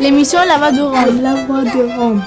L'émission 0.00 0.40
La 0.46 0.58
Voix 0.58 0.72
de 0.72 0.80
Rome. 0.82 1.22
La 1.22 1.34
Voix 1.46 1.62
de 1.62 1.98
Rome. 1.98 2.22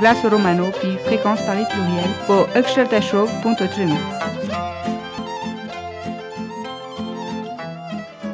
Glace 0.00 0.24
Romano, 0.24 0.70
puis 0.80 0.96
fréquence 1.04 1.40
Paris 1.42 1.64
pluriel, 1.70 2.08
pour 2.26 2.46
Show.3. 3.02 3.90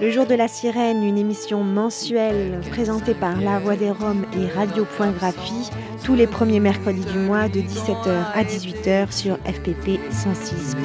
Le 0.00 0.11
jour 0.11 0.27
de 0.27 0.34
la 0.34 0.46
sirène, 0.46 1.02
une 1.02 1.18
émission 1.18 1.64
mensuelle 1.64 2.61
présentée 2.70 3.14
par 3.14 3.40
La 3.40 3.58
Voix 3.58 3.74
des 3.74 3.90
Roms 3.90 4.24
et 4.38 4.46
Radio.graphie 4.46 5.70
tous 6.06 6.15
les 6.15 6.28
premiers 6.28 6.60
mercredis 6.60 7.05
du 7.05 7.19
mois 7.19 7.48
de 7.48 7.59
17h 7.59 8.33
à 8.33 8.45
18h 8.45 9.10
sur 9.10 9.34
FPP 9.38 9.98
106.3. 10.12 10.77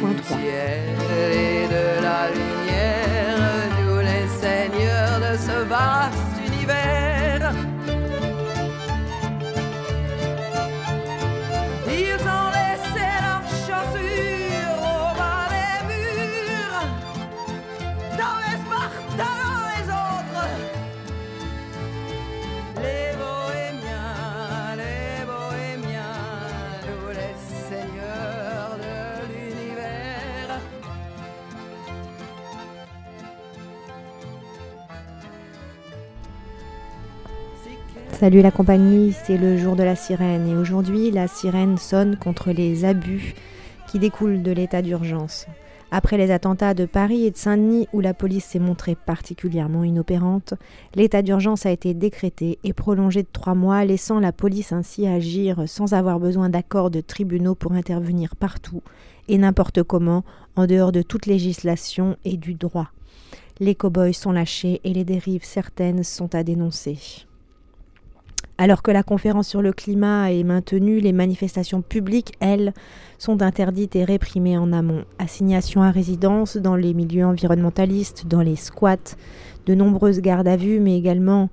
de 1.70 2.02
la 2.02 2.28
lumière, 2.32 3.38
nous 3.86 4.00
les 4.00 4.28
seigneurs 4.42 5.20
de 5.20 5.38
ce 5.38 5.64
vaste 5.70 6.52
univers. 6.52 7.01
Salut 38.22 38.44
la 38.44 38.52
compagnie, 38.52 39.14
c'est 39.14 39.40
le 39.40 39.58
jour 39.58 39.76
de 39.76 39.82
la 39.82 39.96
sirène 39.96 40.48
et 40.48 40.56
aujourd'hui 40.56 41.10
la 41.10 41.28
sirène 41.28 41.80
sonne 41.80 42.18
contre 42.18 42.52
les 42.52 42.86
abus 42.86 43.34
qui 43.88 43.98
découlent 43.98 44.44
de 44.44 44.52
l'état 44.52 44.84
d'urgence. 44.84 45.48
Après 45.90 46.18
les 46.18 46.30
attentats 46.30 46.76
de 46.76 46.86
Paris 46.86 47.26
et 47.26 47.32
de 47.32 47.36
Saint-Denis 47.36 47.88
où 47.94 48.00
la 48.00 48.14
police 48.14 48.46
s'est 48.46 48.60
montrée 48.60 48.94
particulièrement 48.94 49.84
inopérante, 49.84 50.54
l'état 50.94 51.24
d'urgence 51.24 51.66
a 51.66 51.72
été 51.72 51.96
décrété 51.96 52.60
et 52.64 52.74
prolongé 52.74 53.24
de 53.24 53.28
trois 53.34 53.56
mois, 53.56 53.84
laissant 53.86 54.20
la 54.20 54.32
police 54.32 54.72
ainsi 54.72 55.08
agir 55.08 55.64
sans 55.66 55.96
avoir 55.96 56.20
besoin 56.20 56.50
d'accords 56.50 56.92
de 56.92 57.02
tribunaux 57.02 57.56
pour 57.56 57.72
intervenir 57.72 58.36
partout 58.36 58.84
et 59.30 59.40
n'importe 59.40 59.82
comment, 59.82 60.24
en 60.56 60.68
dehors 60.68 60.92
de 60.92 61.02
toute 61.02 61.26
législation 61.26 62.18
et 62.24 62.38
du 62.38 62.54
droit. 62.54 62.92
Les 63.60 63.74
cow-boys 63.74 64.14
sont 64.14 64.32
lâchés 64.32 64.80
et 64.84 64.94
les 64.94 65.06
dérives 65.06 65.44
certaines 65.44 66.04
sont 66.04 66.36
à 66.36 66.44
dénoncer. 66.44 67.26
Alors 68.62 68.84
que 68.84 68.92
la 68.92 69.02
conférence 69.02 69.48
sur 69.48 69.64
le 69.64 69.74
climat 69.74 70.32
est 70.32 70.44
maintenue, 70.44 71.00
les 71.00 71.14
manifestations 71.14 71.82
publiques, 71.82 72.34
elles, 72.42 72.76
sont 73.18 73.42
interdites 73.42 73.96
et 73.96 74.04
réprimées 74.04 74.56
en 74.56 74.72
amont. 74.72 75.04
Assignation 75.18 75.82
à 75.82 75.90
résidence 75.90 76.58
dans 76.58 76.76
les 76.76 76.94
milieux 76.94 77.26
environnementalistes, 77.26 78.28
dans 78.28 78.42
les 78.42 78.56
squats, 78.56 79.16
de 79.66 79.74
nombreuses 79.74 80.20
gardes 80.20 80.48
à 80.48 80.58
vue, 80.58 80.80
mais 80.80 80.96
également 80.96 81.50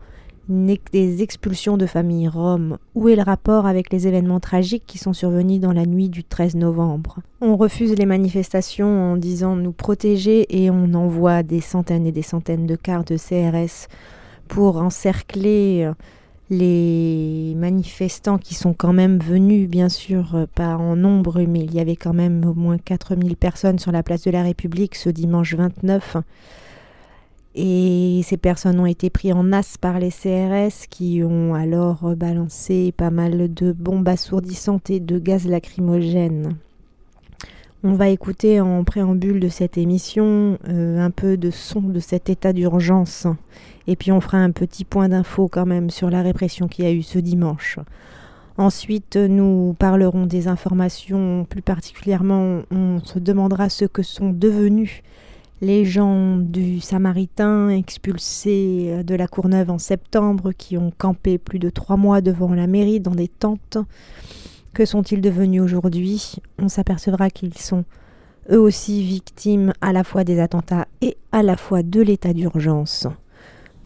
des 0.50 1.22
expulsions 1.22 1.78
de 1.78 1.86
familles 1.86 2.28
roms. 2.28 2.76
Où 2.94 3.08
est 3.08 3.16
le 3.16 3.22
rapport 3.22 3.64
avec 3.64 3.90
les 3.90 4.06
événements 4.06 4.38
tragiques 4.38 4.84
qui 4.86 4.98
sont 4.98 5.14
survenus 5.14 5.60
dans 5.60 5.72
la 5.72 5.86
nuit 5.86 6.10
du 6.10 6.24
13 6.24 6.56
novembre? 6.56 7.20
On 7.40 7.56
refuse 7.56 7.96
les 7.96 8.04
manifestations 8.04 9.12
en 9.12 9.16
disant 9.16 9.56
nous 9.56 9.72
protéger 9.72 10.44
et 10.62 10.70
on 10.70 10.92
envoie 10.92 11.42
des 11.42 11.62
centaines 11.62 12.06
et 12.06 12.12
des 12.12 12.20
centaines 12.20 12.66
de 12.66 12.76
cars 12.76 13.04
de 13.04 13.16
CRS 13.16 13.88
pour 14.46 14.76
encercler 14.76 15.90
les 16.50 17.54
manifestants 17.56 18.38
qui 18.38 18.54
sont 18.54 18.72
quand 18.72 18.92
même 18.92 19.18
venus, 19.18 19.68
bien 19.68 19.88
sûr, 19.88 20.34
euh, 20.34 20.46
pas 20.46 20.76
en 20.76 20.96
nombre, 20.96 21.42
mais 21.42 21.60
il 21.60 21.74
y 21.74 21.80
avait 21.80 21.96
quand 21.96 22.14
même 22.14 22.44
au 22.44 22.54
moins 22.54 22.78
4000 22.78 23.36
personnes 23.36 23.78
sur 23.78 23.92
la 23.92 24.02
place 24.02 24.22
de 24.22 24.30
la 24.30 24.42
République 24.42 24.94
ce 24.94 25.10
dimanche 25.10 25.54
29. 25.54 26.16
Et 27.54 28.20
ces 28.24 28.36
personnes 28.36 28.78
ont 28.78 28.86
été 28.86 29.10
prises 29.10 29.32
en 29.32 29.52
as 29.52 29.76
par 29.78 29.98
les 29.98 30.10
CRS 30.10 30.86
qui 30.88 31.22
ont 31.24 31.54
alors 31.54 32.14
balancé 32.16 32.92
pas 32.96 33.10
mal 33.10 33.52
de 33.52 33.72
bombes 33.72 34.08
assourdissantes 34.08 34.90
et 34.90 35.00
de 35.00 35.18
gaz 35.18 35.46
lacrymogènes. 35.46 36.56
On 37.84 37.92
va 37.92 38.08
écouter 38.08 38.60
en 38.60 38.82
préambule 38.82 39.38
de 39.38 39.48
cette 39.48 39.78
émission 39.78 40.58
euh, 40.68 40.98
un 40.98 41.12
peu 41.12 41.36
de 41.36 41.52
son 41.52 41.80
de 41.80 42.00
cet 42.00 42.28
état 42.28 42.52
d'urgence 42.52 43.28
et 43.86 43.94
puis 43.94 44.10
on 44.10 44.20
fera 44.20 44.38
un 44.38 44.50
petit 44.50 44.84
point 44.84 45.08
d'info 45.08 45.46
quand 45.46 45.64
même 45.64 45.88
sur 45.88 46.10
la 46.10 46.20
répression 46.22 46.66
qu'il 46.66 46.84
y 46.84 46.88
a 46.88 46.92
eu 46.92 47.04
ce 47.04 47.20
dimanche. 47.20 47.78
Ensuite, 48.56 49.14
nous 49.14 49.76
parlerons 49.78 50.26
des 50.26 50.48
informations, 50.48 51.46
plus 51.48 51.62
particulièrement, 51.62 52.62
on 52.72 52.98
se 53.04 53.20
demandera 53.20 53.68
ce 53.68 53.84
que 53.84 54.02
sont 54.02 54.30
devenus 54.30 55.04
les 55.60 55.84
gens 55.84 56.36
du 56.36 56.80
Samaritain 56.80 57.68
expulsés 57.68 59.04
de 59.04 59.14
la 59.14 59.28
Courneuve 59.28 59.70
en 59.70 59.78
septembre, 59.78 60.50
qui 60.50 60.76
ont 60.76 60.92
campé 60.98 61.38
plus 61.38 61.60
de 61.60 61.70
trois 61.70 61.96
mois 61.96 62.20
devant 62.20 62.52
la 62.54 62.66
mairie 62.66 62.98
dans 62.98 63.14
des 63.14 63.28
tentes. 63.28 63.78
Que 64.78 64.84
sont-ils 64.84 65.20
devenus 65.20 65.60
aujourd'hui? 65.60 66.36
On 66.56 66.68
s'apercevra 66.68 67.30
qu'ils 67.30 67.58
sont 67.58 67.84
eux 68.48 68.60
aussi 68.60 69.02
victimes 69.02 69.72
à 69.80 69.92
la 69.92 70.04
fois 70.04 70.22
des 70.22 70.38
attentats 70.38 70.86
et 71.00 71.16
à 71.32 71.42
la 71.42 71.56
fois 71.56 71.82
de 71.82 72.00
l'état 72.00 72.32
d'urgence. 72.32 73.08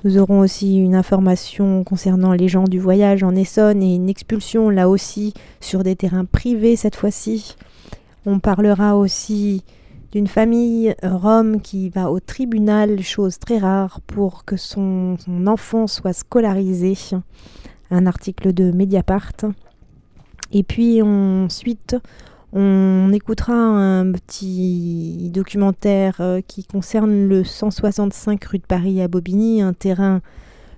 Nous 0.05 0.19
aurons 0.19 0.41
aussi 0.41 0.77
une 0.77 0.95
information 0.95 1.83
concernant 1.83 2.35
les 2.35 2.47
gens 2.47 2.65
du 2.65 2.79
voyage 2.79 3.23
en 3.23 3.35
Essonne 3.35 3.83
et 3.83 3.95
une 3.95 4.11
expulsion 4.11 4.69
là 4.69 4.91
aussi 4.91 5.33
sur 5.61 5.83
des 5.83 5.97
terrains 5.97 6.27
privés 6.27 6.77
cette 6.77 6.97
fois-ci. 6.97 7.57
On 8.27 8.39
parlera 8.39 8.99
aussi 8.99 9.65
d'une 10.13 10.27
famille 10.27 10.95
rome 11.03 11.63
qui 11.63 11.89
va 11.89 12.11
au 12.11 12.21
tribunal, 12.21 13.01
chose 13.01 13.39
très 13.39 13.57
rare, 13.57 14.03
pour 14.07 14.45
que 14.45 14.59
son, 14.59 15.17
enfant 15.47 15.87
soit 15.87 16.13
scolarisé. 16.13 16.99
Un 17.91 18.05
article 18.05 18.53
de 18.53 18.71
Mediapart. 18.73 19.33
Et 20.53 20.63
puis 20.63 21.03
ensuite, 21.03 21.97
on 22.53 23.11
écoutera 23.13 23.55
un 23.55 24.13
petit 24.13 25.31
documentaire 25.33 26.17
euh, 26.21 26.41
qui 26.47 26.65
concerne 26.65 27.27
le 27.27 27.45
165 27.45 28.45
rue 28.45 28.59
de 28.59 28.65
Paris 28.65 29.01
à 29.01 29.09
Bobigny, 29.09 29.63
un 29.63 29.73
terrain 29.73 30.21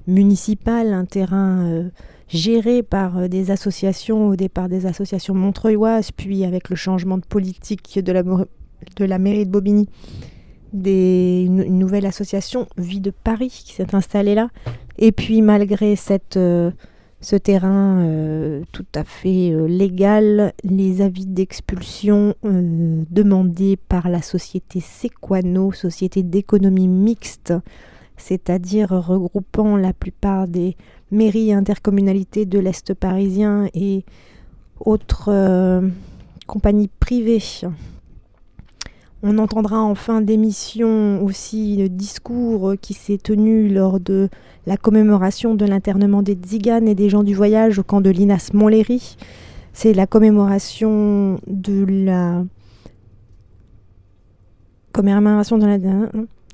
municipal, 0.07 0.93
un 0.93 1.05
terrain 1.05 1.65
euh, 1.65 1.89
géré 2.29 2.85
par 2.85 3.19
euh, 3.19 3.29
des 3.29 3.51
associations, 3.51 4.29
au 4.29 4.37
départ 4.37 4.69
des 4.69 4.87
associations 4.87 5.35
montreuilloises, 5.35 6.13
puis 6.13 6.45
avec 6.45 6.71
le 6.71 6.77
changement 6.77 7.19
de 7.19 7.27
politique 7.27 7.99
de 7.99 8.13
la, 8.13 9.19
mairie 9.19 9.45
de 9.45 9.51
Bobigny, 9.51 9.89
une, 10.73 11.79
nouvelle 11.79 12.07
association 12.07 12.69
Vie 12.77 13.01
de 13.01 13.11
Paris 13.11 13.63
qui 13.65 13.75
s'est 13.75 13.97
installée 13.97 14.37
là. 14.37 14.49
Et 14.99 15.11
puis 15.11 15.43
malgré 15.43 15.97
cette 15.97 16.39
ce 17.25 17.37
terrain 17.37 18.03
euh, 18.03 18.63
tout 18.71 18.87
à 18.95 19.03
fait 19.03 19.51
euh, 19.51 19.67
légal, 19.67 20.53
les 20.63 21.01
avis 21.01 21.25
d'expulsion 21.25 22.35
euh, 22.45 23.03
demandés 23.11 23.77
par 23.77 24.11
la 24.11 24.21
société 24.21 24.81
Sequano, 24.81 25.73
société 25.73 26.23
d'économie 26.23 26.87
mixte, 26.87 27.55
c'est-à-dire 28.19 28.91
regroupant 28.91 29.77
la 29.79 29.95
plupart 29.95 30.47
des 30.47 30.77
mairies 31.11 31.49
et 31.49 31.55
intercommunalités 31.55 32.45
de 32.45 32.59
l'Est 32.59 32.93
parisien 32.93 33.69
et 33.73 34.05
autres 34.79 35.83
compagnies 36.47 36.91
privées 37.01 37.41
on 39.27 39.39
entendra 39.39 39.81
en 39.81 39.95
fin 39.95 40.21
d'émission 40.21 41.25
aussi 41.25 41.77
le 41.79 41.89
discours 41.89 42.75
qui 42.81 42.93
s'est 42.93 43.17
tenu 43.17 43.69
lors 43.71 43.99
de 43.99 44.29
la 44.67 44.77
commémoration 44.77 45.55
de 45.55 45.65
l'internement 45.65 46.21
des 46.21 46.35
Tziganes 46.35 46.87
et 46.87 46.95
des 46.95 47.09
gens 47.09 47.23
du 47.23 47.35
voyage 47.35 47.79
au 47.79 47.83
camp 47.83 48.03
de 48.03 48.11
Linas 48.11 48.51
Montlhéry. 48.53 49.17
C'est 49.73 49.95
la 49.95 50.07
commémoration 50.07 51.41
de 51.47 51.87
la 51.89 52.45
commémoration 54.93 55.57
de 55.57 55.67
la 55.67 55.79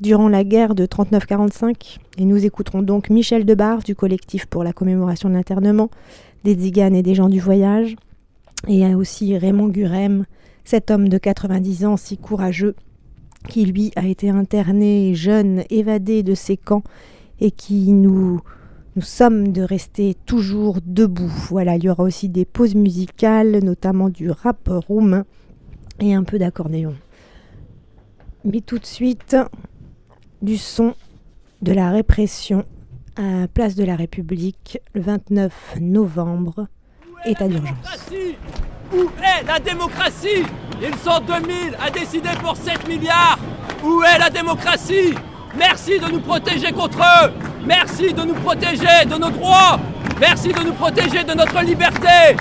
durant 0.00 0.28
la 0.28 0.44
guerre 0.44 0.76
de 0.76 0.87
39-45 0.87 1.99
et 2.19 2.25
nous 2.25 2.46
écouterons 2.46 2.82
donc 2.82 3.11
Michel 3.11 3.44
Debar 3.44 3.81
du 3.81 3.96
collectif 3.96 4.46
pour 4.46 4.62
la 4.62 4.73
commémoration 4.73 5.28
de 5.28 5.34
l'internement 5.34 5.90
des 6.44 6.55
Tziganes 6.55 6.94
et 6.94 7.02
des 7.02 7.16
gens 7.16 7.28
du 7.28 7.40
voyage 7.40 7.96
et 8.69 8.94
aussi 8.94 9.37
Raymond 9.37 9.69
Gurem 9.69 10.25
cet 10.70 10.93
homme 10.93 11.08
de 11.08 11.19
90 11.19 11.84
ans 11.84 11.96
si 11.96 12.17
courageux, 12.17 12.76
qui 13.49 13.64
lui 13.64 13.90
a 13.96 14.06
été 14.06 14.31
interné 14.31 15.17
jeune, 15.17 15.64
évadé 15.69 16.22
de 16.22 16.37
ses 16.37 16.56
camps, 16.56 16.84
et 17.40 17.50
qui 17.50 17.90
nous, 17.90 18.40
nous 18.94 19.02
sommes 19.02 19.49
de 19.49 19.62
rester 19.62 20.14
toujours 20.26 20.78
debout. 20.87 21.32
Voilà, 21.49 21.75
il 21.75 21.82
y 21.82 21.90
aura 21.90 22.05
aussi 22.05 22.28
des 22.28 22.44
pauses 22.44 22.76
musicales, 22.76 23.64
notamment 23.64 24.11
du 24.11 24.31
rap 24.31 24.69
roumain. 24.87 25.25
et 25.99 26.14
un 26.14 26.22
peu 26.22 26.38
d'accordéon. 26.38 26.94
Mais 28.44 28.61
tout 28.61 28.78
de 28.78 28.87
suite, 28.87 29.37
du 30.40 30.56
son 30.56 30.94
de 31.62 31.73
la 31.73 31.90
répression 31.90 32.64
à 33.16 33.49
Place 33.49 33.75
de 33.75 33.82
la 33.82 33.96
République 33.96 34.78
le 34.94 35.00
29 35.00 35.78
novembre, 35.81 36.69
état 37.26 37.49
d'urgence. 37.49 38.12
Où 38.92 39.08
est 39.22 39.46
la 39.46 39.58
démocratie? 39.58 40.44
Ils 40.82 40.96
sont 40.98 41.20
2000 41.20 41.76
à 41.84 41.90
décider 41.90 42.31
pour 42.42 42.56
7 42.56 42.88
milliards. 42.88 43.38
Où 43.84 44.02
est 44.02 44.19
la 44.19 44.31
démocratie? 44.31 45.14
Merci 45.56 45.98
de 45.98 46.06
nous 46.10 46.20
protéger 46.20 46.72
contre 46.72 46.98
eux. 46.98 47.32
Merci 47.64 48.12
de 48.12 48.22
nous 48.22 48.34
protéger 48.34 49.04
de 49.06 49.16
nos 49.16 49.31
droits. 49.31 49.78
Merci 50.20 50.48
de 50.48 50.60
nous 50.60 50.72
protéger 50.72 51.25
de 51.25 51.34
notre 51.34 51.60
liberté 51.62 52.37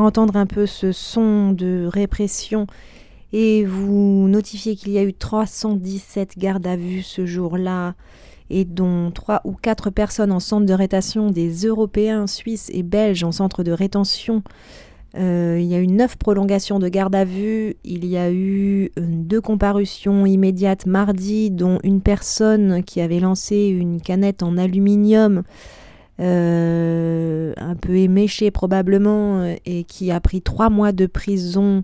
entendre 0.00 0.36
un 0.36 0.46
peu 0.46 0.66
ce 0.66 0.92
son 0.92 1.52
de 1.52 1.86
répression. 1.86 2.66
Et 3.34 3.64
vous 3.64 4.26
notifier 4.28 4.76
qu'il 4.76 4.92
y 4.92 4.98
a 4.98 5.02
eu 5.02 5.14
317 5.14 6.38
gardes 6.38 6.66
à 6.66 6.76
vue 6.76 7.02
ce 7.02 7.26
jour-là 7.26 7.94
et 8.50 8.64
dont 8.64 9.10
3 9.10 9.40
ou 9.44 9.52
4 9.52 9.90
personnes 9.90 10.32
en 10.32 10.40
centre 10.40 10.66
de 10.66 10.74
rétention, 10.74 11.30
des 11.30 11.66
Européens, 11.66 12.26
Suisses 12.26 12.70
et 12.72 12.82
Belges 12.82 13.24
en 13.24 13.32
centre 13.32 13.62
de 13.62 13.72
rétention. 13.72 14.42
Euh, 15.16 15.58
il 15.60 15.66
y 15.66 15.74
a 15.74 15.78
eu 15.78 15.86
9 15.86 16.16
prolongations 16.16 16.78
de 16.78 16.88
garde 16.88 17.14
à 17.14 17.24
vue, 17.24 17.76
il 17.84 18.06
y 18.06 18.16
a 18.16 18.30
eu 18.30 18.90
euh, 18.98 19.02
deux 19.06 19.42
comparutions 19.42 20.24
immédiates 20.24 20.86
mardi, 20.86 21.50
dont 21.50 21.78
une 21.82 22.00
personne 22.00 22.82
qui 22.82 23.00
avait 23.00 23.20
lancé 23.20 23.66
une 23.66 24.00
canette 24.00 24.42
en 24.42 24.56
aluminium 24.56 25.42
euh, 26.22 27.52
un 27.56 27.74
peu 27.74 27.96
éméché 27.96 28.52
probablement, 28.52 29.40
euh, 29.40 29.54
et 29.66 29.82
qui 29.82 30.12
a 30.12 30.20
pris 30.20 30.40
trois 30.40 30.70
mois 30.70 30.92
de 30.92 31.06
prison, 31.06 31.82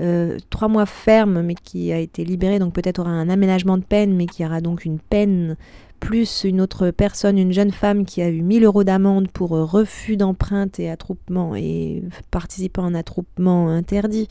euh, 0.00 0.38
trois 0.48 0.68
mois 0.68 0.86
ferme, 0.86 1.42
mais 1.42 1.54
qui 1.56 1.92
a 1.92 1.98
été 1.98 2.24
libéré, 2.24 2.60
donc 2.60 2.72
peut-être 2.72 3.00
aura 3.00 3.10
un 3.10 3.28
aménagement 3.28 3.76
de 3.76 3.82
peine, 3.82 4.14
mais 4.14 4.26
qui 4.26 4.44
aura 4.44 4.60
donc 4.60 4.84
une 4.84 5.00
peine, 5.00 5.56
plus 5.98 6.44
une 6.44 6.60
autre 6.60 6.90
personne, 6.90 7.36
une 7.36 7.52
jeune 7.52 7.72
femme 7.72 8.04
qui 8.04 8.22
a 8.22 8.28
eu 8.28 8.42
1000 8.42 8.64
euros 8.64 8.84
d'amende 8.84 9.28
pour 9.32 9.50
refus 9.50 10.16
d'empreinte 10.16 10.78
et 10.78 10.88
attroupement, 10.88 11.56
et 11.56 12.04
participant 12.30 12.84
à 12.84 12.88
un 12.88 12.94
attroupement 12.94 13.70
interdit. 13.70 14.28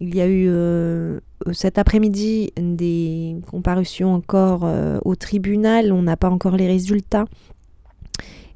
Il 0.00 0.14
y 0.14 0.20
a 0.20 0.28
eu 0.28 0.50
cet 1.52 1.78
après-midi 1.78 2.52
des 2.58 3.36
comparutions 3.50 4.14
encore 4.14 4.66
au 5.04 5.14
tribunal, 5.14 5.92
on 5.92 6.02
n'a 6.02 6.16
pas 6.16 6.30
encore 6.30 6.56
les 6.56 6.66
résultats. 6.66 7.26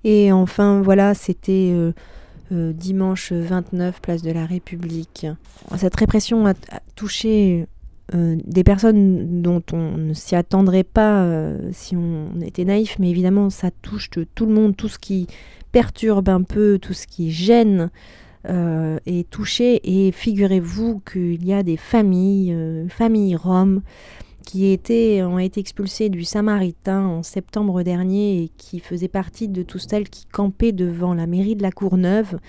Et 0.04 0.32
enfin, 0.32 0.80
voilà, 0.82 1.14
c'était 1.14 1.70
euh, 1.72 1.92
euh, 2.52 2.72
dimanche 2.72 3.32
29, 3.32 4.00
place 4.00 4.22
de 4.22 4.30
la 4.30 4.46
République. 4.46 5.26
Cette 5.76 5.96
répression 5.96 6.46
a, 6.46 6.54
touché 6.94 7.66
euh, 8.14 8.36
des 8.44 8.64
personnes 8.64 9.42
dont 9.42 9.62
on 9.72 9.96
ne 9.96 10.14
s'y 10.14 10.34
attendrait 10.36 10.84
pas 10.84 11.26
si 11.72 11.96
on 11.96 12.40
était 12.40 12.64
naïf, 12.64 12.96
mais 12.98 13.10
évidemment, 13.10 13.50
ça 13.50 13.70
touche 13.70 14.10
tout 14.10 14.46
le 14.46 14.52
monde, 14.52 14.76
tout 14.76 14.88
ce 14.88 14.98
qui 14.98 15.26
perturbe 15.72 16.28
un 16.28 16.42
peu, 16.42 16.78
tout 16.78 16.94
ce 16.94 17.06
qui 17.06 17.30
gêne. 17.30 17.90
est 18.46 19.28
touché 19.28 19.80
et 19.84 20.12
figurez-vous 20.12 21.02
qu'il 21.12 21.44
y 21.44 21.52
a 21.52 21.62
des 21.62 21.76
familles, 21.76 22.56
familles 22.88 23.36
roms, 23.36 23.82
qui 24.50 25.22
ont 25.22 25.38
été 25.38 25.60
expulsés 25.60 26.08
du 26.08 26.24
Samaritain 26.24 27.06
en 27.06 27.22
septembre 27.22 27.84
dernier 27.84 28.42
et 28.42 28.48
qui 28.56 28.80
faisaient 28.80 29.06
partie 29.06 29.46
de 29.46 29.62
tous 29.62 29.78
celles 29.78 30.08
qui 30.08 30.26
campaient 30.26 30.72
devant 30.72 31.14
la 31.14 31.28
mairie 31.28 31.54
de 31.54 31.62
la 31.62 31.70
Courneuve, 31.70 32.40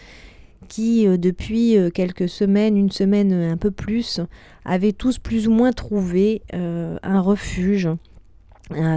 qui 0.67 1.07
euh, 1.07 1.17
depuis 1.17 1.77
euh, 1.77 1.91
quelques 1.91 2.27
semaines, 2.27 2.75
une 2.75 2.89
semaine 2.89 3.31
un 3.31 3.55
peu 3.55 3.69
plus, 3.69 4.19
avaient 4.65 4.93
tous 4.93 5.19
plus 5.19 5.47
ou 5.47 5.51
moins 5.51 5.73
trouvé 5.73 6.41
euh, 6.55 6.97
un 7.03 7.21
refuge, 7.21 7.87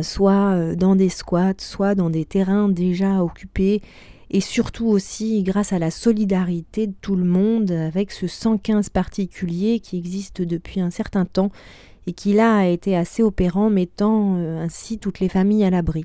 soit 0.01 0.75
dans 0.77 0.97
des 0.97 1.11
squats, 1.11 1.53
soit 1.59 1.95
dans 1.95 2.09
des 2.09 2.25
terrains 2.25 2.71
déjà 2.71 3.23
occupés 3.23 3.83
et 4.31 4.41
surtout 4.41 4.87
aussi 4.87 5.43
grâce 5.43 5.75
à 5.75 5.79
la 5.79 5.91
solidarité 5.91 6.87
de 6.87 6.95
tout 7.03 7.17
le 7.17 7.25
monde 7.25 7.71
avec 7.71 8.13
ce 8.13 8.29
115 8.29 8.89
particulier 8.89 9.81
qui 9.81 9.99
existe 9.99 10.41
depuis 10.41 10.81
un 10.81 10.91
certain 10.91 11.25
temps 11.25 11.51
et 12.07 12.13
qui 12.13 12.33
là 12.33 12.59
a 12.59 12.67
été 12.67 12.97
assez 12.97 13.23
opérant, 13.23 13.71
mettant 13.71 14.37
euh, 14.37 14.63
ainsi 14.63 14.99
toutes 14.99 15.21
les 15.21 15.29
familles 15.29 15.65
à 15.65 15.71
l'abri. 15.71 16.05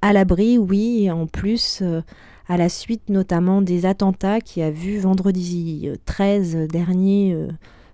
À 0.00 0.12
l'abri, 0.12 0.58
oui, 0.58 1.10
en 1.10 1.26
plus, 1.26 1.80
euh, 1.82 2.00
à 2.48 2.56
la 2.56 2.68
suite 2.68 3.08
notamment 3.08 3.62
des 3.62 3.86
attentats 3.86 4.40
qui 4.40 4.62
a 4.62 4.70
vu 4.70 4.98
vendredi 4.98 5.90
13 6.06 6.56
euh, 6.56 6.66
dernier, 6.66 7.36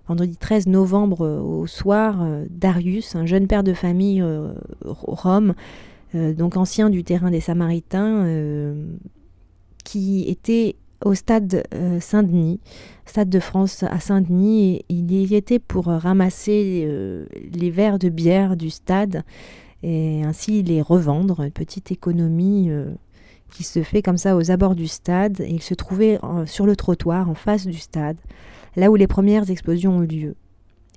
vendredi 0.07 0.37
13 0.37 0.67
novembre 0.67 1.27
au 1.27 1.67
soir, 1.67 2.25
Darius, 2.49 3.15
un 3.15 3.25
jeune 3.25 3.47
père 3.47 3.63
de 3.63 3.73
famille 3.73 4.23
rome, 4.83 5.53
donc 6.15 6.57
ancien 6.57 6.89
du 6.89 7.03
terrain 7.03 7.29
des 7.29 7.41
Samaritains, 7.41 8.25
qui 9.83 10.27
était 10.27 10.77
au 11.05 11.13
stade 11.13 11.63
euh, 11.73 11.99
Saint-Denis, 11.99 12.59
stade 13.05 13.29
de 13.29 13.39
France 13.39 13.83
à 13.83 13.99
Saint-Denis, 13.99 14.83
il 14.89 15.11
y 15.11 15.35
était 15.35 15.59
pour 15.59 15.85
ramasser 15.85 16.83
euh, 16.85 17.25
les 17.53 17.71
verres 17.71 17.99
de 17.99 18.09
bière 18.09 18.57
du 18.57 18.69
stade 18.69 19.23
et 19.81 20.23
ainsi 20.23 20.61
les 20.61 20.81
revendre, 20.81 21.41
une 21.41 21.51
petite 21.51 21.91
économie 21.91 22.69
euh, 22.69 22.91
qui 23.53 23.63
se 23.63 23.81
fait 23.81 24.01
comme 24.01 24.17
ça 24.17 24.35
aux 24.35 24.51
abords 24.51 24.75
du 24.75 24.87
stade. 24.87 25.43
Il 25.47 25.61
se 25.61 25.73
trouvait 25.73 26.19
sur 26.45 26.65
le 26.65 26.75
trottoir 26.75 27.29
en 27.29 27.35
face 27.35 27.65
du 27.65 27.77
stade, 27.77 28.17
là 28.75 28.91
où 28.91 28.95
les 28.95 29.07
premières 29.07 29.49
explosions 29.49 29.97
ont 29.97 30.03
eu 30.03 30.07
lieu. 30.07 30.35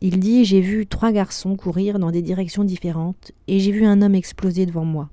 Il 0.01 0.19
dit 0.19 0.45
J'ai 0.45 0.61
vu 0.61 0.87
trois 0.87 1.13
garçons 1.13 1.57
courir 1.57 2.01
dans 2.01 2.11
des 2.11 2.23
directions 2.23 2.65
différentes 2.65 3.31
et 3.47 3.61
j'ai 3.61 3.71
vu 3.71 3.87
un 3.87 4.03
homme 4.03 4.17
exploser 4.17 4.67
devant 4.67 4.85
moi. 4.85 5.09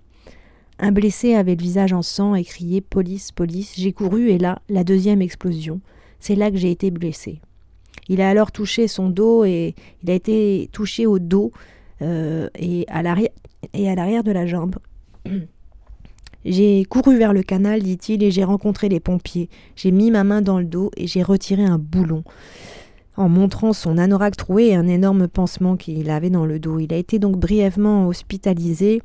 Un 0.80 0.94
blessé 0.94 1.36
avait 1.36 1.56
le 1.56 1.62
visage 1.62 1.92
en 1.92 2.02
sang 2.02 2.36
et 2.36 2.44
criait 2.46 2.80
Police, 2.80 3.34
police. 3.34 3.74
J'ai 3.78 3.92
couru 3.92 4.30
et 4.30 4.38
là, 4.38 4.62
la 4.70 4.86
deuxième 4.86 5.22
explosion. 5.22 5.82
C'est 6.20 6.36
là 6.36 6.50
que 6.50 6.58
j'ai 6.58 6.72
été 6.72 6.90
blessé. 6.90 7.42
Il 8.08 8.22
a 8.22 8.30
alors 8.30 8.52
touché 8.52 8.88
son 8.88 9.10
dos 9.10 9.44
et 9.44 9.76
il 10.04 10.10
a 10.10 10.14
été 10.14 10.70
touché 10.72 11.06
au 11.06 11.20
dos 11.20 11.52
euh, 12.02 12.48
et 12.58 12.86
à 12.88 13.04
l'arrière 13.04 14.24
de 14.24 14.32
la 14.32 14.46
jambe. 14.48 14.76
J'ai 16.46 16.86
couru 16.86 17.18
vers 17.18 17.34
le 17.34 17.44
canal, 17.44 17.84
dit-il, 17.84 18.24
et 18.24 18.32
j'ai 18.32 18.46
rencontré 18.46 18.88
les 18.88 19.02
pompiers. 19.02 19.50
J'ai 19.76 19.92
mis 19.92 20.10
ma 20.10 20.24
main 20.24 20.42
dans 20.42 20.58
le 20.58 20.64
dos 20.64 20.90
et 20.96 21.06
j'ai 21.06 21.22
retiré 21.22 21.66
un 21.66 21.78
boulon. 21.78 22.24
En 23.18 23.28
montrant 23.28 23.74
son 23.74 23.98
anorak 23.98 24.38
troué 24.38 24.68
et 24.68 24.76
un 24.76 24.88
énorme 24.88 25.28
pansement 25.28 25.76
qu'il 25.76 26.10
avait 26.10 26.30
dans 26.30 26.46
le 26.46 26.58
dos. 26.58 26.80
Il 26.80 26.94
a 26.94 26.98
été 26.98 27.20
donc 27.20 27.38
brièvement 27.38 28.08
hospitalisé 28.08 29.02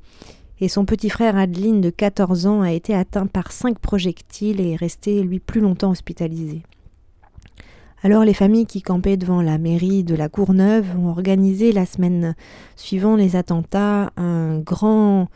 et 0.60 0.68
son 0.68 0.84
petit 0.84 1.10
frère 1.10 1.36
Adeline 1.36 1.80
de 1.80 1.90
14 1.90 2.46
ans 2.46 2.62
a 2.62 2.72
été 2.72 2.94
atteint 2.94 3.26
par 3.26 3.52
cinq 3.52 3.78
projectiles 3.78 4.60
et 4.60 4.72
est 4.72 4.76
resté 4.76 5.22
lui 5.22 5.40
plus 5.40 5.60
longtemps 5.60 5.90
hospitalisé. 5.90 6.62
Alors 8.02 8.22
les 8.24 8.34
familles 8.34 8.66
qui 8.66 8.82
campaient 8.82 9.16
devant 9.16 9.40
la 9.40 9.56
mairie 9.56 10.04
de 10.04 10.14
la 10.14 10.28
Courneuve 10.28 10.86
ont 10.98 11.08
organisé 11.08 11.72
la 11.72 11.86
semaine 11.86 12.36
suivant 12.76 13.16
les 13.16 13.34
attentats 13.34 14.12
un 14.16 14.58
grand 14.58 15.28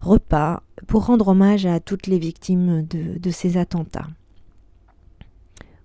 repas 0.00 0.62
pour 0.86 1.06
rendre 1.06 1.28
hommage 1.28 1.66
à 1.66 1.78
toutes 1.78 2.06
les 2.06 2.18
victimes 2.18 2.86
de, 2.86 3.30
ces 3.30 3.58
attentats. 3.58 4.06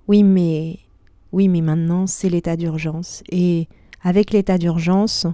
Oui, 0.07 0.23
mais 0.23 0.79
oui, 1.33 1.49
mais 1.49 1.61
maintenant 1.61 2.07
c'est 2.07 2.29
l'état 2.29 2.55
d'urgence. 2.55 3.23
Et 3.29 3.67
avec 4.01 4.31
l'état 4.31 4.57
d'urgence, 4.57 5.27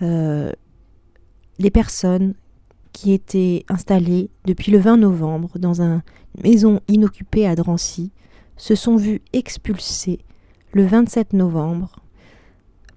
euh, 0.00 0.50
les 1.58 1.70
personnes 1.70 2.34
qui 2.94 3.12
étaient 3.12 3.66
installées 3.68 4.30
depuis 4.46 4.72
le 4.72 4.78
20 4.78 4.96
novembre 4.96 5.58
dans 5.58 5.82
une 5.82 6.00
maison 6.42 6.80
inoccupée 6.88 7.46
à 7.46 7.56
Drancy 7.56 8.10
se 8.56 8.74
sont 8.74 8.96
vues 8.96 9.20
expulsées 9.34 10.20
le 10.72 10.86
27 10.86 11.34
novembre 11.34 11.96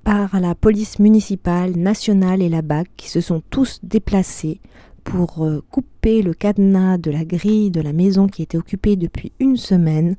par 0.04 0.40
la 0.40 0.56
police 0.56 1.00
municipale, 1.00 1.76
nationale 1.76 2.42
et 2.42 2.48
la 2.48 2.62
BAC 2.62 2.88
qui 2.96 3.10
se 3.10 3.20
sont 3.20 3.42
tous 3.50 3.80
déplacés 3.84 4.62
pour 5.04 5.44
euh, 5.44 5.64
couper 5.72 6.22
le 6.22 6.34
cadenas 6.34 7.00
de 7.00 7.12
la 7.12 7.26
grille 7.26 7.72
de 7.72 7.82
la 7.82 7.92
maison 7.92 8.28
qui 8.28 8.44
était 8.44 8.58
occupée 8.58 8.96
depuis 8.96 9.32
une 9.40 9.58
semaine 9.58 10.16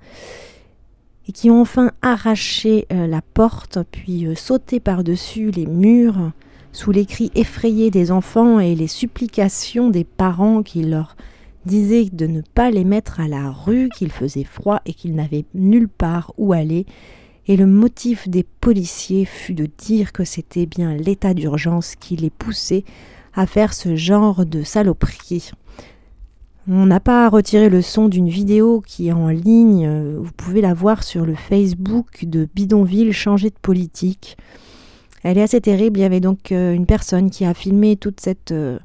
et 1.29 1.33
qui 1.33 1.51
ont 1.51 1.61
enfin 1.61 1.93
arraché 2.03 2.87
euh, 2.93 3.07
la 3.07 3.23
porte 3.23 3.79
puis 3.93 4.27
euh, 4.27 4.35
sauté 4.35 4.81
par-dessus 4.81 5.53
les 5.53 5.67
murs 5.67 6.33
sous 6.79 6.93
les 6.93 7.07
cris 7.07 7.33
effrayés 7.35 7.91
des 7.91 8.13
enfants 8.13 8.61
et 8.61 8.77
les 8.77 8.87
supplications 8.87 9.91
des 9.91 10.05
parents 10.05 10.63
qui 10.63 10.85
leur 10.85 11.17
disaient 11.67 12.09
de 12.13 12.29
ne 12.29 12.41
pas 12.41 12.71
les 12.71 12.85
mettre 12.85 13.19
à 13.19 13.27
la 13.27 13.51
rue, 13.51 13.89
qu'il 13.89 14.13
faisait 14.13 14.45
froid 14.45 14.81
et 14.87 14.95
qu'ils 14.95 15.17
n'avaient 15.17 15.45
nulle 15.55 15.89
part 15.89 16.33
où 16.39 16.53
aller. 16.53 16.87
Et 17.49 17.57
le 17.57 17.67
motif 17.67 18.29
des 18.29 18.45
policiers 18.45 19.25
fut 19.25 19.55
de 19.55 19.69
dire 19.77 20.13
que 20.13 20.23
c'était 20.23 20.67
bien 20.67 20.95
l'état 20.95 21.35
d'urgence 21.35 21.97
qui 21.97 22.15
les 22.15 22.31
poussait 22.31 22.85
à 23.35 23.47
faire 23.47 23.75
ce 23.75 23.97
genre 23.97 24.47
de 24.47 24.63
saloperie. 24.63 25.51
On 26.69 26.87
n'a 26.87 27.01
pas 27.01 27.29
retiré 27.29 27.71
le 27.71 27.83
son 27.83 28.07
d'une 28.07 28.29
vidéo 28.29 28.85
qui 28.87 29.09
est 29.09 29.13
en 29.13 29.31
ligne, 29.31 30.15
vous 30.17 30.31
pouvez 30.37 30.61
la 30.61 30.75
voir 30.75 31.03
sur 31.03 31.27
le 31.27 31.35
Facebook 31.35 32.25
de 32.25 32.49
Bidonville 32.55 33.13
Changer 33.13 33.51
de 33.51 33.59
politique. 33.61 34.37
Elle 35.23 35.39
est 35.39 35.43
assez 35.43 35.61
terrible. 35.61 35.99
Il 35.99 36.03
y 36.03 36.07
avait 36.07 36.21
donc 36.21 36.53
euh, 36.53 36.73
une 36.73 36.87
personne 36.87 37.31
qui 37.31 37.45
a 37.45 37.55
filmé 37.55 37.97
toute 37.97 38.21
cette, 38.21 38.53
euh, 38.53 38.79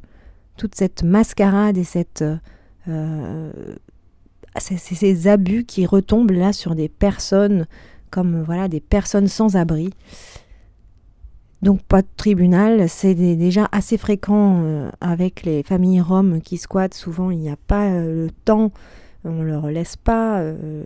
mascarade 1.03 1.77
et 1.77 1.83
cette, 1.83 2.23
euh, 2.87 3.51
ces, 4.57 5.27
abus 5.27 5.65
qui 5.65 5.85
retombent 5.85 6.31
là 6.31 6.53
sur 6.53 6.75
des 6.75 6.89
personnes 6.89 7.65
comme 8.09 8.43
voilà 8.43 8.67
des 8.67 8.79
personnes 8.79 9.27
sans 9.27 9.55
abri. 9.55 9.89
Donc 11.63 11.81
pas 11.81 12.01
de 12.01 12.07
tribunal, 12.17 12.89
c'est 12.89 13.15
déjà 13.15 13.69
assez 13.71 13.97
fréquent 13.97 14.89
avec 14.99 15.43
les 15.43 15.63
familles 15.63 16.01
roms 16.01 16.41
qui 16.41 16.57
squattent. 16.57 16.93
Souvent 16.93 17.31
il 17.31 17.39
n'y 17.39 17.49
a 17.49 17.55
pas 17.55 17.89
le 17.89 18.29
temps, 18.43 18.71
on 19.23 19.31
ne 19.31 19.43
leur 19.45 19.67
laisse 19.67 19.95
pas 19.95 20.43
le, 20.43 20.83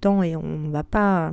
temps 0.00 0.22
et 0.22 0.34
on 0.34 0.58
ne 0.58 0.70
va 0.70 0.82
pas 0.82 1.32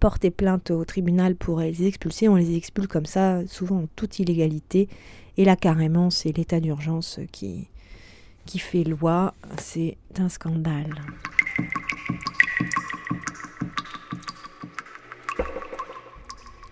porter 0.00 0.30
plainte 0.30 0.70
au 0.70 0.84
tribunal 0.84 1.36
pour 1.36 1.60
les 1.60 1.86
expulser, 1.86 2.28
on 2.28 2.36
les 2.36 2.56
expulse 2.56 2.86
comme 2.86 3.06
ça, 3.06 3.46
souvent 3.46 3.82
en 3.82 3.88
toute 3.96 4.18
illégalité. 4.18 4.88
Et 5.36 5.44
là, 5.44 5.56
carrément, 5.56 6.10
c'est 6.10 6.36
l'état 6.36 6.60
d'urgence 6.60 7.20
qui, 7.30 7.68
qui 8.46 8.58
fait 8.58 8.84
loi. 8.84 9.34
C'est 9.58 9.96
un 10.18 10.28
scandale. 10.28 10.94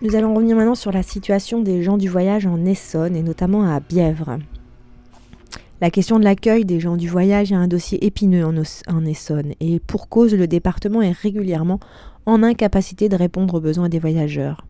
Nous 0.01 0.15
allons 0.15 0.33
revenir 0.33 0.55
maintenant 0.55 0.73
sur 0.73 0.91
la 0.91 1.03
situation 1.03 1.61
des 1.61 1.83
gens 1.83 1.97
du 1.97 2.09
voyage 2.09 2.47
en 2.47 2.65
Essonne 2.65 3.15
et 3.15 3.21
notamment 3.21 3.69
à 3.69 3.79
Bièvre. 3.79 4.39
La 5.79 5.91
question 5.91 6.17
de 6.17 6.23
l'accueil 6.23 6.65
des 6.65 6.79
gens 6.79 6.97
du 6.97 7.07
voyage 7.07 7.51
est 7.51 7.55
un 7.55 7.67
dossier 7.67 8.03
épineux 8.03 8.43
en, 8.45 8.53
en 8.87 9.05
Essonne 9.05 9.53
et 9.59 9.79
pour 9.79 10.09
cause, 10.09 10.33
le 10.33 10.47
département 10.47 11.03
est 11.03 11.11
régulièrement 11.11 11.79
en 12.25 12.43
incapacité 12.43 13.09
de 13.09 13.15
répondre 13.15 13.55
aux 13.55 13.61
besoins 13.61 13.89
des 13.89 13.99
voyageurs. 13.99 14.65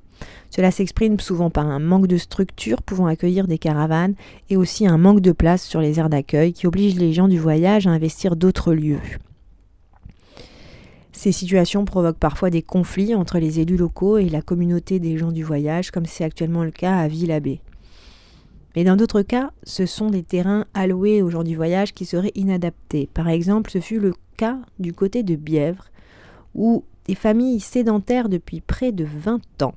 Cela 0.49 0.71
s'exprime 0.71 1.19
souvent 1.19 1.49
par 1.49 1.67
un 1.67 1.79
manque 1.79 2.07
de 2.07 2.17
structure 2.17 2.81
pouvant 2.81 3.07
accueillir 3.07 3.47
des 3.47 3.57
caravanes 3.57 4.15
et 4.49 4.57
aussi 4.57 4.85
un 4.85 4.97
manque 4.97 5.21
de 5.21 5.31
place 5.31 5.65
sur 5.65 5.81
les 5.81 5.99
aires 5.99 6.09
d'accueil 6.09 6.53
qui 6.53 6.67
oblige 6.67 6.95
les 6.95 7.13
gens 7.13 7.27
du 7.27 7.39
voyage 7.39 7.87
à 7.87 7.91
investir 7.91 8.35
d'autres 8.35 8.73
lieux. 8.73 8.99
Ces 11.13 11.31
situations 11.31 11.85
provoquent 11.85 12.17
parfois 12.17 12.49
des 12.49 12.61
conflits 12.61 13.15
entre 13.15 13.37
les 13.37 13.59
élus 13.59 13.77
locaux 13.77 14.17
et 14.17 14.29
la 14.29 14.41
communauté 14.41 14.99
des 14.99 15.17
gens 15.17 15.31
du 15.31 15.43
voyage, 15.43 15.91
comme 15.91 16.05
c'est 16.05 16.23
actuellement 16.23 16.63
le 16.63 16.71
cas 16.71 16.97
à 16.97 17.07
Villabé. 17.07 17.61
Mais 18.75 18.83
dans 18.83 18.95
d'autres 18.95 19.21
cas, 19.21 19.51
ce 19.63 19.85
sont 19.85 20.09
des 20.09 20.23
terrains 20.23 20.65
alloués 20.73 21.21
aux 21.21 21.29
gens 21.29 21.43
du 21.43 21.55
voyage 21.55 21.93
qui 21.93 22.05
seraient 22.05 22.31
inadaptés. 22.35 23.09
Par 23.13 23.27
exemple, 23.27 23.69
ce 23.69 23.79
fut 23.79 23.99
le 23.99 24.13
cas 24.37 24.57
du 24.79 24.93
côté 24.93 25.23
de 25.23 25.35
Bièvre, 25.35 25.85
où 26.55 26.83
des 27.07 27.15
familles 27.15 27.59
sédentaires 27.59 28.29
depuis 28.29 28.61
près 28.61 28.91
de 28.91 29.05
20 29.05 29.63
ans, 29.63 29.75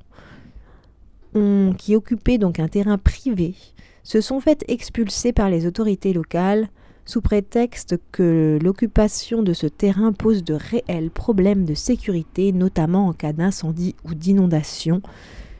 qui 1.78 1.96
occupaient 1.96 2.38
donc 2.38 2.60
un 2.60 2.68
terrain 2.68 2.98
privé, 2.98 3.54
se 4.02 4.20
sont 4.20 4.40
faites 4.40 4.64
expulser 4.68 5.32
par 5.32 5.50
les 5.50 5.66
autorités 5.66 6.12
locales 6.12 6.68
sous 7.06 7.20
prétexte 7.20 7.96
que 8.12 8.58
l'occupation 8.62 9.42
de 9.42 9.52
ce 9.52 9.66
terrain 9.66 10.12
pose 10.12 10.44
de 10.44 10.54
réels 10.54 11.10
problèmes 11.10 11.64
de 11.64 11.74
sécurité, 11.74 12.52
notamment 12.52 13.08
en 13.08 13.12
cas 13.12 13.32
d'incendie 13.32 13.94
ou 14.04 14.14
d'inondation, 14.14 15.02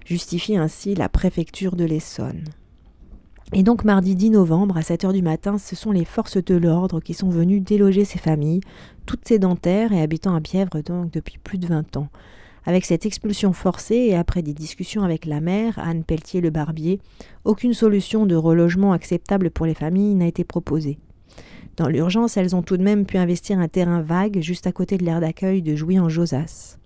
justifie 0.07 0.57
ainsi 0.57 0.95
la 0.95 1.09
préfecture 1.09 1.77
de 1.77 1.85
l'Essonne. 1.85 2.45
Et 3.57 3.63
donc 3.63 3.85
mardi 3.85 4.17
10 4.17 4.31
novembre 4.31 4.77
à 4.77 4.81
7h 4.81 5.13
du 5.13 5.23
matin, 5.23 5.59
ce 5.59 5.77
sont 5.77 5.93
les 5.93 6.05
forces 6.05 6.43
de 6.43 6.57
l'ordre 6.57 6.99
qui 6.99 7.15
sont 7.15 7.29
venues 7.29 7.61
déloger 7.61 8.05
ces 8.05 8.19
familles, 8.19 8.63
toutes 9.07 9.29
sédentaires 9.29 9.93
et 9.93 10.03
habitant 10.03 10.35
à 10.35 10.41
Bièvre 10.41 10.83
donc 10.83 11.13
depuis 11.13 11.39
plus 11.39 11.59
de 11.59 11.69
20 11.69 11.97
ans. 11.97 12.09
Avec 12.67 12.85
cette 12.85 13.07
expulsion 13.07 13.53
forcée 13.53 13.95
et 13.95 14.17
après 14.17 14.43
des 14.43 14.55
discussions 14.55 15.05
avec 15.05 15.25
la 15.25 15.41
mère, 15.41 15.79
Anne 15.79 16.03
Pelletier 16.03 16.41
le 16.41 16.51
Barbier, 16.51 16.99
aucune 17.45 17.75
solution 17.75 18.27
de 18.27 18.35
relogement 18.35 18.93
acceptable 18.93 19.53
pour 19.53 19.67
les 19.67 19.75
familles 19.75 20.17
n'a 20.17 20.27
été 20.27 20.43
proposée. 20.43 20.99
Dans 21.77 21.87
l'urgence, 21.87 22.37
elles 22.37 22.57
ont 22.57 22.63
tout 22.63 22.77
de 22.77 22.83
même 22.83 23.07
pu 23.07 23.19
investir 23.19 23.61
un 23.61 23.69
terrain 23.69 24.03
vague 24.03 24.41
juste 24.41 24.67
à 24.67 24.73
côté 24.73 24.99
de 24.99 25.05
l'aire 25.05 25.21
d'accueil 25.21 25.63
de 25.63 25.77
Jouy 25.77 26.01
en 26.01 26.09
Josas. 26.09 26.79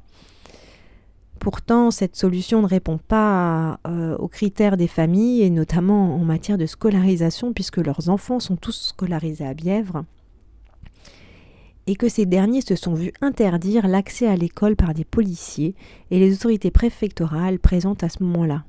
Pourtant, 1.40 1.90
cette 1.90 2.16
solution 2.16 2.62
ne 2.62 2.66
répond 2.66 2.98
pas 2.98 3.80
euh, 3.86 4.16
aux 4.16 4.28
critères 4.28 4.76
des 4.76 4.88
familles, 4.88 5.42
et 5.42 5.50
notamment 5.50 6.14
en 6.14 6.24
matière 6.24 6.58
de 6.58 6.66
scolarisation, 6.66 7.52
puisque 7.52 7.78
leurs 7.78 8.08
enfants 8.08 8.40
sont 8.40 8.56
tous 8.56 8.88
scolarisés 8.88 9.46
à 9.46 9.54
Bièvre, 9.54 10.04
et 11.86 11.96
que 11.96 12.08
ces 12.08 12.26
derniers 12.26 12.60
se 12.60 12.76
sont 12.76 12.94
vus 12.94 13.12
interdire 13.22 13.88
l'accès 13.88 14.26
à 14.26 14.36
l'école 14.36 14.76
par 14.76 14.92
des 14.92 15.04
policiers 15.04 15.74
et 16.10 16.18
les 16.18 16.34
autorités 16.34 16.70
préfectorales 16.70 17.58
présentes 17.58 18.04
à 18.04 18.08
ce 18.08 18.22
moment-là. 18.24 18.64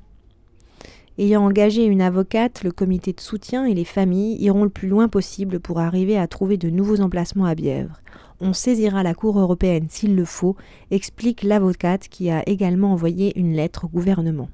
Ayant 1.19 1.45
engagé 1.45 1.85
une 1.85 2.01
avocate, 2.01 2.63
le 2.63 2.71
comité 2.71 3.13
de 3.13 3.19
soutien 3.21 3.65
et 3.65 3.75
les 3.75 3.85
familles 3.85 4.41
iront 4.41 4.63
le 4.63 4.69
plus 4.69 4.87
loin 4.87 5.07
possible 5.07 5.59
pour 5.59 5.79
arriver 5.79 6.17
à 6.17 6.27
trouver 6.27 6.57
de 6.57 6.71
nouveaux 6.71 7.01
emplacements 7.01 7.45
à 7.45 7.53
Bièvre 7.53 7.99
on 8.41 8.53
saisira 8.53 9.03
la 9.03 9.13
Cour 9.13 9.39
européenne 9.39 9.87
s'il 9.89 10.15
le 10.15 10.25
faut, 10.25 10.55
explique 10.91 11.43
l'avocate 11.43 12.07
qui 12.07 12.29
a 12.29 12.47
également 12.47 12.93
envoyé 12.93 13.37
une 13.37 13.53
lettre 13.53 13.85
au 13.85 13.87
gouvernement. 13.89 14.49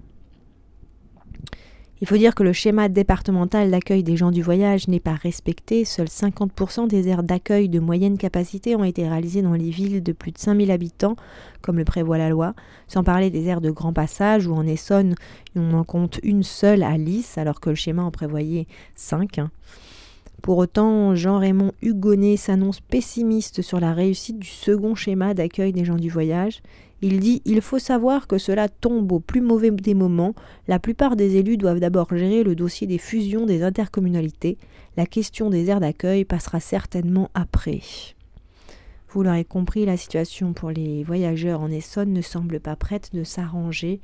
Il 2.02 2.08
faut 2.08 2.18
dire 2.18 2.36
que 2.36 2.44
le 2.44 2.52
schéma 2.52 2.90
départemental 2.90 3.72
d'accueil 3.72 4.04
des 4.04 4.18
gens 4.18 4.32
du 4.32 4.42
voyage 4.42 4.90
n'est 4.90 5.00
pas 5.00 5.14
respecté. 5.14 5.86
Seuls 5.86 6.08
50% 6.08 6.88
des 6.88 7.08
aires 7.08 7.24
d'accueil 7.24 7.70
de 7.70 7.80
moyenne 7.80 8.18
capacité 8.18 8.76
ont 8.76 8.84
été 8.84 9.08
réalisées 9.08 9.42
dans 9.42 9.54
les 9.54 9.70
villes 9.70 10.04
de 10.04 10.12
plus 10.12 10.34
de 10.34 10.38
5000 10.38 10.72
habitants, 10.72 11.16
comme 11.62 11.78
le 11.78 11.86
prévoit 11.86 12.18
la 12.18 12.28
loi, 12.28 12.54
sans 12.88 13.04
parler 13.04 13.30
des 13.30 13.48
aires 13.48 13.62
de 13.62 13.72
grand 13.72 13.94
passage 13.94 14.46
où 14.46 14.54
en 14.54 14.68
Essonne 14.68 15.16
on 15.56 15.74
en 15.74 15.86
compte 15.86 16.20
une 16.22 16.44
seule 16.44 16.84
à 16.84 16.98
Lys, 16.98 17.38
alors 17.38 17.62
que 17.62 17.70
le 17.70 17.76
schéma 17.76 18.04
en 18.04 18.12
prévoyait 18.12 18.68
5. 18.96 19.40
Pour 20.42 20.58
autant, 20.58 21.16
Jean-Raymond 21.16 21.72
Hugonnet 21.82 22.38
s'annonce 22.38 22.82
pessimiste 22.82 23.62
sur 23.62 23.80
la 23.80 23.94
réussite 23.94 24.38
du 24.38 24.50
second 24.50 24.96
schéma 24.96 25.34
d'accueil 25.34 25.72
des 25.72 25.86
gens 25.86 25.96
du 25.96 26.10
voyage. 26.10 26.62
Il 27.02 27.20
dit 27.20 27.42
Il 27.46 27.62
faut 27.62 27.80
savoir 27.80 28.28
que 28.28 28.38
cela 28.38 28.70
tombe 28.70 29.12
au 29.12 29.20
plus 29.20 29.42
mauvais 29.42 29.72
des 29.72 29.94
moments. 29.94 30.34
La 30.68 30.80
plupart 30.80 31.16
des 31.16 31.38
élus 31.38 31.58
doivent 31.58 31.80
d'abord 31.80 32.16
gérer 32.16 32.44
le 32.44 32.56
dossier 32.56 32.88
des 32.88 32.98
fusions 32.98 33.46
des 33.46 33.64
intercommunalités. 33.64 34.58
La 34.98 35.06
question 35.06 35.50
des 35.50 35.70
aires 35.70 35.82
d'accueil 35.82 36.26
passera 36.26 36.60
certainement 36.60 37.30
après. 37.34 37.82
Vous 39.10 39.24
l'aurez 39.24 39.46
compris, 39.46 39.86
la 39.86 39.98
situation 39.98 40.54
pour 40.54 40.72
les 40.72 41.04
voyageurs 41.04 41.62
en 41.62 41.72
Essonne 41.72 42.12
ne 42.12 42.22
semble 42.22 42.60
pas 42.60 42.76
prête 42.76 43.12
de 43.14 43.24
s'arranger. 43.24 44.02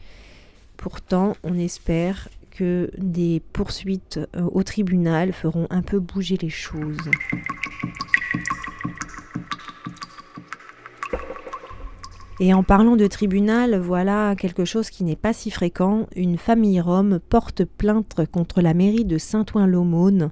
Pourtant, 0.78 1.36
on 1.44 1.58
espère 1.58 2.30
que 2.52 2.90
des 2.98 3.42
poursuites 3.54 4.20
euh, 4.36 4.48
au 4.52 4.64
tribunal 4.64 5.34
feront 5.34 5.68
un 5.70 5.82
peu 5.82 6.00
bouger 6.00 6.38
les 6.42 6.50
choses. 6.50 7.10
Et 12.44 12.56
en 12.56 12.64
parlant 12.64 12.96
de 12.96 13.06
tribunal, 13.06 13.78
voilà 13.78 14.36
quelque 14.36 14.66
chose 14.66 14.90
qui 14.90 15.04
n'est 15.04 15.16
pas 15.16 15.32
si 15.32 15.52
fréquent. 15.52 16.08
Une 16.16 16.40
famille 16.40 16.82
rome 16.82 17.20
porte 17.20 17.66
plainte 17.66 18.20
contre 18.32 18.62
la 18.62 18.74
mairie 18.74 19.06
de 19.06 19.20
Saint-Ouen-l'Aumône 19.20 20.32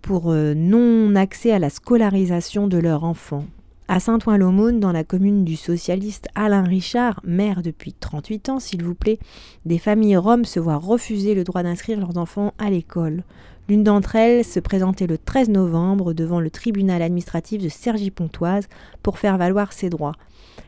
pour 0.00 0.30
euh, 0.32 0.54
non 0.54 1.14
accès 1.14 1.52
à 1.52 1.58
la 1.58 1.68
scolarisation 1.68 2.68
de 2.68 2.78
leur 2.78 3.04
enfant. 3.04 3.44
À 3.86 4.00
Saint-Ouen-l'Aumône, 4.00 4.80
dans 4.80 4.92
la 4.92 5.04
commune 5.04 5.44
du 5.44 5.56
socialiste 5.56 6.26
Alain 6.34 6.62
Richard, 6.62 7.20
maire 7.22 7.60
depuis 7.60 7.92
38 7.92 8.48
ans, 8.48 8.58
s'il 8.58 8.82
vous 8.82 8.94
plaît, 8.94 9.18
des 9.66 9.76
familles 9.76 10.16
roms 10.16 10.46
se 10.46 10.58
voient 10.58 10.76
refuser 10.76 11.34
le 11.34 11.44
droit 11.44 11.62
d'inscrire 11.62 12.00
leurs 12.00 12.16
enfants 12.16 12.54
à 12.58 12.70
l'école. 12.70 13.24
L'une 13.68 13.84
d'entre 13.84 14.16
elles 14.16 14.42
se 14.42 14.58
présentait 14.58 15.06
le 15.06 15.18
13 15.18 15.50
novembre 15.50 16.14
devant 16.14 16.40
le 16.40 16.48
tribunal 16.48 17.02
administratif 17.02 17.62
de 17.62 17.68
Cergy-Pontoise 17.68 18.68
pour 19.02 19.18
faire 19.18 19.36
valoir 19.36 19.74
ses 19.74 19.90
droits. 19.90 20.14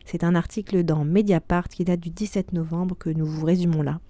C'est 0.05 0.25
un 0.25 0.35
article 0.35 0.85
dans 0.85 1.05
Mediapart 1.05 1.69
qui 1.69 1.85
date 1.85 2.01
du 2.01 2.11
17 2.11 2.53
novembre 2.53 2.97
que 2.99 3.11
nous 3.11 3.27
vous 3.27 3.45
résumons 3.45 3.83
là. 3.83 4.01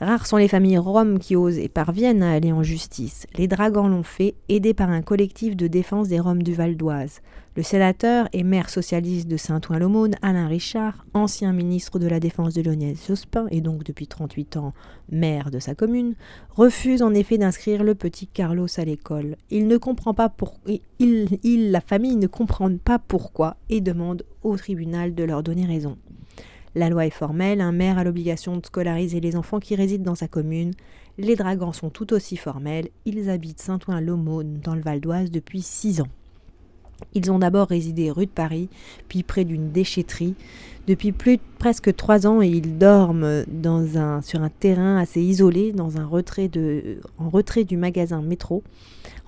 Rares 0.00 0.26
sont 0.26 0.38
les 0.38 0.48
familles 0.48 0.78
roms 0.78 1.20
qui 1.20 1.36
osent 1.36 1.58
et 1.58 1.68
parviennent 1.68 2.22
à 2.24 2.32
aller 2.32 2.50
en 2.50 2.64
justice. 2.64 3.26
Les 3.36 3.46
dragons 3.46 3.86
l'ont 3.86 4.02
fait, 4.02 4.34
aidés 4.48 4.74
par 4.74 4.90
un 4.90 5.02
collectif 5.02 5.56
de 5.56 5.68
défense 5.68 6.08
des 6.08 6.18
Roms 6.18 6.42
du 6.42 6.52
Val 6.52 6.76
d'Oise. 6.76 7.20
Le 7.56 7.62
sénateur 7.62 8.28
et 8.32 8.42
maire 8.42 8.68
socialiste 8.68 9.28
de 9.28 9.36
Saint-Ouen-l'Aumône, 9.36 10.16
Alain 10.20 10.48
Richard, 10.48 11.06
ancien 11.14 11.52
ministre 11.52 12.00
de 12.00 12.08
la 12.08 12.18
Défense 12.18 12.54
de 12.54 12.62
Lionel 12.62 12.96
Jospin 12.96 13.46
et 13.52 13.60
donc 13.60 13.84
depuis 13.84 14.08
38 14.08 14.56
ans 14.56 14.72
maire 15.12 15.52
de 15.52 15.60
sa 15.60 15.76
commune, 15.76 16.16
refuse 16.50 17.00
en 17.00 17.14
effet 17.14 17.38
d'inscrire 17.38 17.84
le 17.84 17.94
petit 17.94 18.26
Carlos 18.26 18.66
à 18.76 18.84
l'école. 18.84 19.36
Il 19.50 19.68
ne 19.68 19.76
comprend 19.76 20.14
pas 20.14 20.34
il, 20.98 21.70
la 21.70 21.80
famille 21.80 22.16
ne 22.16 22.26
comprend 22.26 22.76
pas 22.76 22.98
pourquoi 22.98 23.56
et 23.70 23.80
demande 23.80 24.24
au 24.42 24.56
tribunal 24.56 25.14
de 25.14 25.22
leur 25.22 25.44
donner 25.44 25.66
raison. 25.66 25.96
La 26.74 26.88
loi 26.88 27.06
est 27.06 27.10
formelle, 27.10 27.60
un 27.60 27.72
maire 27.72 27.98
a 27.98 28.04
l'obligation 28.04 28.56
de 28.56 28.66
scolariser 28.66 29.20
les 29.20 29.36
enfants 29.36 29.60
qui 29.60 29.76
résident 29.76 30.04
dans 30.04 30.14
sa 30.16 30.26
commune. 30.28 30.72
Les 31.18 31.36
dragons 31.36 31.72
sont 31.72 31.90
tout 31.90 32.12
aussi 32.12 32.36
formels, 32.36 32.88
ils 33.04 33.30
habitent 33.30 33.60
Saint-Ouen-l'Aumône 33.60 34.58
dans 34.62 34.74
le 34.74 34.80
Val 34.80 35.00
d'Oise 35.00 35.30
depuis 35.30 35.62
six 35.62 36.00
ans. 36.00 36.08
Ils 37.12 37.30
ont 37.30 37.38
d'abord 37.38 37.68
résidé 37.68 38.10
rue 38.10 38.26
de 38.26 38.30
Paris, 38.30 38.68
puis 39.08 39.22
près 39.22 39.44
d'une 39.44 39.70
déchetterie. 39.70 40.34
Depuis 40.86 41.12
presque 41.58 41.94
trois 41.94 42.26
ans, 42.26 42.40
ils 42.40 42.78
dorment 42.78 43.44
sur 44.22 44.42
un 44.42 44.48
terrain 44.48 44.96
assez 44.96 45.20
isolé, 45.20 45.72
dans 45.72 45.90
retrait 46.08 46.50
en 47.18 47.30
retrait 47.30 47.64
du 47.64 47.76
magasin 47.76 48.22
métro, 48.22 48.62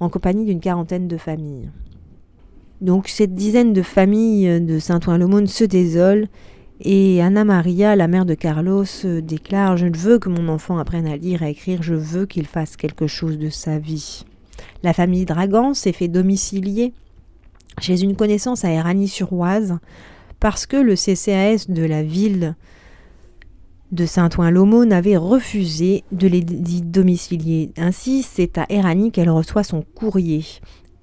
en 0.01 0.09
compagnie 0.09 0.45
d'une 0.45 0.61
quarantaine 0.61 1.09
de 1.09 1.17
familles. 1.17 1.71
Donc 2.81 3.09
cette 3.09 3.35
dizaine 3.35 3.73
de 3.73 3.83
familles 3.83 4.61
de 4.61 4.79
Saint-Ouen-l'Aumône 4.79 5.47
se 5.47 5.65
désolent 5.65 6.29
et 6.81 7.23
Anna 7.23 7.45
Maria, 7.45 7.97
la 7.97 8.09
mère 8.09 8.27
de 8.27 8.35
Carlos, 8.35 8.85
déclare 9.23 9.77
Je 9.77 9.87
ne 9.87 9.97
veux 9.97 10.19
que 10.19 10.29
mon 10.29 10.49
enfant 10.49 10.79
apprenne 10.79 11.07
à 11.07 11.17
lire 11.17 11.43
et 11.43 11.47
à 11.47 11.49
écrire, 11.49 11.83
je 11.83 11.95
veux 11.95 12.27
qu'il 12.27 12.47
fasse 12.47 12.77
quelque 12.77 13.07
chose 13.07 13.39
de 13.39 13.49
sa 13.49 13.79
vie. 13.79 14.25
La 14.83 14.93
famille 14.93 15.25
Dragan 15.25 15.75
s'est 15.75 15.93
fait 15.93 16.09
domicilier 16.09 16.93
chez 17.81 18.03
une 18.03 18.17
connaissance 18.17 18.65
à 18.65 18.71
Eragny-sur-Oise 18.71 19.79
parce 20.39 20.67
que 20.67 20.77
le 20.77 20.95
CCAS 20.95 21.67
de 21.69 21.83
la 21.83 22.03
ville 22.03 22.55
de 23.93 24.05
Saint-Ouen-l'Aumône 24.05 24.93
avait 24.93 25.17
refusé 25.17 26.05
de 26.13 26.27
les 26.27 26.43
domicilier. 26.43 27.73
Ainsi, 27.77 28.23
c'est 28.23 28.59
à 28.59 28.67
Eragny 28.69 29.13
qu'elle 29.13 29.31
reçoit 29.31 29.65
son 29.65 29.83
courrier. 29.83 30.45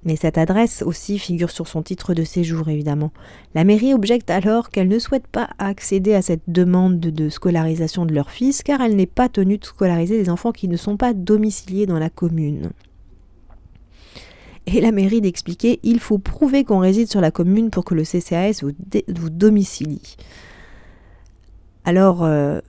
Mais 0.04 0.16
cette 0.16 0.36
adresse 0.36 0.82
aussi 0.82 1.18
figure 1.18 1.50
sur 1.50 1.66
son 1.66 1.82
titre 1.82 2.12
de 2.12 2.24
séjour, 2.24 2.68
évidemment. 2.68 3.10
La 3.54 3.64
mairie 3.64 3.94
objecte 3.94 4.28
alors 4.28 4.70
qu'elle 4.70 4.88
ne 4.88 4.98
souhaite 4.98 5.26
pas 5.26 5.48
accéder 5.58 6.14
à 6.14 6.20
cette 6.20 6.42
demande 6.48 7.00
de 7.00 7.28
scolarisation 7.30 8.04
de 8.04 8.14
leur 8.14 8.30
fils, 8.30 8.62
car 8.62 8.82
elle 8.82 8.96
n'est 8.96 9.06
pas 9.06 9.30
tenue 9.30 9.56
de 9.56 9.64
scolariser 9.64 10.18
des 10.18 10.28
enfants 10.28 10.52
qui 10.52 10.68
ne 10.68 10.76
sont 10.76 10.98
pas 10.98 11.14
domiciliés 11.14 11.86
dans 11.86 11.98
la 11.98 12.10
commune. 12.10 12.70
Et 14.66 14.80
la 14.80 14.92
mairie 14.92 15.20
d'expliquer 15.20 15.80
il 15.82 16.00
faut 16.00 16.18
prouver 16.18 16.64
qu'on 16.64 16.78
réside 16.78 17.10
sur 17.10 17.20
la 17.20 17.30
commune 17.30 17.70
pour 17.70 17.84
que 17.84 17.94
le 17.94 18.02
CCAS 18.02 18.62
vous, 18.62 19.30
domicilie. 19.30 20.16
Alors, 21.84 22.24
euh, 22.24 22.60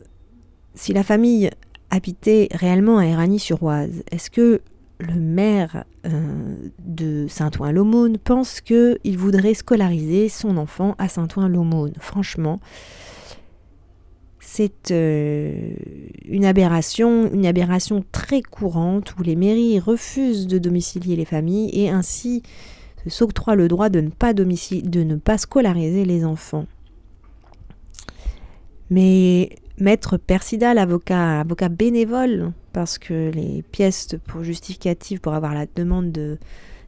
si 0.73 0.91
la 0.93 1.03
famille 1.03 1.49
habitait 1.89 2.49
réellement 2.51 2.97
à 2.97 3.05
Eragny-sur-Oise, 3.05 4.03
est-ce 4.11 4.29
que 4.29 4.61
le 4.99 5.15
maire 5.15 5.85
euh, 6.05 6.55
de 6.79 7.27
Saint-Ouen-l'Aumône 7.27 8.17
pense 8.17 8.61
qu'il 8.61 9.17
voudrait 9.17 9.53
scolariser 9.53 10.29
son 10.29 10.57
enfant 10.57 10.95
à 10.97 11.07
Saint-Ouen-l'Aumône. 11.07 11.93
Franchement, 11.99 12.59
c'est 14.39 14.91
euh, 14.91 15.73
une 16.25 16.45
aberration, 16.45 17.29
une 17.31 17.45
aberration 17.45 18.05
très 18.11 18.41
courante 18.41 19.15
où 19.17 19.23
les 19.23 19.35
mairies 19.35 19.79
refusent 19.79 20.47
de 20.47 20.57
domicilier 20.57 21.15
les 21.15 21.25
familles 21.25 21.71
et 21.73 21.89
ainsi 21.89 22.41
s'octroient 23.07 23.55
le 23.55 23.67
droit 23.67 23.89
de 23.89 23.99
ne 23.99 24.09
pas, 24.09 24.33
de 24.33 24.43
ne 25.03 25.15
pas 25.15 25.37
scolariser 25.37 26.05
les 26.05 26.25
enfants. 26.25 26.67
Mais 28.89 29.57
Maître 29.77 30.15
Persida, 30.15 30.73
l'avocat, 30.73 31.41
avocat 31.41 31.67
bénévole, 31.67 32.53
parce 32.71 32.97
que 32.97 33.29
les 33.31 33.61
pièces 33.61 34.15
pour 34.25 34.41
justificatives 34.41 35.19
pour 35.19 35.33
avoir 35.33 35.53
la 35.53 35.65
demande 35.75 36.37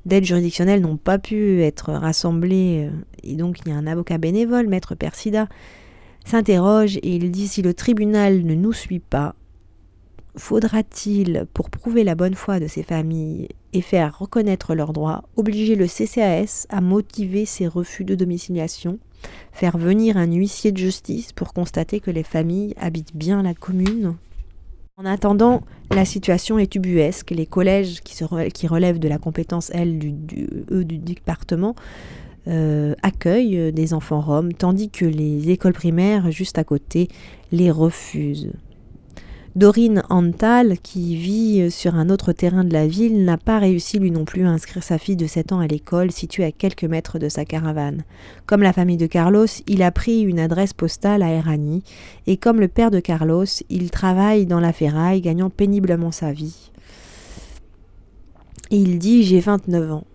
d'aide 0.05 0.23
juridictionnelle 0.23 0.79
n'ont 0.79 0.95
pas 0.95 1.19
pu 1.19 1.61
être 1.63 1.91
rassemblées, 1.91 2.87
euh, 2.89 2.95
et 3.23 3.35
donc 3.35 3.57
il 3.59 3.69
y 3.69 3.71
a 3.73 3.75
un 3.75 3.87
avocat 3.87 4.17
bénévole, 4.17 4.67
Maître 4.67 4.95
Persida, 4.95 5.49
s'interroge 6.23 6.95
et 6.97 7.15
il 7.15 7.29
dit 7.29 7.49
si 7.49 7.61
le 7.61 7.73
tribunal 7.73 8.45
ne 8.45 8.55
nous 8.55 8.73
suit 8.73 8.99
pas, 8.99 9.35
faudra-t-il, 10.37 11.45
pour 11.53 11.69
prouver 11.69 12.05
la 12.05 12.15
bonne 12.15 12.35
foi 12.35 12.61
de 12.61 12.67
ces 12.67 12.83
familles 12.83 13.49
et 13.73 13.81
faire 13.81 14.17
reconnaître 14.17 14.75
leurs 14.75 14.93
droits, 14.93 15.23
obliger 15.35 15.75
le 15.75 15.87
CCAS 15.87 16.67
à 16.69 16.79
motiver 16.79 17.45
ses 17.45 17.67
refus 17.67 18.05
de 18.05 18.15
domiciliation 18.15 18.97
faire 19.51 19.77
venir 19.77 20.17
un 20.17 20.31
huissier 20.31 20.71
de 20.71 20.77
justice 20.77 21.33
pour 21.33 21.53
constater 21.53 21.99
que 21.99 22.11
les 22.11 22.23
familles 22.23 22.73
habitent 22.79 23.15
bien 23.15 23.41
la 23.41 23.53
commune. 23.53 24.15
En 24.97 25.05
attendant, 25.05 25.61
la 25.91 26.05
situation 26.05 26.57
est 26.57 26.73
ubuesque. 26.75 27.31
Les 27.31 27.45
collèges 27.45 28.01
qui, 28.01 28.67
relèvent 28.67 28.99
de 28.99 29.07
la 29.07 29.17
compétence, 29.19 29.71
du, 29.71 30.11
du, 30.11 30.47
du 30.85 30.97
département, 30.97 31.75
euh, 32.47 32.95
accueillent 33.03 33.71
des 33.73 33.93
enfants 33.93 34.21
roms, 34.21 34.53
tandis 34.53 34.89
que 34.89 35.05
les 35.05 35.51
écoles 35.51 35.73
primaires, 35.73 36.31
juste 36.31 36.57
à 36.57 36.63
côté, 36.63 37.09
les 37.51 37.69
refusent. 37.69 38.51
Dorine 39.57 40.03
Antal, 40.11 40.77
qui 40.83 41.15
vit 41.15 41.71
sur 41.71 41.95
un 41.95 42.11
autre 42.11 42.31
terrain 42.31 42.63
de 42.63 42.71
la 42.71 42.85
ville, 42.85 43.25
n'a 43.25 43.39
pas 43.39 43.57
réussi 43.57 43.97
lui 43.97 44.11
non 44.11 44.23
plus 44.23 44.45
à 44.45 44.51
inscrire 44.51 44.83
sa 44.83 44.99
fille 44.99 45.15
de 45.15 45.25
7 45.25 45.51
ans 45.51 45.59
à 45.59 45.65
l'école 45.65 46.11
située 46.11 46.43
à 46.43 46.51
quelques 46.51 46.83
mètres 46.83 47.17
de 47.17 47.27
sa 47.27 47.43
caravane. 47.43 48.03
Comme 48.45 48.61
la 48.61 48.71
famille 48.71 48.97
de 48.97 49.07
Carlos, 49.07 49.47
il 49.65 49.81
a 49.81 49.89
pris 49.89 50.21
une 50.21 50.39
adresse 50.39 50.73
postale 50.73 51.23
à 51.23 51.31
Erani, 51.31 51.81
et 52.27 52.37
comme 52.37 52.59
le 52.59 52.67
père 52.67 52.91
de 52.91 52.99
Carlos, 52.99 53.47
il 53.71 53.89
travaille 53.89 54.45
dans 54.45 54.59
la 54.59 54.73
ferraille, 54.73 55.21
gagnant 55.21 55.49
péniblement 55.49 56.11
sa 56.11 56.31
vie. 56.31 56.69
Il 58.69 58.99
dit 58.99 59.23
J'ai 59.23 59.39
29 59.39 59.91
ans. 59.91 60.05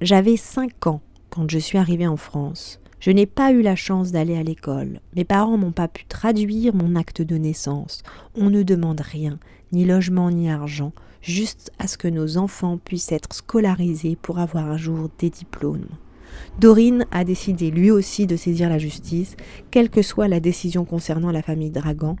J'avais 0.00 0.36
5 0.36 0.88
ans 0.88 1.02
quand 1.30 1.48
je 1.48 1.58
suis 1.60 1.78
arrivé 1.78 2.08
en 2.08 2.16
France. 2.16 2.80
Je 3.00 3.10
n'ai 3.10 3.26
pas 3.26 3.52
eu 3.52 3.62
la 3.62 3.76
chance 3.76 4.10
d'aller 4.10 4.36
à 4.36 4.42
l'école. 4.42 5.00
Mes 5.14 5.24
parents 5.24 5.58
n'ont 5.58 5.72
pas 5.72 5.88
pu 5.88 6.04
traduire 6.04 6.74
mon 6.74 6.96
acte 6.96 7.22
de 7.22 7.36
naissance. 7.36 8.02
On 8.34 8.50
ne 8.50 8.62
demande 8.62 9.00
rien, 9.00 9.38
ni 9.72 9.84
logement 9.84 10.30
ni 10.30 10.50
argent, 10.50 10.92
juste 11.22 11.70
à 11.78 11.86
ce 11.86 11.96
que 11.96 12.08
nos 12.08 12.38
enfants 12.38 12.78
puissent 12.78 13.12
être 13.12 13.32
scolarisés 13.32 14.16
pour 14.20 14.38
avoir 14.38 14.68
un 14.68 14.76
jour 14.76 15.10
des 15.18 15.30
diplômes. 15.30 15.86
Dorine 16.58 17.06
a 17.10 17.24
décidé 17.24 17.70
lui 17.70 17.90
aussi 17.90 18.26
de 18.26 18.36
saisir 18.36 18.68
la 18.68 18.78
justice, 18.78 19.36
quelle 19.70 19.90
que 19.90 20.02
soit 20.02 20.28
la 20.28 20.40
décision 20.40 20.84
concernant 20.84 21.30
la 21.30 21.42
famille 21.42 21.70
Dragan, 21.70 22.16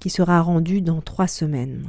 qui 0.00 0.10
sera 0.10 0.40
rendue 0.42 0.82
dans 0.82 1.00
trois 1.00 1.26
semaines. 1.26 1.84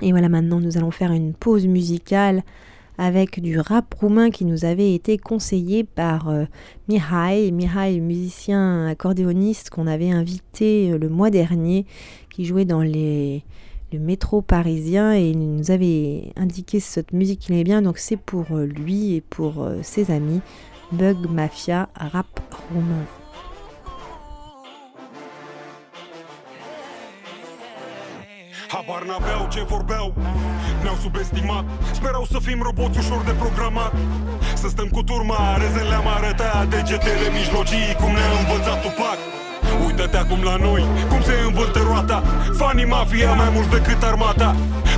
Et 0.00 0.10
voilà, 0.10 0.28
maintenant 0.28 0.60
nous 0.60 0.76
allons 0.76 0.90
faire 0.90 1.12
une 1.12 1.34
pause 1.34 1.66
musicale 1.66 2.42
avec 3.02 3.40
du 3.40 3.58
rap 3.58 3.92
roumain 3.94 4.30
qui 4.30 4.44
nous 4.44 4.64
avait 4.64 4.94
été 4.94 5.18
conseillé 5.18 5.82
par 5.82 6.28
euh, 6.28 6.44
Mihai, 6.86 7.50
Mihai, 7.50 7.98
musicien 7.98 8.86
accordéoniste 8.86 9.70
qu'on 9.70 9.88
avait 9.88 10.12
invité 10.12 10.92
euh, 10.92 10.98
le 10.98 11.08
mois 11.08 11.30
dernier, 11.30 11.84
qui 12.30 12.44
jouait 12.44 12.64
dans 12.64 12.80
les, 12.80 13.42
le 13.92 13.98
métro 13.98 14.40
parisien 14.40 15.16
et 15.16 15.30
il 15.30 15.40
nous 15.40 15.72
avait 15.72 16.30
indiqué 16.36 16.78
cette 16.78 17.12
musique 17.12 17.40
qu'il 17.40 17.56
aimait 17.56 17.64
bien, 17.64 17.82
donc 17.82 17.98
c'est 17.98 18.16
pour 18.16 18.46
euh, 18.52 18.66
lui 18.66 19.14
et 19.16 19.20
pour 19.20 19.68
ses 19.82 20.12
amis, 20.12 20.40
Bug 20.92 21.28
Mafia, 21.28 21.88
rap 21.96 22.40
roumain. 22.72 23.21
Habar 28.72 29.02
n-aveau 29.08 29.48
ce 29.54 29.62
vorbeau. 29.74 30.14
Ne-au 30.82 30.98
subestimat. 31.02 31.64
Sperau 31.98 32.24
să 32.32 32.38
fim 32.46 32.60
roboți 32.62 32.98
ușor 32.98 33.22
de 33.28 33.34
programat. 33.42 33.92
Să 34.54 34.68
stăm 34.68 34.88
cu 34.96 35.02
turma 35.02 35.56
Rezele 35.62 35.94
am 35.94 36.08
arătat. 36.16 36.66
Degetele 36.74 37.28
mijlocii 37.38 37.96
Cum 38.00 38.10
ne-a 38.16 38.30
învățat 38.40 38.78
Tupac. 38.84 39.18
Uită-te 39.86 40.16
acum 40.16 40.40
la 40.42 40.56
noi, 40.56 40.82
cum 41.10 41.20
se 41.28 41.34
învârte 41.46 41.80
roata. 41.88 42.18
Fanii 42.60 42.88
mafia 42.96 43.32
mai 43.42 43.50
mulți 43.54 43.70
decât 43.76 44.02
armata. 44.02 44.50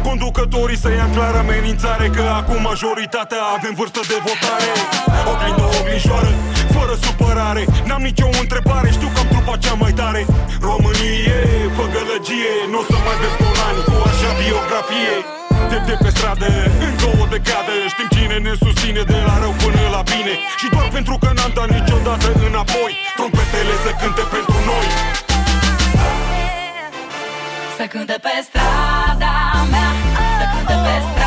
Conducătorii 0.08 0.82
să 0.84 0.90
ia 0.90 1.08
clar 1.14 1.34
amenințare 1.34 2.06
Că 2.16 2.22
acum 2.40 2.60
majoritatea 2.62 3.42
avem 3.56 3.74
vârstă 3.80 4.00
de 4.10 4.18
votare. 4.26 4.70
Oglindă, 5.30 5.64
oglinjoară, 5.78 6.32
fără 6.76 6.94
supărare. 7.04 7.62
N-am 7.88 8.02
nicio 8.08 8.28
întrebare, 8.42 8.88
știu 8.96 9.10
că 9.14 9.20
am 9.22 9.28
trupa 9.32 9.54
cea 9.64 9.76
mai 9.82 9.92
tare. 10.00 10.20
Românie, 10.68 11.38
fă 11.76 11.84
gălăgie 11.94 12.54
Nu 12.72 12.78
o 12.82 12.84
să 12.90 12.96
mai 13.06 13.16
vezi 13.20 13.36
ani 13.68 13.80
cu 13.88 13.94
așa 14.10 14.30
biografie. 14.42 15.16
De, 15.70 15.78
de 15.88 15.94
pe 16.02 16.10
stradă, 16.16 16.48
încă 16.86 17.06
o 17.22 17.24
decadă 17.34 17.72
Știm 17.92 18.08
cine 18.14 18.36
ne 18.46 18.52
susține 18.64 19.02
de 19.12 19.18
la 19.28 19.34
rău 19.42 19.54
până 19.62 19.82
la 19.96 20.02
bine. 20.12 20.34
Și 20.60 20.66
doar 20.74 20.88
pentru 20.96 21.14
că 21.22 21.28
n-am 21.36 21.52
dat 21.58 21.68
niciodată 21.76 22.28
înapoi 22.48 22.92
Trompetele 23.16 23.74
să 23.84 23.90
cânte 24.00 24.24
pentru 24.34 24.58
noi. 24.70 24.86
Să 27.78 27.84
cânte 27.92 28.16
pe 28.26 28.34
strada 28.46 29.34
mea 29.72 29.90
Să 30.38 30.44
cânte 30.52 30.76
pe 30.84 30.94
strada 31.06 31.23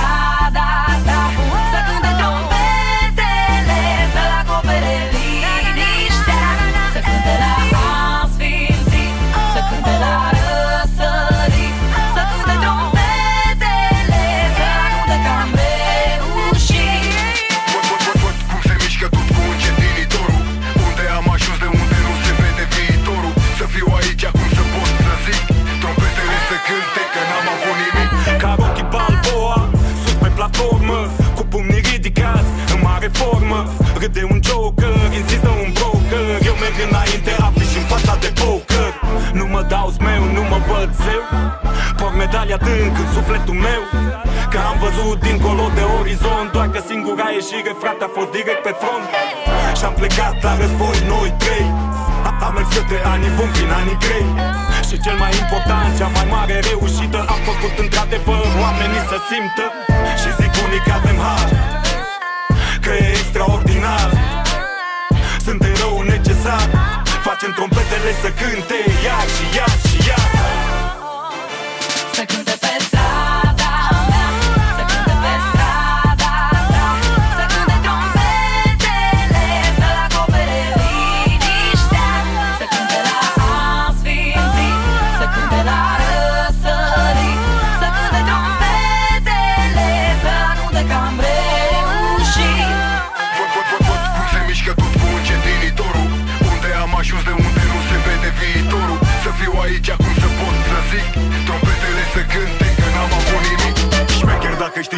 ieșire, 47.49 47.73
frate, 47.83 48.03
a 48.07 48.09
fost 48.17 48.31
direct 48.37 48.61
pe 48.67 48.73
front. 48.81 49.05
Și-am 49.79 49.93
plecat 50.01 50.35
la 50.45 50.53
război 50.61 50.97
noi 51.13 51.29
trei. 51.43 51.67
A- 52.27 52.35
Am 52.45 52.51
mers 52.57 52.69
către 52.77 52.97
anii 53.13 53.31
buni 53.37 53.51
prin 53.55 53.71
anii 53.81 53.97
grei. 54.05 54.27
Și 54.87 54.95
cel 55.05 55.17
mai 55.23 55.33
important, 55.43 55.89
cea 55.99 56.09
mai 56.17 56.25
mare 56.35 56.55
reușită 56.69 57.19
Am 57.33 57.41
făcut 57.49 57.73
într-adevăr 57.83 58.43
oamenii 58.63 59.03
să 59.11 59.17
simtă. 59.29 59.65
Și 60.21 60.29
zic 60.39 60.53
unii 60.65 60.81
că 60.85 60.91
avem 60.99 61.17
har 61.25 61.47
Că 62.83 62.91
e 63.03 63.07
extraordinar. 63.19 64.07
Sunt 65.45 65.61
rău 65.81 65.95
necesar 66.13 66.65
Facem 67.27 67.51
trompetele 67.57 68.11
să 68.23 68.29
cânte 68.41 68.77
iar 69.07 69.25
și 69.35 69.45
iar 69.57 69.73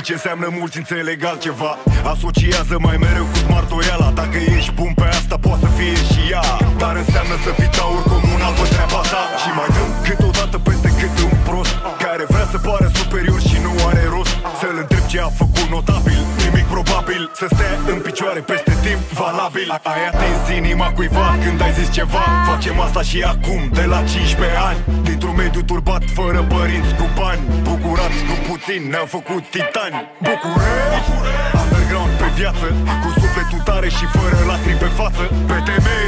ce 0.10 0.16
înseamnă 0.22 0.50
mulți 0.60 0.78
înțeleg 0.84 1.20
altceva. 1.32 1.72
Asociază 2.14 2.76
mai 2.88 2.98
mereu 3.06 3.26
cu 3.32 3.38
smartoiala. 3.46 4.10
Dacă 4.22 4.38
ești 4.56 4.72
bun 4.80 4.92
pe 5.00 5.06
asta 5.20 5.36
poate 5.46 5.66
să 5.66 5.70
fie 5.78 5.98
și 6.12 6.22
ea. 6.34 6.46
Dar 6.82 6.94
înseamnă 7.04 7.36
să 7.46 7.52
fii 7.60 7.72
taur 7.78 8.02
comunal 8.14 8.54
pe 8.60 8.66
treaba 8.74 9.02
ta. 9.12 9.24
Și 9.42 9.50
mai 9.58 9.70
dăm 9.76 9.90
câteodată 10.08 10.58
peste 10.68 10.90
cât 11.00 11.16
un 11.28 11.38
prost 11.48 11.74
Care 12.04 12.24
vrea 12.32 12.48
să 12.54 12.58
pară 12.68 12.88
superior 13.00 13.42
și 13.50 13.58
nu 13.66 13.72
are 13.90 14.04
rost. 14.16 14.34
Să-l 14.60 14.78
întreb 14.84 15.06
ce 15.12 15.18
a 15.28 15.30
făcut 15.42 15.68
notabil 15.76 16.22
Nimic 16.44 16.68
probabil. 16.76 17.22
Să 17.40 17.46
stea 17.54 17.74
în 17.94 18.00
picioare 18.08 18.42
peste 18.52 18.69
timp 18.86 19.02
valabil. 19.22 19.70
A- 19.76 19.80
Ai 19.94 20.02
atins 20.12 20.44
inima 20.60 20.88
cuiva 20.98 21.28
când 21.44 21.62
ai 21.66 21.74
zis 21.80 21.90
ceva. 21.98 22.24
Facem 22.52 22.80
asta 22.86 23.02
și 23.10 23.18
acum, 23.34 23.62
de 23.80 23.84
la 23.94 24.00
15 24.04 24.58
ani. 24.70 24.80
Dintr-un 25.08 25.36
mediu 25.44 25.62
turbat, 25.72 26.04
fără 26.18 26.40
părinți, 26.54 26.94
cu 27.00 27.06
bani. 27.20 27.42
Bucurați, 27.68 28.20
nu 28.30 28.36
puțin, 28.50 28.82
ne-am 28.92 29.08
făcut 29.18 29.44
titani. 29.56 29.96
București, 30.28 31.12
underground 31.62 32.14
pe 32.22 32.28
viață 32.40 32.66
Cu 33.04 33.10
sufletul 33.22 33.62
tare 33.70 33.90
și 33.98 34.06
fără 34.18 34.38
lacrimi 34.52 34.82
pe 34.86 34.90
față. 35.00 35.24
Pe 35.50 35.58
temei, 35.68 36.08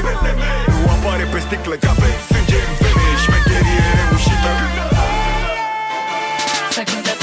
nu 0.72 0.80
apare 0.96 1.26
pe 1.34 1.40
sticlă 1.46 1.76
Că 1.84 1.90
avem 1.96 2.16
sânge 2.30 2.60
în 2.70 2.74
vene, 2.82 3.10
șmecherie 3.24 3.86
reușită. 4.00 4.52
Să 6.76 6.82
cânte 6.92 7.14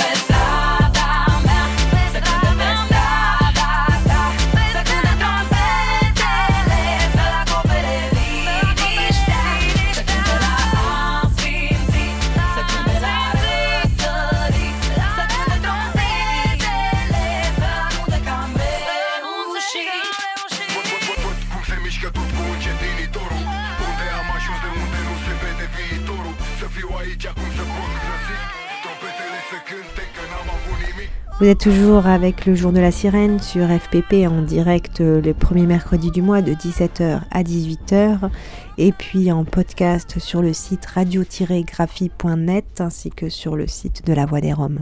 Vous 31.40 31.46
êtes 31.46 31.61
toujours 31.61 32.09
avec 32.09 32.46
le 32.46 32.57
jour 32.57 32.72
de 32.72 32.81
la 32.81 32.90
sirène 32.90 33.38
sur 33.38 33.68
FPP 33.68 34.27
en 34.27 34.42
direct 34.42 34.98
les 34.98 35.35
premiers 35.35 35.66
mercredis 35.66 36.11
du 36.11 36.20
mois 36.20 36.42
de 36.42 36.53
17h 36.53 37.20
à 37.31 37.42
18h 37.44 38.29
et 38.77 38.90
puis 38.90 39.31
en 39.31 39.44
podcast 39.44 40.18
sur 40.18 40.42
le 40.42 40.53
site 40.53 40.85
radio-graphie.net 40.87 42.81
ainsi 42.81 43.11
que 43.11 43.29
sur 43.29 43.55
le 43.55 43.68
site 43.68 44.05
de 44.05 44.12
la 44.14 44.27
Voix 44.27 44.40
des 44.40 44.53
Roms. 44.53 44.81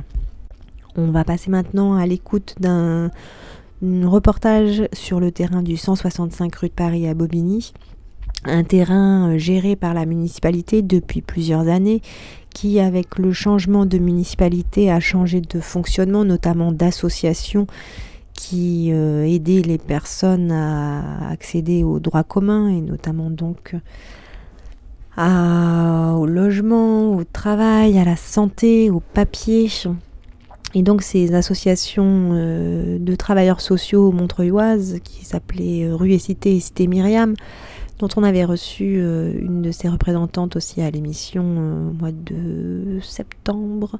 On 0.97 1.11
va 1.11 1.25
passer 1.25 1.51
maintenant 1.51 1.95
à 1.95 2.07
l'écoute 2.07 2.55
d'un 2.59 3.11
un 3.85 4.09
reportage 4.09 4.85
sur 4.95 5.21
le 5.21 5.33
terrain 5.33 5.61
du 5.61 5.77
165 5.77 6.57
rue 6.57 6.69
de 6.69 6.73
Paris 6.73 7.07
à 7.07 7.13
Bobigny, 7.13 7.75
un 8.47 8.65
terrain 8.65 9.37
géré 9.37 9.77
par 9.77 9.93
la 9.93 10.07
municipalité 10.07 10.81
depuis 10.81 11.21
plusieurs 11.21 11.69
années 11.69 12.01
qui, 12.57 12.81
avec 12.81 13.19
le 13.19 13.35
changement 13.35 13.85
de 13.85 13.99
municipalité, 13.99 14.91
a 14.91 14.99
changé 14.99 15.43
de 15.43 15.61
fonctionnement, 15.61 16.25
notamment 16.25 16.73
d'associations 16.73 17.67
qui 18.33 18.89
euh, 18.93 19.27
aidaient 19.27 19.61
les 19.61 19.77
personnes 19.77 20.51
à 20.51 21.29
accéder 21.29 21.85
aux 21.85 22.01
droits 22.01 22.25
communs 22.25 22.69
et 22.69 22.81
notamment 22.81 23.29
donc 23.29 23.75
au 25.19 26.27
logement, 26.27 27.15
au 27.15 27.25
travail, 27.25 27.99
à 27.99 28.05
la 28.05 28.17
santé, 28.17 28.89
au 28.89 29.01
papier. 29.01 29.69
Et 30.75 30.83
donc 30.83 31.03
ces 31.03 31.35
associations 31.35 32.31
euh, 32.33 32.99
de 32.99 33.15
travailleurs 33.15 33.61
sociaux 33.61 34.13
montreuilloises 34.13 34.99
qui 35.05 35.27
s'appelaient 35.27 35.85
euh, 35.85 35.95
Rue 35.95 36.13
et 36.13 36.19
Cité 36.19 36.57
et 36.57 36.61
Cité 36.61 36.87
Myriam, 36.87 37.35
dont 37.99 38.09
on 38.17 38.23
avait 38.23 38.45
reçu 38.45 38.97
euh, 38.99 39.33
une 39.41 39.63
de 39.63 39.71
ses 39.71 39.89
représentantes 39.89 40.57
aussi 40.57 40.83
à 40.83 40.91
l'émission 40.91 41.45
euh, 41.45 41.91
au 41.91 41.93
mois 41.93 42.13
de 42.13 42.99
septembre, 43.03 43.99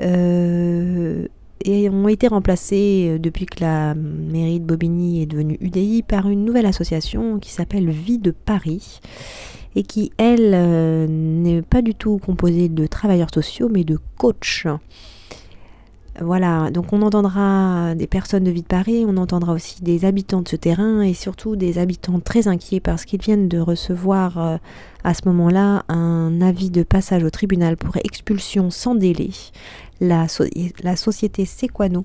euh, 0.00 1.26
et 1.64 1.88
ont 1.88 2.08
été 2.08 2.28
remplacées 2.28 3.08
euh, 3.10 3.18
depuis 3.18 3.46
que 3.46 3.60
la 3.60 3.94
mairie 3.94 4.60
de 4.60 4.64
Bobigny 4.66 5.22
est 5.22 5.26
devenue 5.26 5.56
UDI 5.60 6.02
par 6.02 6.28
une 6.28 6.44
nouvelle 6.44 6.66
association 6.66 7.38
qui 7.38 7.50
s'appelle 7.50 7.88
Vie 7.90 8.18
de 8.18 8.30
Paris 8.30 9.00
et 9.76 9.82
qui, 9.82 10.12
elle, 10.18 10.50
n'est 11.42 11.62
pas 11.62 11.82
du 11.82 11.96
tout 11.96 12.18
composée 12.18 12.68
de 12.68 12.86
travailleurs 12.86 13.34
sociaux 13.34 13.68
mais 13.68 13.82
de 13.82 13.98
coachs. 14.18 14.66
Voilà, 16.20 16.70
donc 16.70 16.92
on 16.92 17.02
entendra 17.02 17.96
des 17.96 18.06
personnes 18.06 18.44
de 18.44 18.50
Vie 18.52 18.62
de 18.62 18.68
Paris, 18.68 19.04
on 19.06 19.16
entendra 19.16 19.52
aussi 19.52 19.82
des 19.82 20.04
habitants 20.04 20.42
de 20.42 20.48
ce 20.48 20.54
terrain 20.54 21.00
et 21.00 21.12
surtout 21.12 21.56
des 21.56 21.78
habitants 21.78 22.20
très 22.20 22.46
inquiets 22.46 22.78
parce 22.78 23.04
qu'ils 23.04 23.20
viennent 23.20 23.48
de 23.48 23.58
recevoir 23.58 24.38
euh, 24.38 24.56
à 25.02 25.12
ce 25.12 25.22
moment-là 25.26 25.84
un 25.88 26.40
avis 26.40 26.70
de 26.70 26.84
passage 26.84 27.24
au 27.24 27.30
tribunal 27.30 27.76
pour 27.76 27.96
expulsion 27.96 28.70
sans 28.70 28.94
délai. 28.94 29.30
La, 30.00 30.26
la 30.84 30.94
société 30.94 31.44
Sequano 31.46 32.04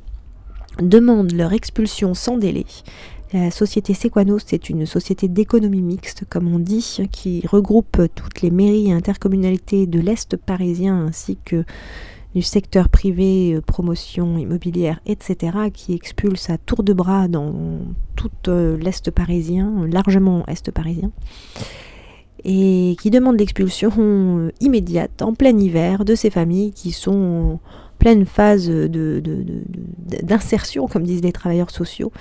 demande 0.81 1.31
leur 1.31 1.53
expulsion 1.53 2.15
sans 2.15 2.37
délai. 2.37 2.65
La 3.31 3.51
société 3.51 3.93
Sequano, 3.93 4.39
c'est 4.43 4.71
une 4.71 4.87
société 4.87 5.27
d'économie 5.27 5.83
mixte, 5.83 6.23
comme 6.27 6.51
on 6.51 6.57
dit, 6.57 7.01
qui 7.11 7.45
regroupe 7.45 8.01
toutes 8.15 8.41
les 8.41 8.49
mairies 8.49 8.89
et 8.89 8.93
intercommunalités 8.93 9.85
de 9.85 9.99
l'Est 9.99 10.35
parisien 10.35 11.05
ainsi 11.05 11.37
que 11.45 11.63
du 12.35 12.41
secteur 12.41 12.89
privé, 12.89 13.53
euh, 13.55 13.61
promotion 13.61 14.37
immobilière, 14.37 14.99
etc., 15.05 15.57
qui 15.73 15.93
expulse 15.93 16.49
à 16.49 16.57
tour 16.57 16.83
de 16.83 16.93
bras 16.93 17.27
dans 17.27 17.53
tout 18.15 18.29
euh, 18.47 18.77
l'Est 18.77 19.09
parisien, 19.11 19.87
largement 19.87 20.45
Est 20.47 20.71
parisien, 20.71 21.11
et 22.43 22.95
qui 23.01 23.09
demande 23.09 23.37
l'expulsion 23.39 23.91
euh, 23.97 24.51
immédiate, 24.61 25.21
en 25.21 25.33
plein 25.33 25.57
hiver, 25.57 26.05
de 26.05 26.15
ces 26.15 26.29
familles 26.29 26.71
qui 26.71 26.91
sont 26.91 27.59
en 27.59 27.59
pleine 27.97 28.25
phase 28.25 28.67
de- 28.69 28.87
de- 28.87 29.19
de- 29.19 29.43
de- 29.43 30.21
d'insertion, 30.25 30.87
comme 30.87 31.03
disent 31.03 31.23
les 31.23 31.33
travailleurs 31.33 31.71
sociaux. 31.71 32.11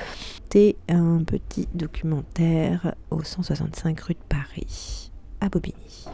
C'était 0.42 0.77
un 0.88 1.23
petit 1.23 1.68
documentaire 1.75 2.94
au 3.11 3.23
165 3.23 4.01
rue 4.01 4.14
de 4.14 4.18
Paris, 4.29 5.11
à 5.40 5.49
Bobigny. 5.51 6.07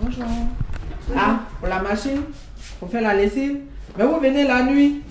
Bonjour. 0.00 0.24
Ah, 1.16 1.40
pour 1.58 1.68
la 1.68 1.80
machine 1.82 2.22
Pour 2.78 2.90
faire 2.90 3.02
la 3.02 3.14
lessive 3.14 3.56
Mais 3.96 4.04
vous 4.04 4.20
venez 4.20 4.46
la 4.46 4.62
nuit 4.64 5.02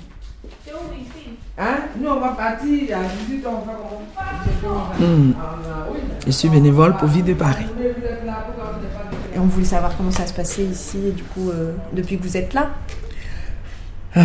Hein? 1.60 1.78
Nous, 2.00 2.08
on 2.08 2.20
va 2.20 2.30
partir 2.30 2.98
à 2.98 3.02
18h, 3.02 3.48
on 3.48 3.66
va 3.66 3.74
comment 4.62 4.84
Hmm. 5.00 5.34
Je 6.26 6.32
suis 6.32 6.50
bénévole 6.50 6.96
pour 6.98 7.08
Vie 7.08 7.24
de 7.24 7.34
Paris. 7.34 7.66
Et 9.36 9.40
on 9.40 9.46
voulait 9.46 9.66
savoir 9.66 9.96
comment 9.98 10.12
ça 10.12 10.28
se 10.28 10.34
passait 10.34 10.66
ici, 10.66 11.00
et 11.08 11.12
du 11.12 11.24
coup, 11.24 11.50
euh, 11.50 11.74
depuis 11.94 12.18
que 12.18 12.24
vous 12.24 12.38
êtes 12.38 12.54
là. 12.54 12.70
Euh, 14.18 14.22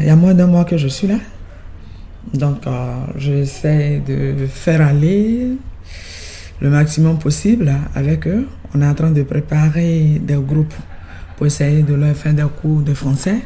Il 0.00 0.06
y 0.06 0.10
a 0.10 0.16
moins 0.16 0.34
d'un 0.34 0.46
mois 0.46 0.64
que 0.66 0.76
je 0.76 0.88
suis 0.88 1.06
là. 1.06 1.16
Donc, 2.34 2.66
euh, 2.66 2.94
j'essaie 3.16 4.02
de 4.06 4.46
faire 4.46 4.86
aller 4.86 5.52
le 6.60 6.68
maximum 6.68 7.18
possible 7.18 7.72
avec 7.94 8.26
eux. 8.26 8.46
On 8.74 8.82
est 8.82 8.86
en 8.86 8.94
train 8.94 9.10
de 9.10 9.22
préparer 9.22 10.18
des 10.20 10.34
groupes 10.34 10.74
pour 11.36 11.46
essayer 11.46 11.82
de 11.82 11.94
leur 11.94 12.14
faire 12.14 12.34
des 12.34 12.46
cours 12.60 12.80
de 12.82 12.94
français. 12.94 13.40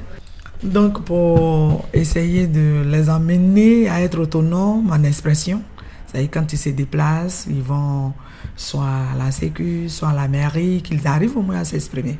Donc, 0.62 1.04
pour 1.04 1.88
essayer 1.92 2.46
de 2.46 2.82
les 2.84 3.08
amener 3.08 3.88
à 3.88 4.00
être 4.02 4.18
autonomes 4.18 4.90
en 4.90 5.02
expression. 5.04 5.62
C'est-à-dire, 6.06 6.30
quand 6.32 6.52
ils 6.52 6.58
se 6.58 6.70
déplacent, 6.70 7.46
ils 7.48 7.62
vont 7.62 8.12
soit 8.56 8.84
à 9.14 9.16
la 9.16 9.30
sécu, 9.30 9.88
soit 9.88 10.08
à 10.08 10.14
la 10.14 10.28
mairie, 10.28 10.82
qu'ils 10.82 11.06
arrivent 11.06 11.36
au 11.36 11.42
moins 11.42 11.58
à 11.58 11.64
s'exprimer. 11.64 12.18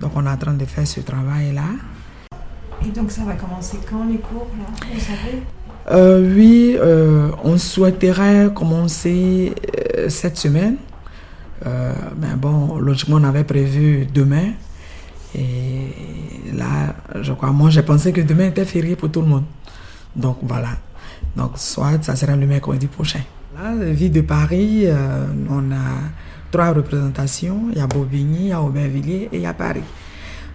Donc, 0.00 0.12
on 0.14 0.26
est 0.26 0.30
en 0.30 0.36
train 0.36 0.54
de 0.54 0.64
faire 0.64 0.86
ce 0.86 1.00
travail-là. 1.00 1.62
Et 2.84 2.90
donc, 2.90 3.10
ça 3.10 3.22
va 3.24 3.34
commencer 3.34 3.78
quand 3.88 4.04
les 4.04 4.18
cours, 4.18 4.48
là? 4.58 4.66
Vous 4.92 5.00
savez? 5.00 5.42
Euh, 5.90 6.34
oui, 6.34 6.76
euh, 6.78 7.30
on 7.42 7.58
souhaiterait 7.58 8.50
commencer 8.54 9.52
euh, 9.96 10.08
cette 10.08 10.36
semaine. 10.36 10.76
Mais 11.64 12.34
bon, 12.36 12.78
logiquement, 12.78 13.18
on 13.20 13.24
avait 13.24 13.44
prévu 13.44 14.04
demain. 14.12 14.50
Et 15.34 16.52
là, 16.52 16.94
je 17.20 17.32
crois, 17.32 17.52
moi, 17.52 17.70
j'ai 17.70 17.82
pensé 17.82 18.12
que 18.12 18.20
demain 18.20 18.48
était 18.48 18.64
férié 18.64 18.96
pour 18.96 19.10
tout 19.10 19.22
le 19.22 19.28
monde. 19.28 19.44
Donc 20.14 20.38
voilà. 20.42 20.70
Donc, 21.36 21.52
soit 21.56 22.02
ça 22.02 22.16
sera 22.16 22.36
le 22.36 22.46
mercredi 22.46 22.86
prochain. 22.86 23.20
Là, 23.56 23.74
la 23.74 23.92
vie 23.92 24.10
de 24.10 24.20
Paris, 24.20 24.82
euh, 24.84 25.26
on 25.48 25.70
a 25.72 26.10
trois 26.50 26.72
représentations. 26.72 27.68
Il 27.72 27.78
y 27.78 27.80
a 27.80 27.86
Bobigny, 27.86 28.40
il 28.40 28.46
y 28.48 28.52
a 28.52 28.60
Aubervilliers 28.60 29.28
et 29.32 29.36
il 29.36 29.42
y 29.42 29.46
a 29.46 29.54
Paris. 29.54 29.84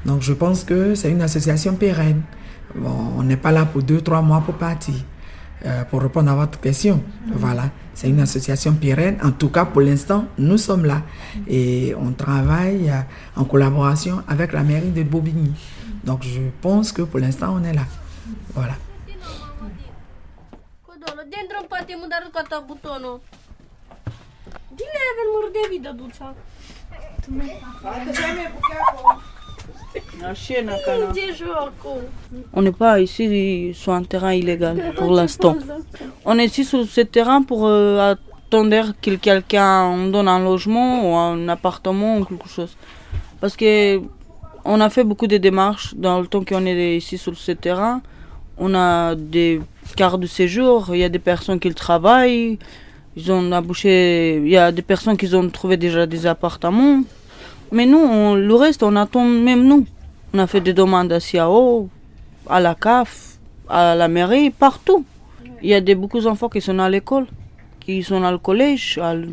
Donc, 0.06 0.22
je 0.22 0.34
pense 0.34 0.63
que 0.63 0.96
c'est 0.96 1.10
une 1.10 1.22
association 1.22 1.76
pérenne. 1.76 2.22
Bon, 2.76 3.13
on 3.18 3.24
n'est 3.24 3.38
pas 3.38 3.52
là 3.52 3.66
pour 3.66 3.82
deux, 3.82 4.02
trois 4.02 4.22
mois 4.22 4.42
pour 4.42 4.56
partir. 4.56 4.96
Euh, 5.65 5.84
pour 5.86 6.02
répondre 6.02 6.30
à 6.32 6.36
votre 6.36 6.60
question, 6.60 7.04
voilà, 7.32 7.72
c'est 7.93 8.10
une 8.10 8.20
association 8.20 8.74
pérenne. 8.74 9.17
En 9.24 9.32
tout 9.32 9.50
cas, 9.50 9.65
pour 9.65 9.82
l'instant, 9.82 10.26
nous 10.38 10.58
sommes 10.58 10.86
là 10.86 11.02
et 11.48 11.96
on 12.00 12.12
travaille 12.12 12.89
euh, 12.91 13.02
en 13.36 13.43
collaboration 13.43 14.22
avec 14.28 14.54
la 14.54 14.62
mairie 14.62 14.91
de 14.91 15.02
Bobigny. 15.04 15.54
Donc, 16.04 16.24
je 16.24 16.41
pense 16.62 16.91
que 16.91 17.02
pour 17.02 17.20
l'instant, 17.20 17.58
on 17.60 17.63
est 17.63 17.74
là. 17.74 17.82
Voilà. 18.54 18.74
On 32.53 32.62
n'est 32.62 32.71
pas 32.71 32.99
ici 32.99 33.71
sur 33.73 33.93
un 33.93 34.03
terrain 34.03 34.33
illégal 34.33 34.93
pour 34.95 35.12
l'instant. 35.12 35.55
On 36.25 36.38
est 36.39 36.45
ici 36.45 36.65
sur 36.65 36.86
ce 36.86 37.01
terrain 37.01 37.41
pour 37.41 37.67
euh, 37.67 38.13
attendre 38.13 38.93
que 39.01 39.15
quelqu'un 39.15 40.07
donne 40.10 40.27
un 40.27 40.43
logement 40.43 41.10
ou 41.10 41.15
un 41.15 41.47
appartement 41.49 42.17
ou 42.17 42.25
quelque 42.25 42.49
chose. 42.49 42.75
Parce 43.39 43.55
que 43.55 44.01
on 44.65 44.81
a 44.81 44.89
fait 44.89 45.03
beaucoup 45.03 45.27
de 45.27 45.38
démarches 45.38 45.93
dans 45.95 46.19
le 46.19 46.27
temps 46.27 46.43
qu'on 46.43 46.65
est 46.65 46.97
ici 46.97 47.17
sur 47.17 47.38
ce 47.38 47.53
terrain. 47.53 48.01
On 48.57 48.73
a 48.75 49.15
des 49.15 49.62
cartes 49.95 50.19
de 50.19 50.27
séjour, 50.27 50.89
il 50.93 50.99
y 50.99 51.03
a 51.03 51.10
des 51.10 51.19
personnes 51.19 51.60
qui 51.60 51.73
travaillent, 51.73 52.57
ils 53.15 53.31
ont 53.31 53.51
abouché, 53.51 54.38
il 54.38 54.49
y 54.49 54.57
a 54.57 54.71
des 54.71 54.81
personnes 54.81 55.15
qui 55.15 55.33
ont 55.33 55.49
trouvé 55.49 55.77
déjà 55.77 56.05
des 56.05 56.25
appartements. 56.25 57.03
Mais 57.71 57.86
nous, 57.86 58.36
le 58.36 58.56
reste, 58.56 58.84
on 58.84 58.95
attend 58.95 59.23
même 59.25 59.63
nous. 59.63 59.86
On 60.34 60.39
a 60.39 60.47
fait 60.47 60.62
des 60.62 60.73
demandes 60.73 61.12
à 61.12 61.19
CIAO, 61.19 61.89
à 62.49 62.60
la 62.60 62.75
CAF, 62.75 63.38
à 63.69 63.95
la 63.95 64.08
mairie, 64.08 64.49
partout. 64.51 65.06
Il 65.62 65.69
y 65.69 65.73
a 65.73 65.82
des, 65.82 65.95
beaucoup 65.95 66.19
d'enfants 66.19 66.49
qui 66.49 66.62
sont 66.62 66.77
à 66.80 66.89
l'école, 66.89 67.25
qui 67.80 68.03
sont 68.03 68.23
au 68.23 68.39
collège, 68.39 68.99
à 69.01 69.13
l- 69.13 69.27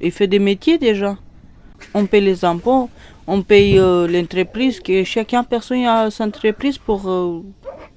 ils 0.00 0.12
font 0.12 0.26
des 0.26 0.38
métiers 0.38 0.78
déjà. 0.78 1.16
On 1.94 2.06
paye 2.06 2.20
les 2.22 2.44
impôts, 2.44 2.88
on 3.26 3.42
paye 3.42 3.78
euh, 3.78 4.06
l'entreprise, 4.06 4.80
que 4.80 5.04
chacun 5.04 5.42
personne 5.44 5.84
a 5.86 6.10
sa 6.10 6.24
entreprise 6.24 6.78
pour 6.78 7.08
euh, 7.08 7.42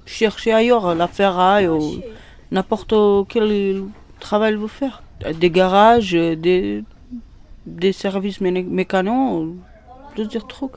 chercher 0.06 0.52
ailleurs, 0.52 0.94
la 0.94 1.06
ferraille 1.08 1.68
ou 1.68 2.00
n'importe 2.50 2.94
quel 3.28 3.82
travail 4.18 4.54
vous 4.54 4.68
faire. 4.68 5.02
Des 5.38 5.50
garages, 5.50 6.14
euh, 6.14 6.34
des, 6.34 6.82
des 7.66 7.92
services 7.92 8.40
méné- 8.40 8.64
mécanos, 8.66 9.54
plusieurs 10.14 10.46
trucs. 10.46 10.72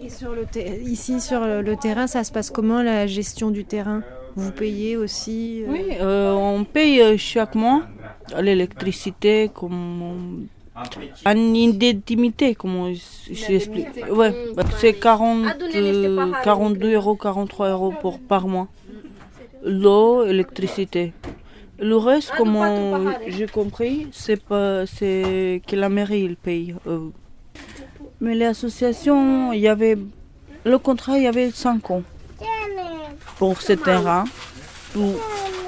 Et 0.00 0.10
sur 0.10 0.32
le 0.34 0.44
ici, 0.84 1.20
sur 1.20 1.40
le, 1.40 1.76
terrain, 1.76 2.06
ça 2.06 2.24
se 2.24 2.32
passe 2.32 2.50
comment 2.50 2.82
la 2.82 3.06
gestion 3.06 3.50
du 3.50 3.64
terrain? 3.64 4.02
Vous 4.36 4.50
payez 4.50 4.96
aussi 4.96 5.62
euh, 5.62 5.66
Oui, 5.70 5.80
euh, 6.00 6.32
on 6.32 6.64
paye 6.64 7.00
euh, 7.00 7.16
chaque 7.16 7.54
mois 7.54 7.82
l'électricité 8.42 9.50
comme 9.54 10.02
en 11.24 11.30
indemnité, 11.30 12.54
comme 12.56 12.74
on 12.76 12.88
s- 12.88 13.28
j'explique. 13.30 13.86
Ouais, 14.10 14.34
c'est 14.78 14.94
40, 14.94 15.46
euh, 15.76 16.32
42 16.42 16.94
euros, 16.94 17.14
43 17.14 17.68
euros 17.70 17.94
pour, 18.00 18.18
par 18.18 18.48
mois. 18.48 18.66
L'eau, 19.64 20.24
électricité. 20.24 21.12
Le 21.78 21.96
reste, 21.96 22.30
comme 22.36 22.56
on- 22.56 23.12
j'ai 23.26 23.46
compris, 23.46 24.06
c'est 24.12 24.42
pas, 24.42 24.86
c'est 24.86 25.60
que 25.66 25.76
la 25.76 25.88
mairie 25.88 26.22
il 26.22 26.36
paye. 26.36 26.74
euh. 26.86 27.08
Mais 28.20 28.34
les 28.34 28.46
associations, 28.46 29.52
il 29.52 29.60
y 29.60 29.68
avait 29.68 29.98
le 30.64 30.78
contrat, 30.78 31.18
il 31.18 31.24
y 31.24 31.26
avait 31.26 31.50
5 31.50 31.90
ans 31.90 32.02
pour 33.38 33.60
ce 33.60 33.72
terrain 33.72 34.24
pour 34.92 35.14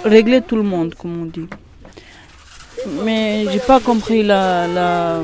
régler 0.05 0.41
tout 0.41 0.57
le 0.57 0.63
monde, 0.63 0.95
comme 0.95 1.23
on 1.23 1.27
dit. 1.27 1.49
Mais 3.05 3.45
j'ai 3.51 3.59
pas 3.59 3.81
compris 3.81 4.23
la, 4.23 4.69
la... 4.69 5.21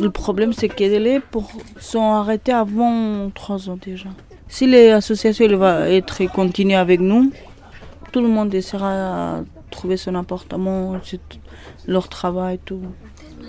Le 0.00 0.10
problème, 0.10 0.52
c'est 0.54 0.68
que 0.68 0.84
les 0.84 1.20
pour 1.20 1.50
sont 1.78 2.10
arrêtés 2.12 2.52
avant 2.52 3.30
trois 3.34 3.68
ans 3.68 3.78
déjà. 3.80 4.08
Si 4.48 4.66
les 4.66 4.90
associations 4.90 5.44
elles 5.44 5.56
vont 5.56 5.84
être 5.84 6.24
continuer 6.32 6.76
avec 6.76 7.00
nous, 7.00 7.32
tout 8.12 8.20
le 8.20 8.28
monde 8.28 8.54
essaiera 8.54 9.38
à 9.38 9.44
trouver 9.70 9.96
son 9.96 10.14
appartement, 10.14 10.98
leur 11.86 12.08
travail, 12.08 12.58
tout. 12.64 12.82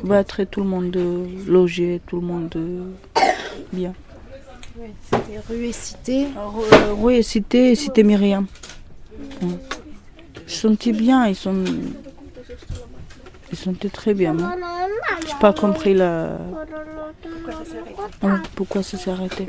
Va 0.04 0.20
être 0.20 0.44
tout 0.44 0.62
le 0.62 0.68
monde 0.68 0.96
euh, 0.96 1.26
logé, 1.48 2.02
tout 2.06 2.18
le 2.18 2.28
monde 2.28 2.54
euh, 2.56 2.84
bien. 3.74 3.94
C'était 5.10 5.40
rue 5.50 5.66
et 5.66 5.72
cité. 5.72 6.26
Euh, 6.26 6.94
oui, 6.98 7.24
cité, 7.24 7.74
cité 7.74 8.04
Myriam. 8.04 8.46
Mm. 9.42 9.48
Ils 10.48 10.54
sont 10.54 10.78
bien, 10.94 11.28
ils 11.28 11.36
sont. 11.36 11.64
Ils 13.52 13.58
sont 13.58 13.74
très 13.92 14.14
bien. 14.14 14.34
moi. 14.34 14.54
J'ai 15.28 15.36
pas 15.40 15.54
compris 15.54 15.96
la. 15.96 16.38
Ah, 18.22 18.40
pourquoi 18.56 18.84
ça 18.84 18.98
s'est 18.98 19.10
arrêté? 19.10 19.48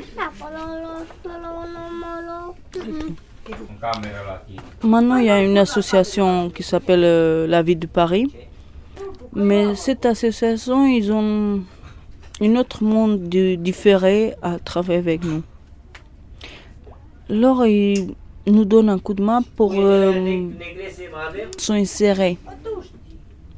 Maintenant, 4.83 5.17
il 5.17 5.25
y 5.25 5.29
a 5.29 5.41
une 5.41 5.57
association 5.57 6.49
qui 6.49 6.63
s'appelle 6.63 7.03
euh, 7.03 7.47
La 7.47 7.61
Vie 7.61 7.75
de 7.75 7.87
Paris. 7.87 8.27
Mais 9.33 9.75
cette 9.75 10.05
association, 10.05 10.85
ils 10.87 11.11
ont 11.11 11.61
un 12.41 12.55
autre 12.55 12.83
monde 12.83 13.23
di- 13.29 13.57
différé 13.57 14.33
à 14.41 14.57
travailler 14.59 14.99
avec 14.99 15.23
nous. 15.23 15.43
Alors, 17.29 17.65
ils 17.65 18.15
nous 18.47 18.65
donnent 18.65 18.89
un 18.89 18.97
coup 18.99 19.13
de 19.13 19.21
main 19.21 19.41
pour 19.55 19.73
euh, 19.75 20.49
s'insérer 21.57 22.37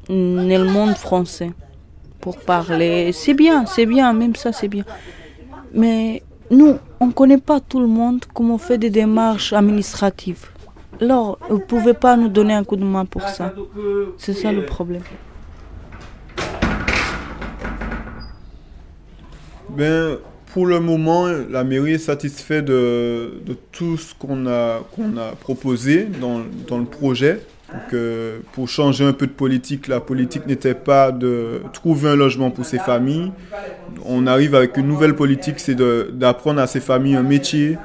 dans 0.09 0.15
le 0.15 0.65
monde 0.65 0.95
français, 0.95 1.51
pour 2.19 2.37
parler. 2.37 3.13
C'est 3.13 3.33
bien, 3.33 3.65
c'est 3.65 3.85
bien, 3.85 4.11
même 4.11 4.35
ça, 4.35 4.51
c'est 4.51 4.67
bien. 4.67 4.83
Mais 5.73 6.21
nous, 6.51 6.77
on 6.99 7.07
ne 7.07 7.11
connaît 7.13 7.37
pas 7.37 7.61
tout 7.61 7.79
le 7.79 7.87
monde 7.87 8.25
comment 8.33 8.55
on 8.55 8.57
fait 8.57 8.77
des 8.77 8.89
démarches 8.89 9.53
administratives. 9.53 10.47
Alors, 10.99 11.39
vous 11.49 11.57
ne 11.57 11.63
pouvez 11.63 11.93
pas 11.93 12.17
nous 12.17 12.27
donner 12.27 12.53
un 12.53 12.65
coup 12.65 12.75
de 12.75 12.83
main 12.83 13.05
pour 13.05 13.21
ça. 13.23 13.53
C'est 14.17 14.33
ça 14.33 14.51
le 14.51 14.65
problème. 14.65 15.01
Ben, 19.69 20.17
pour 20.53 20.65
le 20.67 20.81
moment, 20.81 21.27
la 21.27 21.63
mairie 21.63 21.93
est 21.93 21.97
satisfaite 21.97 22.65
de, 22.65 23.41
tout 23.71 23.95
ce 23.95 24.13
qu'on 24.13 24.45
a, 24.45 24.81
proposé 25.39 26.05
dans 26.19 26.77
le 26.77 26.85
projet. 26.85 27.39
Pour 28.53 28.67
changer 28.67 29.05
un 29.05 29.13
peu 29.13 29.27
de 29.27 29.31
politique, 29.31 29.87
la 29.87 29.99
politique 29.99 30.45
n'était 30.45 30.73
pas 30.73 31.11
de 31.11 31.61
trouver 31.73 32.09
un 32.09 32.15
logement 32.15 32.51
pour 32.51 32.65
ces 32.65 32.79
familles. 32.79 33.31
On 34.05 34.27
arrive 34.27 34.55
avec 34.55 34.77
une 34.77 34.87
nouvelle 34.87 35.15
politique, 35.15 35.59
c'est 35.59 35.75
d'apprendre 35.75 36.59
à 36.61 36.67
ces 36.67 36.79
familles 36.81 37.15
un 37.15 37.23
métier 37.23 37.77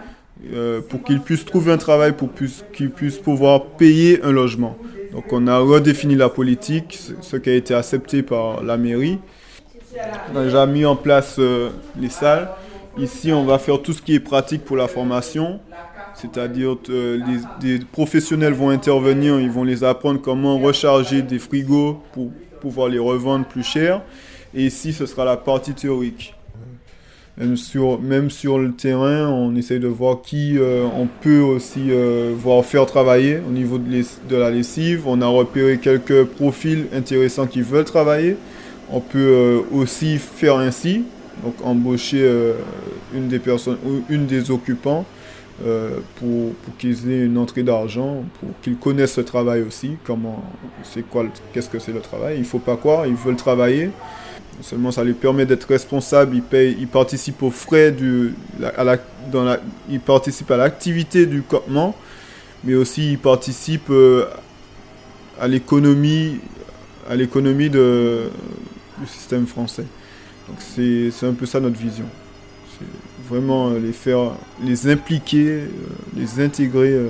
euh, 0.53 0.81
pour 0.87 1.03
qu'ils 1.03 1.21
puissent 1.21 1.45
trouver 1.45 1.73
un 1.73 1.79
travail, 1.79 2.13
pour 2.13 2.31
qu'ils 2.73 2.91
puissent 2.91 3.19
pouvoir 3.19 3.65
payer 3.65 4.23
un 4.23 4.33
logement. 4.33 4.77
Donc 5.13 5.33
on 5.33 5.47
a 5.47 5.59
redéfini 5.59 6.15
la 6.15 6.29
politique, 6.29 6.99
ce- 7.01 7.13
ce 7.21 7.37
qui 7.37 7.51
a 7.51 7.55
été 7.55 7.75
accepté 7.75 8.23
par 8.23 8.63
la 8.63 8.77
mairie. 8.77 9.19
On 10.35 10.37
a 10.39 10.45
déjà 10.45 10.67
mis 10.67 10.85
en 10.85 10.95
place 10.97 11.37
euh, 11.39 11.71
les 11.99 12.11
salles. 12.11 12.49
Ici, 12.99 13.33
on 13.33 13.45
va 13.45 13.59
faire 13.59 13.81
tout 13.83 13.93
ce 13.93 14.03
qui 14.03 14.15
est 14.15 14.21
pratique 14.21 14.65
pour 14.65 14.77
la 14.77 14.89
formation. 14.89 15.61
C'est-à-dire 16.17 16.77
euh, 16.89 17.19
les, 17.61 17.79
des 17.79 17.85
professionnels 17.85 18.55
vont 18.55 18.71
intervenir, 18.71 19.39
ils 19.39 19.51
vont 19.51 19.65
les 19.65 19.85
apprendre 19.85 20.21
comment 20.21 20.59
recharger 20.59 21.23
des 21.23 21.39
frigos 21.39 22.01
pour 22.13 22.31
pouvoir 22.61 22.89
les 22.89 22.99
revendre 22.99 23.45
plus 23.45 23.63
cher. 23.63 24.03
Et 24.55 24.65
ici, 24.65 24.93
ce 24.95 25.05
sera 25.05 25.25
la 25.25 25.37
partie 25.37 25.75
théorique. 25.75 26.35
Même 27.39 27.59
sur, 27.59 28.01
même 28.01 28.31
sur 28.31 28.59
le 28.59 28.73
terrain, 28.73 29.29
on 29.29 29.55
essaye 29.57 29.79
de 29.79 29.89
voir 29.89 30.23
qui 30.23 30.59
euh, 30.59 30.87
on 30.97 31.07
peut 31.07 31.41
aussi 31.41 31.91
euh, 31.91 32.33
voir 32.35 32.65
faire 32.65 32.87
travailler 32.87 33.41
au 33.47 33.53
niveau 33.53 33.77
de, 33.77 34.03
de 34.31 34.37
la 34.37 34.51
lessive. 34.51 35.03
On 35.07 35.21
a 35.21 35.27
repéré 35.27 35.77
quelques 35.77 36.25
profils 36.25 36.87
intéressants 36.95 37.47
qui 37.47 37.61
veulent 37.61 37.85
travailler. 37.85 38.39
On 38.91 39.01
peut 39.01 39.19
euh, 39.19 39.61
aussi 39.71 40.17
faire 40.17 40.57
ainsi, 40.57 41.05
donc 41.45 41.57
embaucher 41.63 42.27
une 43.15 43.29
des 43.29 43.39
personnes 43.39 43.77
ou 43.87 44.01
une 44.09 44.25
des 44.25 44.51
occupants 44.51 45.05
euh, 45.65 46.01
pour, 46.17 46.53
qu'ils 46.79 47.11
aient 47.11 47.25
une 47.25 47.39
entrée 47.39 47.63
d'argent, 47.63 48.25
pour 48.41 48.51
qu'ils 48.61 48.77
connaissent 48.77 49.17
le 49.17 49.25
travail 49.25 49.63
aussi, 49.63 49.97
comment, 50.05 50.45
c'est 50.83 51.03
quoi, 51.03 51.25
qu'est-ce 51.53 51.71
que 51.71 51.79
c'est 51.79 51.93
le 51.93 52.01
travail. 52.01 52.37
Il 52.39 52.45
faut 52.45 52.59
pas 52.59 52.77
croire, 52.77 53.07
ils 53.07 53.15
veulent 53.15 53.37
travailler. 53.37 53.91
Seulement, 54.61 54.91
ça 54.91 55.03
les 55.03 55.15
permet 55.15 55.47
d'être 55.47 55.67
responsables. 55.67 56.37
Ils 56.37 56.43
payent, 56.43 56.77
ils 56.79 56.89
participent 56.89 57.43
aux 57.43 57.51
frais 57.51 57.91
du, 57.91 58.35
à 58.77 58.85
la, 58.85 58.99
dans 59.33 59.45
la, 59.45 59.59
ils 59.89 60.01
participent 60.01 60.51
à 60.51 60.59
l'activité 60.59 61.25
du 61.25 61.43
campement, 61.43 61.95
mais 62.65 62.75
aussi 62.75 63.13
ils 63.13 63.19
participent 63.19 63.91
euh, 63.91 64.27
à 65.41 65.49
l'économie, 65.49 66.39
à 67.09 67.17
l'économie 67.17 67.71
du 67.71 68.29
système 69.07 69.47
français. 69.47 69.85
Donc 70.49 70.59
c'est 70.61 71.27
un 71.27 71.33
peu 71.33 71.47
ça 71.47 71.61
notre 71.61 71.79
vision. 71.79 72.07
Vraiment 73.29 73.71
euh, 73.71 73.79
les 73.79 73.93
faire, 73.93 74.33
les 74.63 74.89
impliquer, 74.89 75.49
euh, 75.49 75.69
les 76.17 76.41
intégrer 76.41 76.93
euh, 76.93 77.09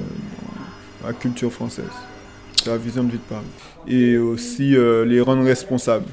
dans 1.02 1.08
la 1.08 1.12
culture 1.12 1.52
française. 1.52 1.84
C'est 2.56 2.70
la 2.70 2.78
vision 2.78 3.04
de 3.04 3.12
Vie 3.12 3.18
de 3.18 3.22
Paris. 3.22 3.44
Et 3.86 4.16
aussi 4.18 4.76
euh, 4.76 5.04
les 5.04 5.20
rendre 5.20 5.44
responsables. 5.44 6.06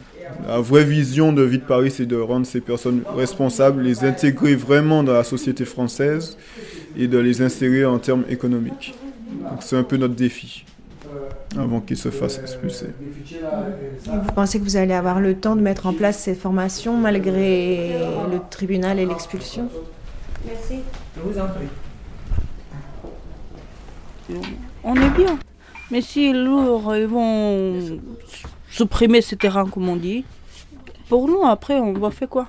La 0.47 0.59
vraie 0.59 0.83
vision 0.83 1.31
de 1.31 1.43
Vie 1.43 1.59
de 1.59 1.63
Paris, 1.63 1.91
c'est 1.91 2.05
de 2.05 2.15
rendre 2.15 2.45
ces 2.45 2.61
personnes 2.61 3.01
responsables, 3.15 3.81
les 3.81 4.03
intégrer 4.03 4.55
vraiment 4.55 5.03
dans 5.03 5.13
la 5.13 5.23
société 5.23 5.65
française 5.65 6.37
et 6.97 7.07
de 7.07 7.17
les 7.17 7.41
insérer 7.41 7.85
en 7.85 7.99
termes 7.99 8.23
économiques. 8.29 8.93
Donc 9.39 9.61
c'est 9.61 9.77
un 9.77 9.83
peu 9.83 9.97
notre 9.97 10.15
défi 10.15 10.65
avant 11.57 11.81
qu'ils 11.81 11.97
se 11.97 12.09
fassent 12.09 12.39
expulser. 12.39 12.87
Vous 14.05 14.33
pensez 14.33 14.59
que 14.59 14.63
vous 14.63 14.77
allez 14.77 14.93
avoir 14.93 15.19
le 15.19 15.35
temps 15.35 15.55
de 15.55 15.61
mettre 15.61 15.85
en 15.85 15.93
place 15.93 16.19
ces 16.19 16.35
formations 16.35 16.97
malgré 16.97 17.93
le 18.31 18.39
tribunal 18.49 18.99
et 18.99 19.05
l'expulsion? 19.05 19.69
Merci. 20.45 20.79
Je 21.15 21.21
vous 21.21 21.39
en 21.39 21.47
prie. 21.47 21.67
On 24.83 24.95
est 24.95 25.09
bien. 25.11 25.37
Mais 25.91 26.01
si 26.01 26.33
lourd, 26.33 26.95
ils 26.95 27.05
vont 27.05 27.99
supprimer 28.69 29.21
ces 29.21 29.35
terrains, 29.35 29.67
comme 29.67 29.87
on 29.89 29.95
dit, 29.95 30.25
pour 31.09 31.27
nous, 31.27 31.43
après, 31.45 31.79
on 31.79 31.93
va 31.93 32.09
faire 32.11 32.29
quoi? 32.29 32.47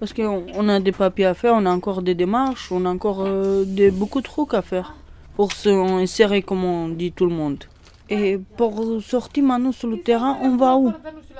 Parce 0.00 0.12
qu'on 0.12 0.44
on 0.54 0.68
a 0.68 0.80
des 0.80 0.90
papiers 0.90 1.26
à 1.26 1.34
faire, 1.34 1.54
on 1.54 1.64
a 1.64 1.70
encore 1.70 2.02
des 2.02 2.16
démarches, 2.16 2.72
on 2.72 2.84
a 2.86 2.88
encore 2.88 3.22
euh, 3.24 3.64
des, 3.64 3.92
beaucoup 3.92 4.20
de 4.20 4.24
trucs 4.24 4.52
à 4.54 4.60
faire 4.60 4.96
pour 5.36 5.52
s'insérer, 5.52 6.42
comme 6.42 6.64
on 6.64 6.88
dit 6.88 7.12
tout 7.12 7.26
le 7.26 7.32
monde. 7.32 7.64
Et 8.10 8.38
pour 8.56 9.00
sortir 9.02 9.44
maintenant 9.44 9.72
sur 9.72 9.88
le 9.88 10.00
terrain, 10.00 10.38
on 10.42 10.56
va 10.56 10.76
où? 10.76 10.92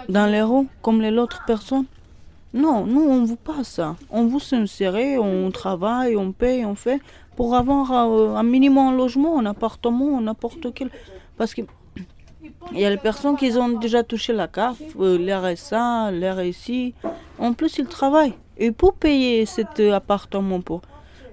Dans 0.09 0.27
les 0.27 0.43
roues, 0.43 0.69
comme 0.81 1.01
les 1.01 1.17
autres 1.19 1.43
personnes? 1.47 1.87
Non, 2.55 2.85
nous, 2.85 3.01
on 3.01 3.21
ne 3.21 3.27
veut 3.27 3.37
pas 3.37 3.65
ça. 3.65 3.97
On 4.11 4.27
veut 4.27 4.39
s'insérer, 4.39 5.19
on 5.19 5.51
travaille, 5.51 6.17
on 6.17 6.33
paye, 6.33 6.67
on 6.67 6.75
fait, 6.75 7.01
pour 7.35 7.55
avoir 7.55 7.93
euh, 7.93 8.35
un 8.35 8.43
minimum 8.43 8.89
un 8.89 8.97
logement, 8.97 9.39
un 9.39 9.47
appartement, 9.47 10.21
n'importe 10.21 10.73
quel. 10.75 10.91
Parce 11.39 11.55
que 11.55 11.63
il 12.73 12.81
y 12.81 12.85
a 12.85 12.91
les 12.91 12.99
personnes 12.99 13.37
qui 13.37 13.57
ont 13.57 13.71
déjà 13.71 14.03
touché 14.03 14.33
la 14.35 14.49
CAF, 14.49 14.77
euh, 15.01 15.17
l'RSA, 15.19 16.11
l'RSI. 16.11 16.95
En 17.39 17.55
plus, 17.55 17.79
ils 17.79 17.87
travaillent. 17.87 18.35
Et 18.59 18.71
pour 18.71 18.95
payer 18.95 19.47
cet 19.47 19.81
euh, 19.81 19.95
appartement. 19.95 20.61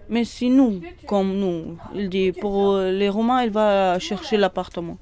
Mais 0.10 0.24
si 0.24 0.50
nous, 0.50 0.82
comme 1.06 1.38
nous, 1.38 1.78
il 1.94 2.10
dit, 2.10 2.32
pour 2.32 2.78
les 2.78 3.10
Romains, 3.10 3.44
il 3.44 3.52
va 3.52 4.00
chercher 4.00 4.38
l'appartement. 4.38 4.98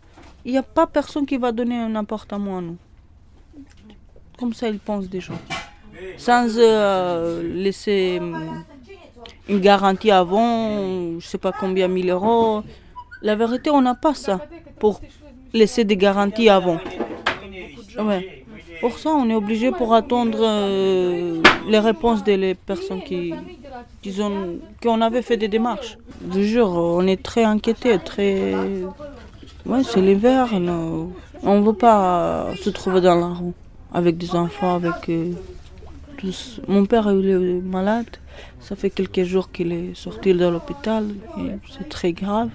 Il 0.48 0.52
n'y 0.52 0.58
a 0.58 0.64
pas 0.64 0.88
personne 0.88 1.26
qui 1.26 1.36
va 1.36 1.52
donner 1.52 1.76
un 1.76 1.94
appartement 1.98 2.60
à 2.60 2.62
nous. 2.62 2.78
Comme 4.40 4.54
ça, 4.54 4.70
ils 4.70 4.80
pensent 4.80 5.10
déjà. 5.10 5.34
Sans 6.16 6.48
euh, 6.58 7.44
laisser 7.44 8.20
hum, 8.22 8.64
une 9.50 9.60
garantie 9.60 10.10
avant, 10.10 11.20
je 11.20 11.28
sais 11.28 11.38
pas 11.38 11.52
combien, 11.52 11.90
1000 11.90 12.10
euros. 12.12 12.64
La 13.22 13.36
vérité, 13.36 13.70
on 13.72 13.82
n'a 13.82 13.94
pas 13.94 14.14
ça 14.14 14.40
pour 14.80 15.02
laisser 15.52 15.84
des 15.84 15.98
garanties 15.98 16.48
avant. 16.48 16.80
Pour 18.80 19.00
ça, 19.00 19.10
on 19.10 19.30
est 19.30 19.36
obligé 19.36 19.72
pour 19.72 19.94
attendre 19.94 20.40
euh, 20.42 21.42
les 21.68 21.80
réponses 21.80 22.24
des 22.24 22.56
personnes 22.56 23.02
qui, 23.04 23.34
disons, 24.02 24.60
qu'on 24.82 25.02
avait 25.02 25.24
fait 25.24 25.36
des 25.36 25.50
démarches. 25.50 25.98
Je 26.34 26.40
jure, 26.40 26.70
on 26.70 27.06
est 27.06 27.22
très 27.22 27.44
inquiétés, 27.44 28.00
très... 28.00 28.54
Ouais, 29.68 29.84
c'est 29.84 30.02
l'hiver, 30.02 30.48
on 30.54 31.60
ne 31.60 31.66
veut 31.66 31.74
pas 31.74 32.48
se 32.64 32.70
trouver 32.70 33.02
dans 33.02 33.16
la 33.16 33.28
rue 33.28 33.54
avec 33.94 34.18
des 34.18 34.34
enfants, 34.36 34.76
avec 34.76 35.10
euh, 35.10 35.32
tous. 36.18 36.62
Mon 36.68 36.86
père 36.86 37.08
est 37.10 37.62
malade, 37.78 38.08
ça 38.62 38.76
fait 38.76 38.90
quelques 38.90 39.24
jours 39.24 39.52
qu'il 39.52 39.72
est 39.74 39.94
sorti 39.96 40.34
de 40.34 40.48
l'hôpital, 40.48 41.06
c'est 41.78 41.90
très 41.90 42.14
grave. 42.14 42.50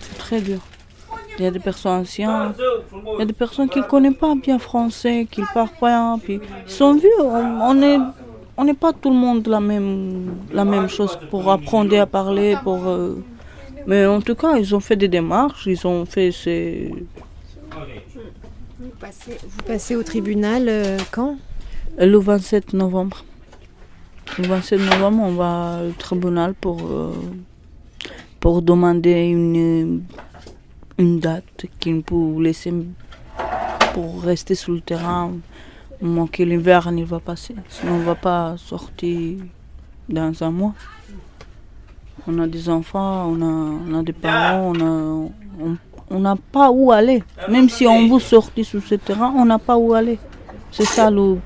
C'est 0.00 0.18
très 0.18 0.40
dur. 0.40 0.60
Il 1.38 1.44
y 1.44 1.46
a 1.46 1.50
des 1.50 1.58
personnes 1.58 2.00
anciennes, 2.02 2.52
il 2.92 3.18
y 3.18 3.22
a 3.22 3.24
des 3.24 3.32
personnes 3.32 3.68
qui 3.68 3.78
ne 3.78 3.84
connaissent 3.84 4.14
pas 4.14 4.34
bien 4.34 4.58
français, 4.58 5.26
qui 5.30 5.40
ne 5.40 5.46
parlent 5.54 5.68
pas, 5.80 6.16
puis 6.22 6.38
ils 6.66 6.70
sont 6.70 6.94
vieux. 6.94 7.20
On, 7.20 7.60
on 7.70 7.82
est, 7.82 7.98
on 8.58 8.64
n'est 8.64 8.74
pas 8.74 8.92
tout 8.92 9.10
le 9.10 9.16
monde 9.16 9.46
la 9.48 9.60
même, 9.60 10.36
la 10.52 10.64
même 10.64 10.88
chose 10.88 11.18
pour 11.30 11.50
apprendre 11.50 11.98
à 11.98 12.06
parler, 12.06 12.56
pour. 12.62 12.86
euh, 12.86 13.14
mais 13.90 14.06
en 14.06 14.20
tout 14.20 14.36
cas, 14.36 14.56
ils 14.56 14.72
ont 14.72 14.78
fait 14.78 14.94
des 14.94 15.08
démarches, 15.08 15.66
ils 15.66 15.84
ont 15.84 16.06
fait 16.06 16.30
ces. 16.30 16.94
vous 18.78 18.88
passez, 19.00 19.36
vous 19.42 19.62
passez 19.66 19.96
au 19.96 20.04
tribunal 20.04 20.68
euh, 20.68 20.96
quand? 21.10 21.36
Le 21.98 22.16
27 22.16 22.72
novembre. 22.72 23.24
Le 24.38 24.46
27 24.46 24.78
novembre, 24.78 25.22
on 25.24 25.32
va 25.32 25.80
au 25.88 25.90
tribunal 25.90 26.54
pour, 26.54 26.80
euh, 26.88 27.12
pour 28.38 28.62
demander 28.62 29.24
une, 29.24 30.04
une 30.96 31.18
date 31.18 31.66
qu'il 31.80 32.00
peut 32.04 32.40
laisser 32.40 32.72
pour 33.92 34.22
rester 34.22 34.54
sur 34.54 34.72
le 34.72 34.82
terrain 34.82 35.32
que 36.30 36.44
l'hiver 36.44 36.88
il 36.96 37.04
va 37.06 37.18
passer. 37.18 37.56
Sinon, 37.68 37.94
on 37.94 37.98
ne 37.98 38.04
va 38.04 38.14
pas 38.14 38.54
sortir 38.56 39.38
dans 40.08 40.44
un 40.44 40.50
mois. 40.52 40.74
On 42.26 42.38
a 42.38 42.46
des 42.46 42.68
enfants, 42.68 43.26
on 43.28 43.40
a, 43.42 43.80
on 43.88 43.98
a 43.98 44.02
des 44.02 44.12
parents, 44.12 44.72
on 46.10 46.18
n'a 46.18 46.36
pas 46.52 46.70
où 46.70 46.92
aller. 46.92 47.22
Même 47.48 47.68
si 47.68 47.86
on 47.86 48.08
veut 48.08 48.20
sortir 48.20 48.64
sur 48.64 48.82
ce 48.82 48.96
terrain, 48.96 49.32
on 49.36 49.44
n'a 49.44 49.58
pas 49.58 49.76
où 49.76 49.94
aller. 49.94 50.18
C'est 50.70 50.84
ça 50.84 51.10
le. 51.10 51.38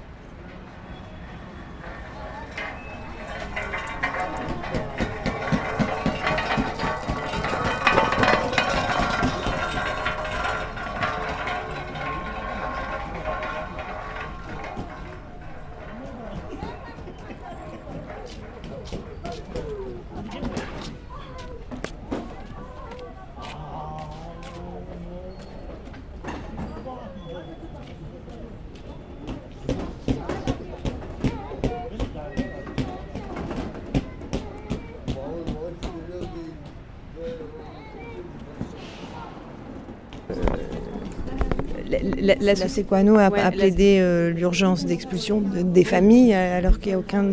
La, 42.44 42.54
la, 42.54 42.68
Sequano 42.68 43.16
a, 43.16 43.28
Ouais, 43.30 43.40
a 43.40 43.44
la- 43.44 43.50
plaidé 43.50 43.98
euh, 44.00 44.30
l'urgence 44.30 44.84
d'expulsion 44.84 45.40
de- 45.40 45.62
des 45.62 45.84
familles 45.84 46.34
alors 46.34 46.78
qu'il 46.78 46.90
n'y 46.92 46.96
a 46.96 46.98
aucun, 46.98 47.24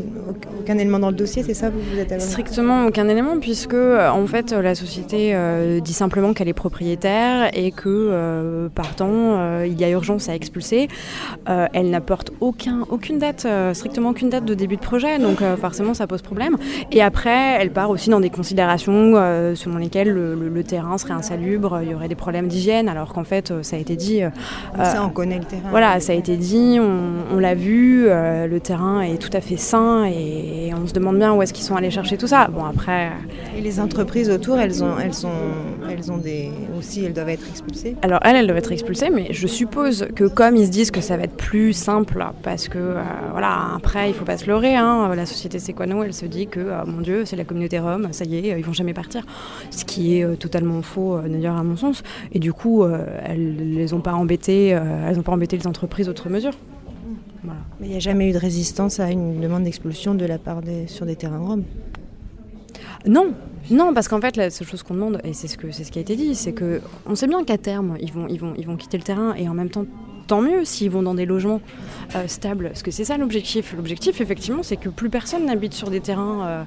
élément 0.77 0.99
dans 0.99 1.09
le 1.09 1.15
dossier, 1.15 1.43
c'est 1.43 1.53
ça 1.53 1.69
vous, 1.69 1.79
vous 1.93 1.99
êtes 1.99 2.11
à 2.11 2.19
Strictement 2.19 2.85
aucun 2.85 3.07
élément 3.09 3.37
puisque 3.39 3.73
euh, 3.73 4.09
en 4.09 4.25
fait 4.27 4.51
la 4.53 4.73
société 4.75 5.31
euh, 5.33 5.79
dit 5.81 5.93
simplement 5.93 6.33
qu'elle 6.33 6.47
est 6.47 6.53
propriétaire 6.53 7.49
et 7.53 7.71
que 7.71 8.69
partant 8.73 9.63
il 9.65 9.79
y 9.79 9.83
a 9.83 9.89
urgence 9.89 10.29
à 10.29 10.35
expulser. 10.35 10.87
Elle 11.73 11.89
n'apporte 11.89 12.31
aucun, 12.39 12.85
aucune 12.89 13.17
date, 13.17 13.45
strictement 13.73 14.09
aucune 14.09 14.29
date 14.29 14.45
de 14.45 14.53
début 14.53 14.75
de 14.77 14.81
projet 14.81 15.19
donc 15.19 15.39
forcément 15.59 15.93
ça 15.93 16.07
pose 16.07 16.21
problème. 16.21 16.57
Et 16.91 17.01
après 17.01 17.57
elle 17.59 17.71
part 17.71 17.89
aussi 17.89 18.09
dans 18.09 18.19
des 18.19 18.29
considérations 18.29 19.13
selon 19.55 19.77
lesquelles 19.77 20.09
le, 20.09 20.35
le- 20.35 20.49
le 20.49 20.63
terrain 20.63 20.97
serait 20.97 21.13
insalubre, 21.13 21.79
il 21.83 21.91
y 21.91 21.93
aurait 21.95 22.07
des 22.09 22.15
problèmes 22.15 22.47
d'hygiène 22.47 22.87
alors 22.89 23.13
qu'en 23.13 23.23
fait 23.23 23.53
ça 23.61 23.75
a 23.75 23.79
été 23.79 23.95
dit. 23.95 24.23
euh, 24.23 24.29
on 25.05 25.09
connaît 25.09 25.39
le 25.39 25.45
terrain. 25.45 25.69
Voilà, 25.69 25.99
ça 25.99 26.13
a 26.13 26.15
été 26.15 26.37
dit, 26.37 26.77
on, 26.79 27.35
on 27.35 27.39
l'a 27.39 27.55
vu, 27.55 28.05
euh, 28.07 28.47
le 28.47 28.59
terrain 28.59 29.01
est 29.01 29.17
tout 29.17 29.29
à 29.33 29.41
fait 29.41 29.57
sain 29.57 30.05
et 30.05 30.71
on 30.73 30.87
se 30.87 30.93
demande 30.93 31.17
bien 31.17 31.33
où 31.33 31.41
est-ce 31.41 31.53
qu'ils 31.53 31.65
sont 31.65 31.75
allés 31.75 31.91
chercher 31.91 32.17
tout 32.17 32.27
ça. 32.27 32.47
Bon 32.47 32.65
après. 32.65 33.09
Et 33.57 33.61
les 33.61 33.79
entreprises 33.79 34.29
autour, 34.29 34.59
elles 34.59 34.83
ont, 34.83 34.97
elles 35.03 35.13
sont, 35.13 35.29
elles 35.89 36.11
ont 36.11 36.17
des 36.17 36.51
aussi, 36.77 37.05
elles 37.05 37.13
doivent 37.13 37.29
être 37.29 37.47
expulsées. 37.49 37.95
Alors 38.01 38.19
elle, 38.23 38.35
elle 38.35 38.47
doit 38.47 38.57
être 38.57 38.71
expulsée, 38.71 39.09
mais 39.09 39.27
je 39.31 39.47
suppose 39.47 40.07
que 40.15 40.25
comme 40.25 40.55
ils 40.55 40.65
se 40.65 40.71
disent 40.71 40.91
que 40.91 41.01
ça 41.01 41.17
va 41.17 41.23
être 41.23 41.37
plus 41.37 41.73
simple, 41.73 42.25
parce 42.43 42.67
que 42.67 42.77
euh, 42.77 43.01
voilà, 43.31 43.75
après 43.75 44.09
il 44.09 44.13
faut 44.13 44.25
pas 44.25 44.37
se 44.37 44.47
leurrer, 44.47 44.75
hein, 44.75 45.13
la 45.15 45.25
société 45.25 45.59
Sequano, 45.59 46.03
elle 46.03 46.13
se 46.13 46.25
dit 46.25 46.47
que 46.47 46.59
euh, 46.59 46.85
mon 46.85 47.01
Dieu, 47.01 47.25
c'est 47.25 47.35
la 47.35 47.43
communauté 47.43 47.79
rome, 47.79 48.07
ça 48.11 48.25
y 48.25 48.37
est, 48.37 48.53
euh, 48.53 48.59
ils 48.59 48.65
vont 48.65 48.73
jamais 48.73 48.93
partir, 48.93 49.23
ce 49.69 49.85
qui 49.85 50.17
est 50.17 50.23
euh, 50.23 50.35
totalement 50.35 50.81
faux 50.81 51.15
euh, 51.15 51.27
d'ailleurs 51.27 51.57
à 51.57 51.63
mon 51.63 51.75
sens. 51.75 52.03
Et 52.31 52.39
du 52.39 52.53
coup, 52.53 52.83
euh, 52.83 53.05
elles 53.25 53.73
les 53.75 53.93
ont 53.93 53.99
pas 53.99 54.13
embêtées, 54.13 54.73
euh, 54.73 54.90
elles 55.07 55.19
ont 55.19 55.23
pas 55.23 55.31
embêté 55.31 55.57
les 55.57 55.67
entreprises 55.67 56.09
mesure. 56.29 56.53
Voilà. 57.43 57.59
Mais 57.79 57.87
il 57.87 57.89
n'y 57.91 57.97
a 57.97 57.99
jamais 57.99 58.29
eu 58.29 58.33
de 58.33 58.37
résistance 58.37 58.99
à 58.99 59.09
une 59.09 59.39
demande 59.39 59.63
d'expulsion 59.63 60.13
de 60.13 60.25
la 60.25 60.37
part 60.37 60.61
des, 60.61 60.87
sur 60.87 61.05
des 61.05 61.15
terrains 61.15 61.39
roms. 61.39 61.63
Non, 63.07 63.33
non, 63.71 63.93
parce 63.93 64.07
qu'en 64.07 64.21
fait, 64.21 64.37
la 64.37 64.49
seule 64.49 64.67
chose 64.67 64.83
qu'on 64.83 64.93
demande, 64.93 65.19
et 65.23 65.33
c'est 65.33 65.47
ce, 65.47 65.57
que, 65.57 65.71
c'est 65.71 65.83
ce 65.83 65.91
qui 65.91 65.97
a 65.97 66.01
été 66.01 66.15
dit, 66.15 66.35
c'est 66.35 66.53
que 66.53 66.81
on 67.07 67.15
sait 67.15 67.27
bien 67.27 67.43
qu'à 67.43 67.57
terme, 67.57 67.97
ils 67.99 68.11
vont, 68.11 68.27
ils, 68.27 68.39
vont, 68.39 68.53
ils 68.57 68.65
vont 68.65 68.77
quitter 68.77 68.97
le 68.97 69.03
terrain, 69.03 69.33
et 69.35 69.49
en 69.49 69.53
même 69.53 69.69
temps, 69.69 69.85
tant 70.31 70.41
mieux 70.41 70.63
s'ils 70.63 70.89
vont 70.89 71.03
dans 71.03 71.13
des 71.13 71.25
logements 71.25 71.59
euh, 72.15 72.25
stables, 72.27 72.67
parce 72.69 72.83
que 72.83 72.91
c'est 72.91 73.03
ça 73.03 73.17
l'objectif. 73.17 73.73
L'objectif, 73.75 74.21
effectivement, 74.21 74.63
c'est 74.63 74.77
que 74.77 74.87
plus 74.87 75.09
personne 75.09 75.45
n'habite 75.45 75.73
sur 75.73 75.89
des 75.89 75.99
terrains, 75.99 76.47
euh, 76.47 76.63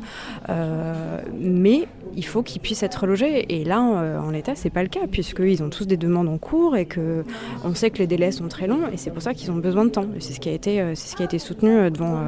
euh, 0.51 1.23
mais 1.41 1.89
il 2.15 2.27
faut 2.27 2.43
qu'ils 2.43 2.61
puissent 2.61 2.83
être 2.83 3.07
logés. 3.07 3.47
Et 3.57 3.65
là, 3.65 3.81
en 3.81 4.31
l'état, 4.31 4.55
c'est 4.55 4.69
pas 4.69 4.83
le 4.83 4.91
cas, 4.91 5.07
puisqu'ils 5.11 5.63
ont 5.63 5.71
tous 5.71 5.87
des 5.87 5.97
demandes 5.97 6.29
en 6.29 6.37
cours, 6.37 6.77
et 6.77 6.85
que 6.85 7.25
on 7.65 7.75
sait 7.75 7.89
que 7.89 7.99
les 8.01 8.07
délais 8.07 8.33
sont 8.33 8.49
très 8.49 8.67
longs, 8.67 8.87
et 8.93 8.99
c'est 8.99 9.11
pour 9.11 9.23
ça 9.23 9.33
qu'ils 9.33 9.51
ont 9.51 9.57
besoin 9.57 9.87
de 9.87 9.91
temps. 9.91 10.09
C'est 10.19 10.35
ce 10.35 10.41
qui 10.41 10.51
a 10.51 10.53
été, 10.53 10.85
c'est 10.95 11.09
ce 11.09 11.17
qui 11.17 11.23
a 11.23 11.25
été 11.25 11.39
soutenu 11.39 11.91
devant, 11.91 12.21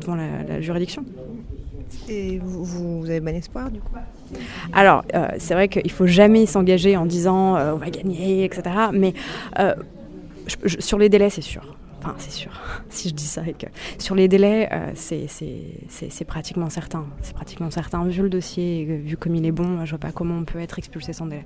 devant 0.00 0.14
la- 0.16 0.42
la 0.48 0.60
juridiction. 0.62 1.04
Et 2.08 2.38
vous, 2.38 2.64
vous, 2.64 3.00
vous 3.00 3.10
avez 3.10 3.20
bon 3.20 3.34
espoir 3.34 3.70
du 3.70 3.80
coup? 3.80 3.92
Alors, 4.72 5.04
euh, 5.14 5.28
c'est 5.38 5.54
vrai 5.54 5.68
qu'il 5.68 5.90
faut 5.90 6.06
jamais 6.06 6.46
s'engager 6.46 6.96
en 6.96 7.06
disant 7.06 7.56
euh, 7.56 7.72
on 7.74 7.76
va 7.76 7.90
gagner, 7.90 8.44
etc. 8.44 8.62
Mais 8.92 9.14
euh, 9.58 9.74
je- 10.48 10.56
je- 10.68 10.80
sur 10.80 10.98
les 10.98 11.08
délais, 11.08 11.30
c'est 11.30 11.42
sûr. 11.42 11.62
Enfin, 12.00 12.14
c'est 12.18 12.30
sûr. 12.32 12.52
si 12.88 13.08
je 13.08 13.14
dis 13.14 13.24
ça, 13.26 13.42
et 13.46 13.52
que 13.54 13.66
sur 13.98 14.14
les 14.14 14.28
délais, 14.28 14.68
euh, 14.72 14.90
c'est- 14.94 16.24
pratiquement 16.26 16.70
certain. 16.70 17.06
C'est 17.22 17.34
pratiquement 17.34 17.70
certain. 17.70 18.04
Vu 18.06 18.22
le 18.22 18.28
dossier, 18.30 18.80
et 18.82 18.84
vu 18.84 19.16
comme 19.16 19.34
il 19.34 19.44
est 19.46 19.52
bon, 19.52 19.84
je 19.84 19.90
vois 19.90 19.98
pas 19.98 20.12
comment 20.12 20.36
on 20.38 20.44
peut 20.44 20.60
être 20.60 20.78
expulsé 20.78 21.12
sans 21.12 21.26
délai. 21.26 21.44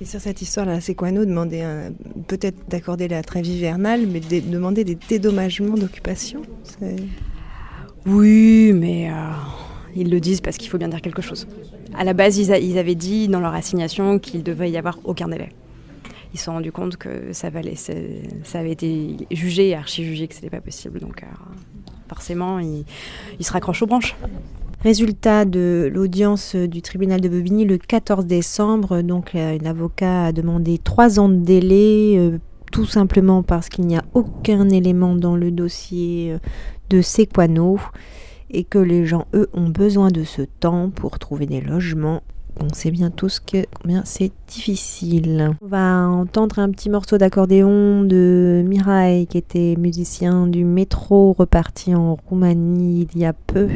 Et 0.00 0.04
sur 0.04 0.20
cette 0.20 0.40
histoire-là, 0.40 0.80
c'est 0.80 0.94
quoi 0.94 1.10
nous 1.10 1.24
demander 1.24 1.60
un- 1.62 1.90
peut-être 2.28 2.68
d'accorder 2.68 3.08
la 3.08 3.22
trêve 3.24 3.44
hivernale, 3.46 4.06
mais 4.06 4.20
de 4.20 4.38
demander 4.48 4.84
des 4.84 4.94
dédommagements 5.08 5.74
d'occupation 5.74 6.42
Oui, 8.06 8.72
mais 8.74 9.10
euh, 9.10 9.14
ils 9.96 10.08
le 10.10 10.20
disent 10.20 10.40
parce 10.40 10.56
qu'il 10.56 10.70
faut 10.70 10.78
bien 10.78 10.88
dire 10.88 11.00
quelque 11.02 11.22
chose. 11.22 11.46
À 11.96 12.04
la 12.04 12.12
base, 12.12 12.38
ils, 12.38 12.52
a- 12.52 12.58
ils 12.58 12.78
avaient 12.78 12.94
dit 12.94 13.28
dans 13.28 13.40
leur 13.40 13.54
assignation 13.54 14.18
qu'il 14.20 14.42
devait 14.44 14.70
y 14.70 14.76
avoir 14.76 14.98
aucun 15.04 15.26
délai. 15.28 15.48
Ils 16.34 16.38
se 16.38 16.44
sont 16.44 16.52
rendus 16.52 16.72
compte 16.72 16.96
que 16.96 17.32
ça, 17.32 17.50
valait, 17.50 17.76
ça, 17.76 17.92
avait 18.58 18.72
été 18.72 19.16
jugé, 19.30 19.74
archi-jugé, 19.74 20.28
que 20.28 20.34
c'était 20.34 20.50
pas 20.50 20.60
possible. 20.60 21.00
Donc, 21.00 21.22
euh, 21.22 21.26
forcément, 22.08 22.58
ils, 22.58 22.84
se 23.40 23.52
raccrochent 23.52 23.82
aux 23.82 23.86
branches. 23.86 24.16
Résultat 24.82 25.44
de 25.44 25.90
l'audience 25.92 26.54
du 26.54 26.82
tribunal 26.82 27.20
de 27.20 27.28
Bobigny 27.28 27.64
le 27.64 27.78
14 27.78 28.26
décembre, 28.26 29.02
donc 29.02 29.34
euh, 29.34 29.58
l'avocat 29.60 30.26
a 30.26 30.32
demandé 30.32 30.78
trois 30.78 31.18
ans 31.18 31.28
de 31.28 31.36
délai, 31.36 32.14
euh, 32.16 32.38
tout 32.70 32.86
simplement 32.86 33.42
parce 33.42 33.68
qu'il 33.68 33.86
n'y 33.86 33.96
a 33.96 34.04
aucun 34.14 34.68
élément 34.68 35.16
dans 35.16 35.34
le 35.34 35.50
dossier 35.50 36.32
euh, 36.32 36.38
de 36.90 37.02
Sequano 37.02 37.80
et 38.50 38.62
que 38.62 38.78
les 38.78 39.04
gens, 39.04 39.26
eux, 39.34 39.48
ont 39.52 39.68
besoin 39.68 40.08
de 40.08 40.22
ce 40.22 40.42
temps 40.42 40.90
pour 40.90 41.18
trouver 41.18 41.46
des 41.46 41.60
logements. 41.60 42.22
On 42.60 42.74
sait 42.74 42.90
bien 42.90 43.10
tous 43.10 43.38
que 43.40 43.64
combien 43.80 44.02
c'est 44.04 44.32
difficile. 44.48 45.50
On 45.62 45.66
va 45.66 46.08
entendre 46.08 46.58
un 46.58 46.70
petit 46.70 46.90
morceau 46.90 47.16
d'accordéon 47.16 48.02
de 48.02 48.64
Mirai, 48.66 49.26
qui 49.30 49.38
était 49.38 49.76
musicien 49.78 50.46
du 50.48 50.64
métro, 50.64 51.34
reparti 51.38 51.94
en 51.94 52.16
Roumanie 52.26 53.06
il 53.14 53.20
y 53.20 53.24
a 53.24 53.32
peu 53.32 53.68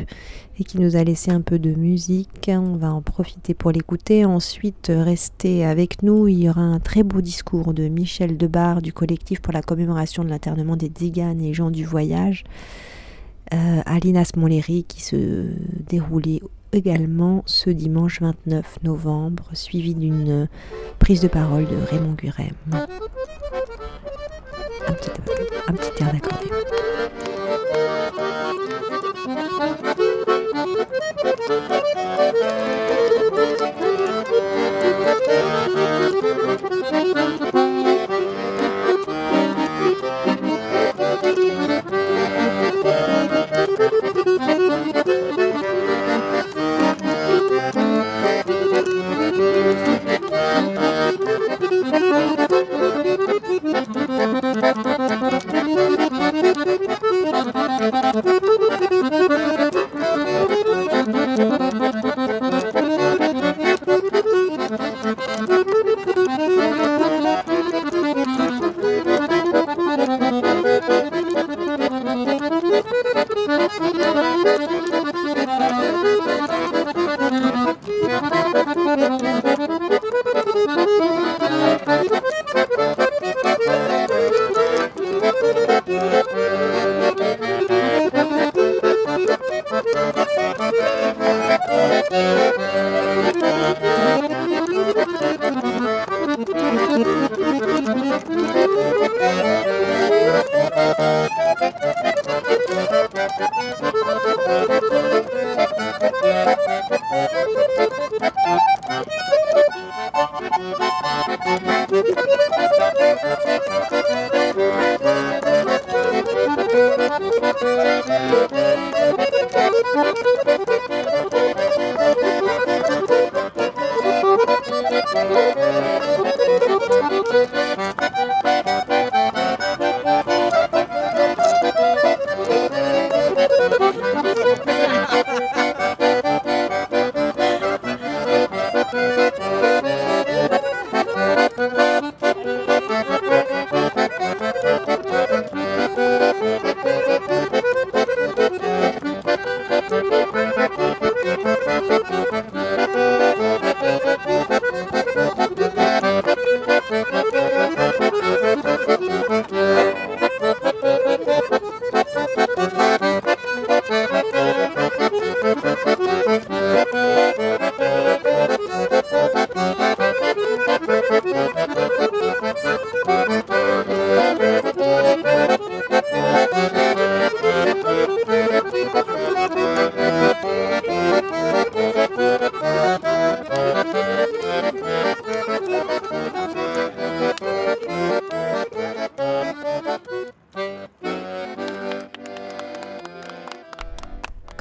et 0.58 0.64
qui 0.64 0.78
nous 0.78 0.96
a 0.96 1.04
laissé 1.04 1.30
un 1.30 1.40
peu 1.40 1.58
de 1.58 1.72
musique. 1.72 2.50
On 2.52 2.76
va 2.76 2.92
en 2.92 3.02
profiter 3.02 3.54
pour 3.54 3.70
l'écouter. 3.70 4.24
Ensuite, 4.24 4.90
restez 4.94 5.64
avec 5.64 6.02
nous. 6.02 6.26
Il 6.26 6.40
y 6.40 6.48
aura 6.48 6.62
un 6.62 6.80
très 6.80 7.04
beau 7.04 7.20
discours 7.20 7.74
de 7.74 7.88
Michel 7.88 8.36
Debar 8.36 8.82
du 8.82 8.92
collectif 8.92 9.40
pour 9.40 9.52
la 9.52 9.62
commémoration 9.62 10.24
de 10.24 10.28
l'internement 10.28 10.76
des 10.76 10.88
Tziganes 10.88 11.40
et 11.40 11.54
gens 11.54 11.70
du 11.70 11.84
voyage 11.84 12.44
euh, 13.54 13.80
à 13.84 13.98
Linas 13.98 14.32
Montlhéry 14.36 14.84
qui 14.84 15.02
se 15.02 15.46
déroulait 15.86 16.40
également 16.72 17.42
ce 17.46 17.70
dimanche 17.70 18.20
29 18.20 18.78
novembre, 18.82 19.44
suivi 19.52 19.94
d'une 19.94 20.48
prise 20.98 21.20
de 21.20 21.28
parole 21.28 21.66
de 21.66 21.76
Raymond 21.90 22.14
Gurem. 22.14 22.54
Un 24.88 24.92
petit, 24.92 25.10
un 25.68 25.72
petit 25.74 26.02
air 26.02 26.12
d'accordéon. 26.12 26.50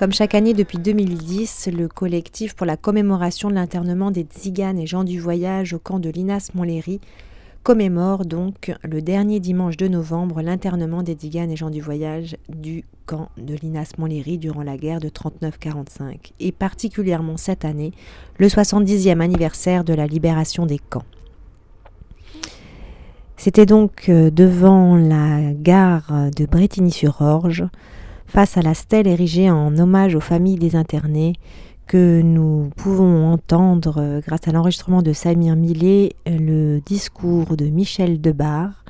Comme 0.02 0.14
chaque 0.14 0.34
année 0.34 0.56
depuis 0.56 0.80
2010, 0.80 1.70
le 1.72 1.88
collectif 1.88 2.56
pour 2.56 2.66
la 2.66 2.76
commémoration 2.76 3.50
de 3.50 3.54
l'internement 3.54 4.10
des 4.10 4.24
Tziganes 4.24 4.80
et 4.80 4.88
gens 4.88 5.04
du 5.04 5.20
voyage 5.20 5.74
au 5.74 5.78
camp 5.78 6.00
de 6.00 6.10
Linas 6.10 6.50
Montlhéry 6.56 7.00
commémore 7.62 8.26
donc 8.26 8.74
le 8.84 9.04
dernier 9.04 9.40
dimanche 9.40 9.78
de 9.78 9.88
novembre 9.88 10.42
l'internement 10.42 11.04
des 11.04 11.14
Tziganes 11.14 11.52
et 11.52 11.56
gens 11.56 11.70
du 11.70 11.82
voyage 11.82 12.36
du 12.50 12.84
camp 13.06 13.30
de 13.38 13.54
Linas 13.54 13.92
Montlhéry 14.00 14.40
durant 14.40 14.64
la 14.64 14.76
guerre 14.76 15.02
de 15.02 15.10
39-45 15.10 16.32
et 16.40 16.52
particulièrement 16.52 17.38
cette 17.38 17.64
année 17.64 17.92
le 18.40 18.48
70e 18.48 19.20
anniversaire 19.20 19.84
de 19.84 19.94
la 19.94 20.08
libération 20.08 20.66
des 20.66 20.80
camps. 20.80 21.06
C'était 23.38 23.68
donc 23.68 24.10
euh, 24.10 24.32
devant 24.32 24.96
la 24.96 25.54
gare 25.54 26.32
de 26.36 26.48
Bretigny-sur-Orge, 26.48 27.66
face 28.32 28.56
à 28.56 28.62
la 28.62 28.74
stèle 28.74 29.08
érigée 29.08 29.52
en 29.52 29.78
hommage 29.78 30.16
aux 30.16 30.22
familles 30.22 30.58
des 30.58 30.78
internés, 30.78 31.34
que 31.86 32.22
nous 32.22 32.70
pouvons 32.78 33.30
entendre, 33.30 33.96
euh, 33.98 34.22
grâce 34.22 34.48
à 34.48 34.54
l'enregistrement 34.54 35.02
de 35.02 35.12
Samir 35.12 35.58
Millet, 35.58 36.14
euh, 36.30 36.38
le 36.40 36.80
discours 36.80 37.58
de 37.58 37.66
Michel 37.66 38.22
Debar 38.22 38.86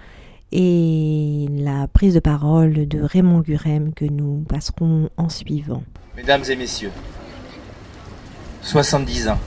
et 0.52 1.48
la 1.50 1.88
prise 1.88 2.14
de 2.14 2.20
parole 2.20 2.88
de 2.88 3.02
Raymond 3.02 3.40
Gurem 3.40 3.94
que 3.96 4.06
nous 4.06 4.46
passerons 4.48 5.10
en 5.18 5.30
suivant. 5.30 5.82
Mesdames 6.16 6.44
et 6.48 6.56
messieurs, 6.56 6.92
70 8.62 9.30
ans. 9.30 9.40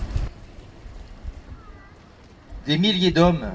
Des 2.66 2.78
milliers 2.78 3.12
d'hommes, 3.12 3.46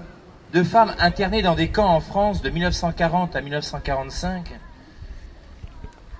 de 0.54 0.64
femmes 0.64 0.94
internés 1.00 1.42
dans 1.42 1.56
des 1.56 1.68
camps 1.68 1.94
en 1.94 2.00
France 2.00 2.42
de 2.42 2.50
1940 2.50 3.36
à 3.36 3.42
1945, 3.42 4.54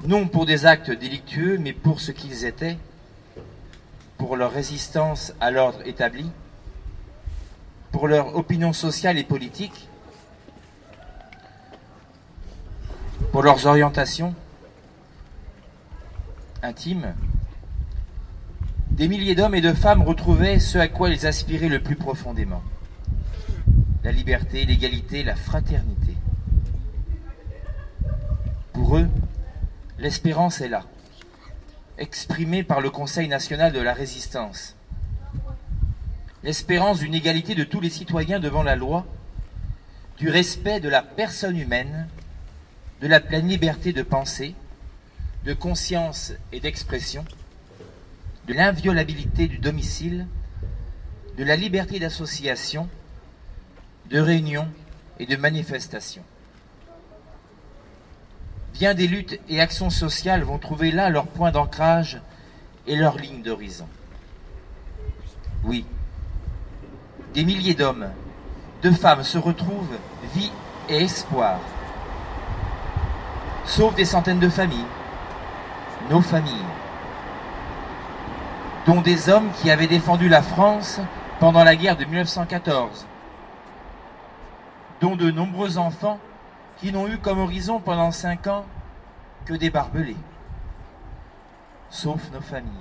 non 0.06 0.28
pour 0.28 0.46
des 0.46 0.66
actes 0.66 0.92
délictueux, 0.92 1.58
mais 1.58 1.74
pour 1.74 2.00
ce 2.00 2.12
qu'ils 2.12 2.46
étaient, 2.46 2.78
pour 4.18 4.36
leur 4.36 4.52
résistance 4.52 5.34
à 5.40 5.52
l'ordre 5.52 5.86
établi, 5.86 6.30
pour 7.92 8.08
leur 8.08 8.36
opinion 8.36 8.74
sociale 8.74 9.18
et 9.18 9.24
politique, 9.24 9.88
pour 13.32 13.44
leurs 13.44 13.66
orientations 13.66 14.34
intimes, 16.64 17.14
des 18.92 19.08
milliers 19.08 19.36
d'hommes 19.36 19.56
et 19.56 19.62
de 19.62 19.74
femmes 19.74 20.02
retrouvaient 20.02 20.60
ce 20.60 20.78
à 20.78 20.88
quoi 20.88 21.10
ils 21.10 21.26
aspiraient 21.26 21.70
le 21.70 21.82
plus 21.82 21.96
profondément. 21.96 22.62
La 24.04 24.12
liberté, 24.12 24.66
l'égalité, 24.66 25.24
la 25.24 25.36
fraternité. 25.36 26.16
Pour 28.74 28.98
eux, 28.98 29.08
l'espérance 30.00 30.62
est 30.62 30.70
là, 30.70 30.86
exprimée 31.98 32.64
par 32.64 32.82
le 32.82 32.90
Conseil 32.90 33.28
national 33.28 33.74
de 33.74 33.80
la 33.80 33.94
résistance. 33.94 34.76
L'espérance 36.44 37.00
d'une 37.00 37.14
égalité 37.14 37.54
de 37.54 37.66
tous 37.66 37.82
les 37.82 37.90
citoyens 37.90 38.40
devant 38.40 38.64
la 38.64 38.78
loi, 38.78 39.06
du 40.18 40.30
respect 40.30 40.80
de 40.80 40.88
la 40.90 41.02
personne 41.02 41.58
humaine, 41.58 42.08
de 43.02 43.08
la 43.08 43.20
pleine 43.20 43.48
liberté 43.48 43.92
de 43.92 44.04
pensée, 44.04 44.56
de 45.44 45.54
conscience 45.54 46.34
et 46.54 46.62
d'expression, 46.62 47.26
de 48.48 48.54
l'inviolabilité 48.54 49.48
du 49.48 49.58
domicile, 49.58 50.28
de 51.38 51.44
la 51.44 51.58
liberté 51.58 52.00
d'association, 52.00 52.90
de 54.10 54.20
réunion 54.20 54.68
et 55.20 55.26
de 55.26 55.36
manifestation. 55.36 56.24
Bien 58.74 58.94
des 58.94 59.08
luttes 59.08 59.40
et 59.50 59.60
actions 59.60 59.90
sociales 59.90 60.44
vont 60.44 60.58
trouver 60.58 60.92
là 60.92 61.10
leur 61.10 61.28
point 61.28 61.52
d'ancrage 61.52 62.22
et 62.88 62.96
leur 62.96 63.18
ligne 63.18 63.42
d'horizon. 63.42 63.88
Oui, 65.64 65.86
des 67.34 67.44
milliers 67.44 67.74
d'hommes, 67.74 68.10
de 68.82 68.92
femmes 68.92 69.24
se 69.24 69.38
retrouvent 69.38 69.98
vie 70.34 70.52
et 70.88 71.04
espoir. 71.04 71.60
Sauf 73.66 73.94
des 73.96 74.06
centaines 74.06 74.40
de 74.40 74.50
familles, 74.50 74.86
nos 76.10 76.22
familles, 76.22 76.66
dont 78.86 79.02
des 79.02 79.30
hommes 79.30 79.52
qui 79.62 79.70
avaient 79.70 79.88
défendu 79.88 80.30
la 80.30 80.42
France 80.42 81.00
pendant 81.40 81.64
la 81.64 81.76
guerre 81.76 81.98
de 81.98 82.06
1914, 82.06 83.06
dont 85.02 85.16
de 85.16 85.30
nombreux 85.30 85.78
enfants 85.78 86.20
qui 86.80 86.92
n'ont 86.92 87.08
eu 87.08 87.18
comme 87.18 87.40
horizon 87.40 87.80
pendant 87.80 88.12
cinq 88.12 88.48
ans 88.48 88.66
que 89.46 89.54
des 89.54 89.70
barbelés, 89.70 90.18
sauf 91.90 92.32
nos 92.32 92.42
familles, 92.42 92.72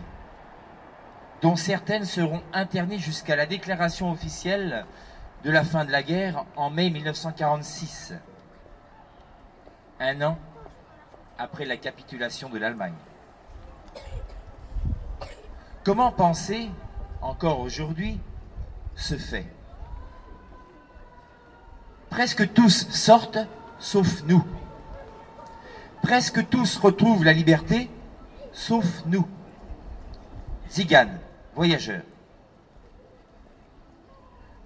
dont 1.43 1.57
certaines 1.57 2.05
seront 2.05 2.43
internées 2.53 2.99
jusqu'à 2.99 3.37
la 3.37 3.47
déclaration 3.47 4.11
officielle 4.11 4.87
de 5.45 5.51
la 5.51 5.65
fin 5.65 5.85
de 5.85 5.93
la 5.93 6.03
guerre 6.03 6.45
en 6.57 6.71
mai 6.71 6.91
1946, 6.91 8.15
un 10.01 10.23
an 10.23 10.39
après 11.39 11.65
la 11.65 11.77
capitulation 11.77 12.49
de 12.49 12.59
l'Allemagne. 12.59 12.95
Comment 15.85 16.13
penser, 16.13 16.71
encore 17.23 17.61
aujourd'hui, 17.61 18.21
ce 18.95 19.17
fait? 19.17 19.47
Presque 22.11 22.53
tous 22.53 22.89
sortent, 22.91 23.39
sauf 23.79 24.23
nous. 24.25 24.45
Presque 26.03 26.49
tous 26.49 26.79
retrouvent 26.79 27.25
la 27.25 27.33
liberté, 27.33 27.91
sauf 28.53 29.05
nous. 29.07 29.27
Ziganes, 30.71 31.19
voyageurs. 31.55 32.03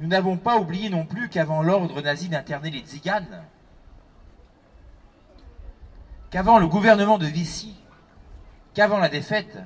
Nous 0.01 0.09
n'avons 0.09 0.37
pas 0.37 0.59
oublié 0.59 0.91
non 0.91 1.05
plus 1.07 1.29
qu'avant 1.29 1.63
l'ordre 1.63 2.01
nazi 2.01 2.29
d'interner 2.29 2.71
les 2.71 2.85
Ziganes, 2.85 3.45
qu'avant 6.31 6.59
le 6.59 6.67
gouvernement 6.67 7.19
de 7.19 7.27
Vichy, 7.27 7.77
qu'avant 8.75 8.99
la 8.99 9.09
défaite, 9.09 9.59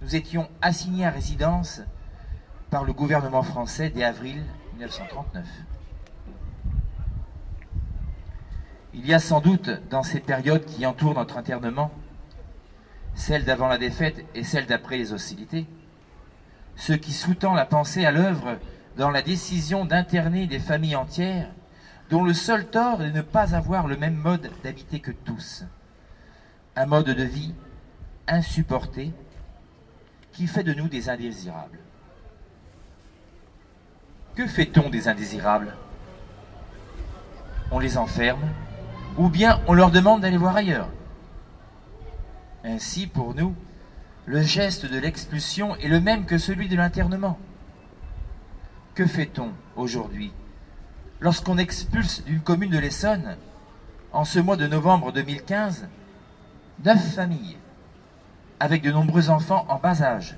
nous 0.00 0.16
étions 0.16 0.48
assignés 0.62 1.06
à 1.06 1.10
résidence 1.10 1.82
par 2.70 2.84
le 2.84 2.92
gouvernement 2.92 3.42
français 3.42 3.90
dès 3.90 4.04
avril 4.04 4.42
1939. 4.74 5.44
Il 8.94 9.06
y 9.06 9.12
a 9.12 9.18
sans 9.18 9.40
doute 9.40 9.70
dans 9.90 10.02
ces 10.02 10.20
périodes 10.20 10.64
qui 10.64 10.86
entourent 10.86 11.14
notre 11.14 11.36
internement, 11.36 11.90
celle 13.14 13.44
d'avant 13.44 13.68
la 13.68 13.78
défaite 13.78 14.24
et 14.34 14.44
celle 14.44 14.66
d'après 14.66 14.96
les 14.96 15.12
hostilités, 15.12 15.66
ce 16.76 16.92
qui 16.92 17.12
sous-tend 17.12 17.54
la 17.54 17.66
pensée 17.66 18.04
à 18.04 18.12
l'œuvre 18.12 18.58
dans 18.96 19.10
la 19.10 19.22
décision 19.22 19.84
d'interner 19.84 20.46
des 20.46 20.60
familles 20.60 20.96
entières 20.96 21.48
dont 22.10 22.22
le 22.22 22.34
seul 22.34 22.66
tort 22.66 23.02
est 23.02 23.10
de 23.10 23.16
ne 23.16 23.22
pas 23.22 23.54
avoir 23.54 23.86
le 23.88 23.96
même 23.96 24.14
mode 24.14 24.50
d'habiter 24.62 25.00
que 25.00 25.10
tous. 25.10 25.64
Un 26.76 26.86
mode 26.86 27.06
de 27.06 27.24
vie 27.24 27.54
insupporté 28.28 29.12
qui 30.32 30.46
fait 30.46 30.62
de 30.62 30.74
nous 30.74 30.88
des 30.88 31.08
indésirables. 31.08 31.78
Que 34.34 34.46
fait-on 34.46 34.90
des 34.90 35.08
indésirables? 35.08 35.74
On 37.70 37.78
les 37.78 37.96
enferme 37.96 38.42
ou 39.16 39.28
bien 39.28 39.60
on 39.66 39.74
leur 39.74 39.90
demande 39.90 40.22
d'aller 40.22 40.36
voir 40.36 40.56
ailleurs. 40.56 40.88
Ainsi, 42.64 43.06
pour 43.06 43.34
nous, 43.34 43.54
le 44.26 44.42
geste 44.42 44.86
de 44.86 44.98
l'expulsion 44.98 45.76
est 45.76 45.88
le 45.88 46.00
même 46.00 46.24
que 46.24 46.38
celui 46.38 46.68
de 46.68 46.76
l'internement. 46.76 47.38
Que 48.94 49.06
fait-on 49.06 49.50
aujourd'hui 49.76 50.32
lorsqu'on 51.20 51.58
expulse 51.58 52.22
d'une 52.24 52.40
commune 52.40 52.70
de 52.70 52.78
l'Essonne, 52.78 53.36
en 54.12 54.24
ce 54.24 54.38
mois 54.38 54.56
de 54.56 54.66
novembre 54.66 55.12
2015, 55.12 55.88
neuf 56.84 57.14
familles, 57.14 57.56
avec 58.60 58.82
de 58.82 58.92
nombreux 58.92 59.30
enfants 59.30 59.64
en 59.68 59.78
bas 59.78 60.02
âge, 60.02 60.36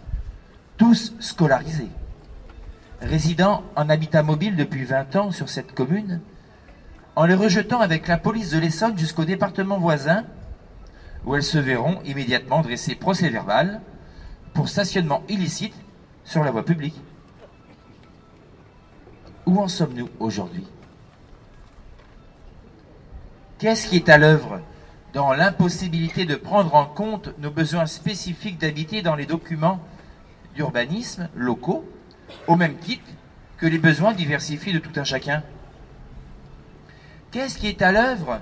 tous 0.77 1.14
scolarisés, 1.20 1.91
résidant 3.01 3.62
en 3.74 3.89
habitat 3.89 4.22
mobile 4.22 4.57
depuis 4.57 4.85
20 4.85 5.16
ans 5.16 5.31
sur 5.31 5.49
cette 5.49 5.74
commune, 5.74 6.20
en 7.16 7.24
les 7.24 7.34
rejetant 7.34 7.80
avec 7.80 8.06
la 8.08 8.18
police 8.18 8.50
de 8.50 8.58
l'Essonne 8.58 8.96
jusqu'au 8.98 9.24
département 9.24 9.78
voisin, 9.78 10.24
où 11.24 11.34
elles 11.34 11.42
se 11.42 11.58
verront 11.58 12.00
immédiatement 12.04 12.60
dresser 12.60 12.94
procès 12.94 13.30
verbal 13.30 13.80
pour 14.52 14.68
stationnement 14.68 15.22
illicite 15.28 15.74
sur 16.24 16.44
la 16.44 16.50
voie 16.50 16.64
publique. 16.64 17.00
Où 19.46 19.58
en 19.58 19.66
sommes-nous 19.66 20.10
aujourd'hui? 20.20 20.66
Qu'est-ce 23.58 23.88
qui 23.88 23.96
est 23.96 24.10
à 24.10 24.18
l'œuvre 24.18 24.60
dans 25.14 25.32
l'impossibilité 25.32 26.26
de 26.26 26.34
prendre 26.34 26.74
en 26.74 26.84
compte 26.84 27.30
nos 27.38 27.50
besoins 27.50 27.86
spécifiques 27.86 28.58
d'habiter 28.58 29.00
dans 29.00 29.14
les 29.14 29.24
documents 29.24 29.80
d'urbanisme 30.54 31.30
locaux, 31.34 31.90
au 32.46 32.56
même 32.56 32.76
titre 32.76 33.08
que 33.56 33.66
les 33.66 33.78
besoins 33.78 34.12
diversifiés 34.12 34.74
de 34.74 34.78
tout 34.78 34.92
un 34.96 35.04
chacun? 35.04 35.42
Qu'est-ce 37.37 37.59
qui 37.59 37.66
est 37.66 37.82
à 37.82 37.93
l'œuvre 37.93 38.41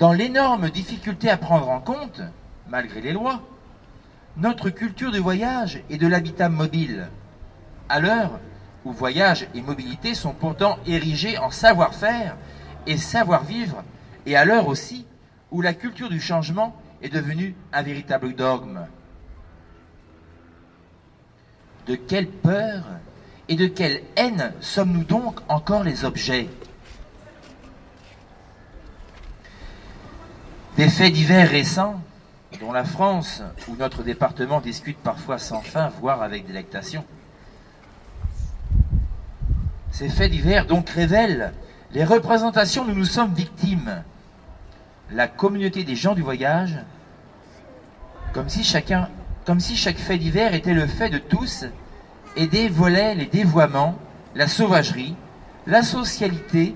dans 0.00 0.12
l'énorme 0.12 0.68
difficulté 0.68 1.30
à 1.30 1.36
prendre 1.36 1.68
en 1.68 1.78
compte, 1.78 2.22
malgré 2.68 3.00
les 3.00 3.12
lois, 3.12 3.40
notre 4.36 4.68
culture 4.68 5.12
du 5.12 5.20
voyage 5.20 5.80
et 5.90 5.96
de 5.96 6.08
l'habitat 6.08 6.48
mobile. 6.48 7.06
À 7.88 8.00
l'heure 8.00 8.40
où 8.84 8.90
voyage 8.90 9.46
et 9.54 9.62
mobilité 9.62 10.16
sont 10.16 10.32
pourtant 10.32 10.80
érigés 10.88 11.38
en 11.38 11.52
savoir-faire 11.52 12.36
et 12.88 12.96
savoir-vivre, 12.96 13.84
et 14.26 14.34
à 14.34 14.44
l'heure 14.44 14.66
aussi 14.66 15.06
où 15.52 15.62
la 15.62 15.72
culture 15.72 16.08
du 16.08 16.20
changement 16.20 16.74
est 17.00 17.14
devenue 17.14 17.54
un 17.72 17.82
véritable 17.82 18.34
dogme? 18.34 18.88
De 21.86 21.94
quelle 21.94 22.26
peur 22.26 22.82
et 23.48 23.54
de 23.54 23.68
quelle 23.68 24.02
haine 24.16 24.52
sommes-nous 24.60 25.04
donc 25.04 25.38
encore 25.48 25.84
les 25.84 26.04
objets? 26.04 26.48
Des 30.76 30.88
faits 30.88 31.12
divers 31.12 31.50
récents, 31.50 32.00
dont 32.58 32.72
la 32.72 32.84
France 32.84 33.42
ou 33.68 33.76
notre 33.76 34.02
département 34.02 34.62
discutent 34.62 35.02
parfois 35.02 35.36
sans 35.36 35.60
fin, 35.60 35.88
voire 36.00 36.22
avec 36.22 36.46
délectation. 36.46 37.04
Ces 39.90 40.08
faits 40.08 40.30
divers 40.30 40.64
donc 40.64 40.88
révèlent 40.88 41.52
les 41.92 42.04
représentations 42.04 42.86
dont 42.86 42.94
nous 42.94 43.04
sommes 43.04 43.34
victimes. 43.34 44.02
La 45.10 45.28
communauté 45.28 45.84
des 45.84 45.94
gens 45.94 46.14
du 46.14 46.22
voyage, 46.22 46.78
comme 48.32 48.48
si 48.48 48.66
comme 49.44 49.60
si 49.60 49.76
chaque 49.76 49.98
fait 49.98 50.16
divers 50.16 50.54
était 50.54 50.72
le 50.72 50.86
fait 50.86 51.10
de 51.10 51.18
tous 51.18 51.66
et 52.36 52.46
dévoilait 52.46 53.14
les 53.14 53.26
dévoiements, 53.26 53.98
la 54.34 54.48
sauvagerie, 54.48 55.16
la 55.66 55.82
socialité 55.82 56.74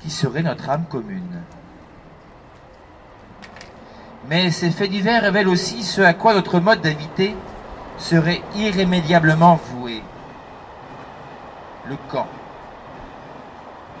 qui 0.00 0.08
serait 0.10 0.42
notre 0.42 0.70
âme 0.70 0.86
commune. 0.88 1.42
Mais 4.28 4.50
ces 4.50 4.70
faits 4.70 4.90
divers 4.90 5.22
révèlent 5.22 5.48
aussi 5.48 5.82
ce 5.82 6.00
à 6.00 6.14
quoi 6.14 6.34
notre 6.34 6.58
mode 6.58 6.80
d'invité 6.80 7.36
serait 7.98 8.42
irrémédiablement 8.54 9.56
voué. 9.56 10.02
Le 11.86 11.96
camp. 12.08 12.26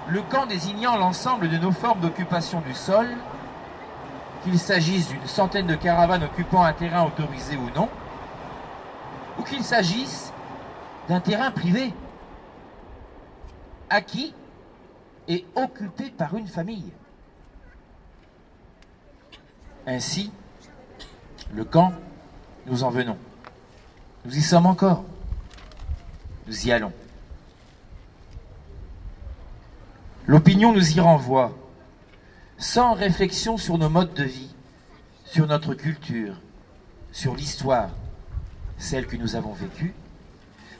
Le 0.08 0.22
camp 0.22 0.46
désignant 0.46 0.96
l'ensemble 0.96 1.48
de 1.48 1.58
nos 1.58 1.72
formes 1.72 2.00
d'occupation 2.00 2.60
du 2.60 2.74
sol, 2.74 3.06
qu'il 4.42 4.58
s'agisse 4.58 5.08
d'une 5.08 5.26
centaine 5.26 5.66
de 5.66 5.74
caravanes 5.74 6.24
occupant 6.24 6.62
un 6.62 6.72
terrain 6.72 7.04
autorisé 7.04 7.56
ou 7.56 7.70
non, 7.74 7.88
ou 9.38 9.42
qu'il 9.42 9.64
s'agisse 9.64 10.32
d'un 11.08 11.20
terrain 11.20 11.50
privé, 11.50 11.92
acquis 13.90 14.34
et 15.28 15.44
occupé 15.54 16.10
par 16.10 16.34
une 16.34 16.48
famille. 16.48 16.92
Ainsi, 19.86 20.30
le 21.52 21.64
camp, 21.64 21.92
nous 22.66 22.84
en 22.84 22.90
venons. 22.90 23.18
Nous 24.24 24.36
y 24.36 24.42
sommes 24.42 24.66
encore. 24.66 25.04
Nous 26.46 26.66
y 26.66 26.72
allons. 26.72 26.92
L'opinion 30.26 30.72
nous 30.72 30.96
y 30.96 31.00
renvoie, 31.00 31.52
sans 32.56 32.94
réflexion 32.94 33.58
sur 33.58 33.76
nos 33.76 33.90
modes 33.90 34.14
de 34.14 34.24
vie, 34.24 34.54
sur 35.26 35.46
notre 35.46 35.74
culture, 35.74 36.40
sur 37.12 37.34
l'histoire, 37.34 37.90
celle 38.78 39.06
que 39.06 39.16
nous 39.16 39.36
avons 39.36 39.52
vécue, 39.52 39.94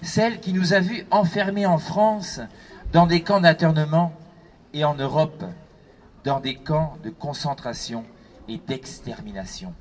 celle 0.01 0.41
qui 0.41 0.55
nous 0.55 0.73
a 0.73 0.81
vus 0.81 1.07
enfermés 1.11 1.67
en 1.67 1.79
France 1.79 2.41
dans 2.93 3.07
des 3.07 3.23
camps 3.23 3.41
d'internement 3.41 4.13
et 4.73 4.85
en 4.85 4.95
Europe 4.95 5.45
dans 6.25 6.41
des 6.41 6.55
camps 6.55 6.97
de 7.05 7.11
concentration 7.11 8.05
et 8.49 8.59
d'extermination. 8.59 9.75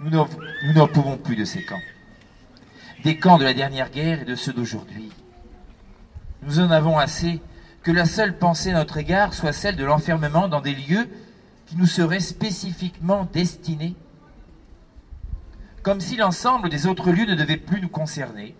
Nous 0.00 0.10
n'en 0.10 0.88
pouvons 0.88 1.16
plus 1.16 1.36
de 1.36 1.44
ces 1.44 1.64
camps. 1.64 1.80
Des 3.04 3.18
camps 3.18 3.38
de 3.38 3.44
la 3.44 3.54
dernière 3.54 3.90
guerre 3.90 4.22
et 4.22 4.24
de 4.24 4.34
ceux 4.34 4.52
d'aujourd'hui. 4.52 5.10
Nous 6.42 6.60
en 6.60 6.70
avons 6.70 6.98
assez 6.98 7.40
que 7.82 7.90
la 7.90 8.04
seule 8.04 8.36
pensée 8.36 8.70
à 8.70 8.74
notre 8.74 8.98
égard 8.98 9.34
soit 9.34 9.52
celle 9.52 9.76
de 9.76 9.84
l'enfermement 9.84 10.48
dans 10.48 10.60
des 10.60 10.74
lieux 10.74 11.08
qui 11.66 11.76
nous 11.76 11.86
seraient 11.86 12.20
spécifiquement 12.20 13.28
destinés, 13.32 13.94
comme 15.82 16.00
si 16.00 16.16
l'ensemble 16.16 16.70
des 16.70 16.86
autres 16.86 17.10
lieux 17.10 17.26
ne 17.26 17.34
devait 17.34 17.56
plus 17.56 17.80
nous 17.80 17.88
concerner, 17.88 18.54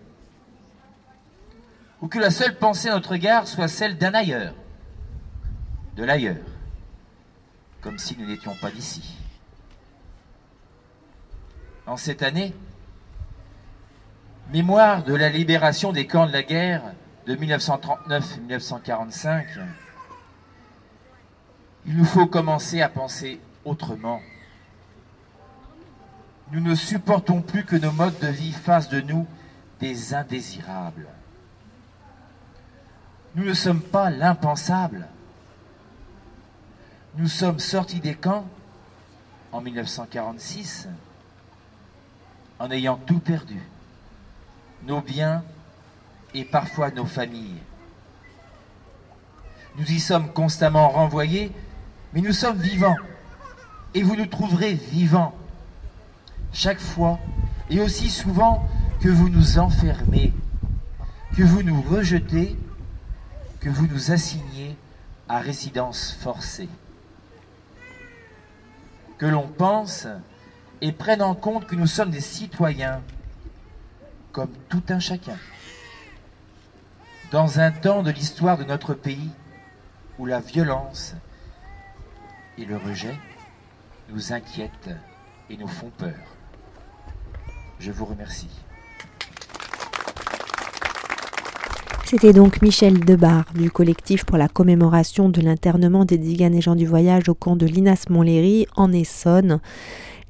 ou 2.01 2.07
que 2.07 2.19
la 2.19 2.31
seule 2.31 2.57
pensée 2.57 2.89
à 2.89 2.93
notre 2.93 3.13
égard 3.13 3.47
soit 3.47 3.67
celle 3.67 3.97
d'un 3.97 4.13
ailleurs, 4.13 4.53
de 5.95 6.03
l'ailleurs, 6.03 6.37
comme 7.81 7.97
si 7.97 8.17
nous 8.17 8.25
n'étions 8.25 8.55
pas 8.55 8.71
d'ici. 8.71 9.17
En 11.85 11.97
cette 11.97 12.23
année, 12.23 12.53
mémoire 14.51 15.03
de 15.03 15.13
la 15.15 15.29
libération 15.29 15.91
des 15.91 16.07
camps 16.07 16.27
de 16.27 16.33
la 16.33 16.43
guerre 16.43 16.83
de 17.25 17.35
1939-1945, 17.35 19.45
il 21.85 21.97
nous 21.97 22.05
faut 22.05 22.27
commencer 22.27 22.81
à 22.81 22.89
penser 22.89 23.39
autrement. 23.65 24.21
Nous 26.51 26.59
ne 26.59 26.75
supportons 26.75 27.41
plus 27.41 27.63
que 27.63 27.75
nos 27.75 27.91
modes 27.91 28.19
de 28.19 28.27
vie 28.27 28.51
fassent 28.51 28.89
de 28.89 29.01
nous 29.01 29.25
des 29.79 30.13
indésirables. 30.13 31.07
Nous 33.35 33.45
ne 33.45 33.53
sommes 33.53 33.81
pas 33.81 34.09
l'impensable. 34.09 35.07
Nous 37.15 37.27
sommes 37.27 37.59
sortis 37.59 37.99
des 37.99 38.13
camps 38.13 38.45
en 39.51 39.61
1946 39.61 40.87
en 42.59 42.69
ayant 42.71 42.97
tout 42.97 43.19
perdu, 43.19 43.61
nos 44.83 45.01
biens 45.01 45.43
et 46.33 46.45
parfois 46.45 46.91
nos 46.91 47.05
familles. 47.05 47.61
Nous 49.77 49.91
y 49.91 49.99
sommes 49.99 50.31
constamment 50.33 50.89
renvoyés, 50.89 51.51
mais 52.13 52.21
nous 52.21 52.33
sommes 52.33 52.57
vivants. 52.57 52.97
Et 53.93 54.03
vous 54.03 54.15
nous 54.15 54.27
trouverez 54.27 54.73
vivants 54.73 55.33
chaque 56.53 56.79
fois 56.79 57.17
et 57.69 57.81
aussi 57.81 58.09
souvent 58.09 58.67
que 58.99 59.09
vous 59.09 59.29
nous 59.29 59.57
enfermez, 59.57 60.33
que 61.35 61.43
vous 61.43 61.63
nous 61.63 61.81
rejetez, 61.81 62.55
que 63.61 63.69
vous 63.69 63.87
nous 63.87 64.11
assignez 64.11 64.75
à 65.27 65.39
résidence 65.39 66.15
forcée. 66.19 66.69
Que 69.19 69.25
l'on 69.25 69.47
pense 69.47 70.07
et 70.81 70.91
prenne 70.91 71.21
en 71.21 71.35
compte 71.35 71.67
que 71.67 71.75
nous 71.75 71.87
sommes 71.87 72.09
des 72.09 72.21
citoyens, 72.21 73.01
comme 74.31 74.53
tout 74.69 74.83
un 74.89 74.99
chacun. 74.99 75.37
Dans 77.31 77.59
un 77.59 77.71
temps 77.71 78.01
de 78.01 78.11
l'histoire 78.11 78.57
de 78.57 78.63
notre 78.63 78.93
pays 78.93 79.29
où 80.17 80.25
la 80.25 80.39
violence 80.39 81.13
et 82.57 82.65
le 82.65 82.77
rejet 82.77 83.15
nous 84.09 84.33
inquiètent 84.33 84.95
et 85.49 85.57
nous 85.57 85.67
font 85.67 85.91
peur. 85.97 86.15
Je 87.79 87.91
vous 87.91 88.05
remercie. 88.05 88.49
C'était 92.09 92.33
donc 92.33 92.63
Michel 92.63 92.99
Debar 93.01 93.45
du 93.53 93.69
collectif 93.69 94.25
pour 94.25 94.39
la 94.39 94.47
commémoration 94.47 95.29
de 95.29 95.41
l'internement 95.41 96.05
des 96.05 96.17
Diganes 96.17 96.55
et 96.55 96.59
gens 96.59 96.73
du 96.73 96.87
voyage 96.87 97.29
au 97.29 97.35
camp 97.35 97.55
de 97.55 97.67
Linas 97.67 98.05
Montlhéry 98.09 98.65
en 98.75 98.91
Essonne. 98.91 99.59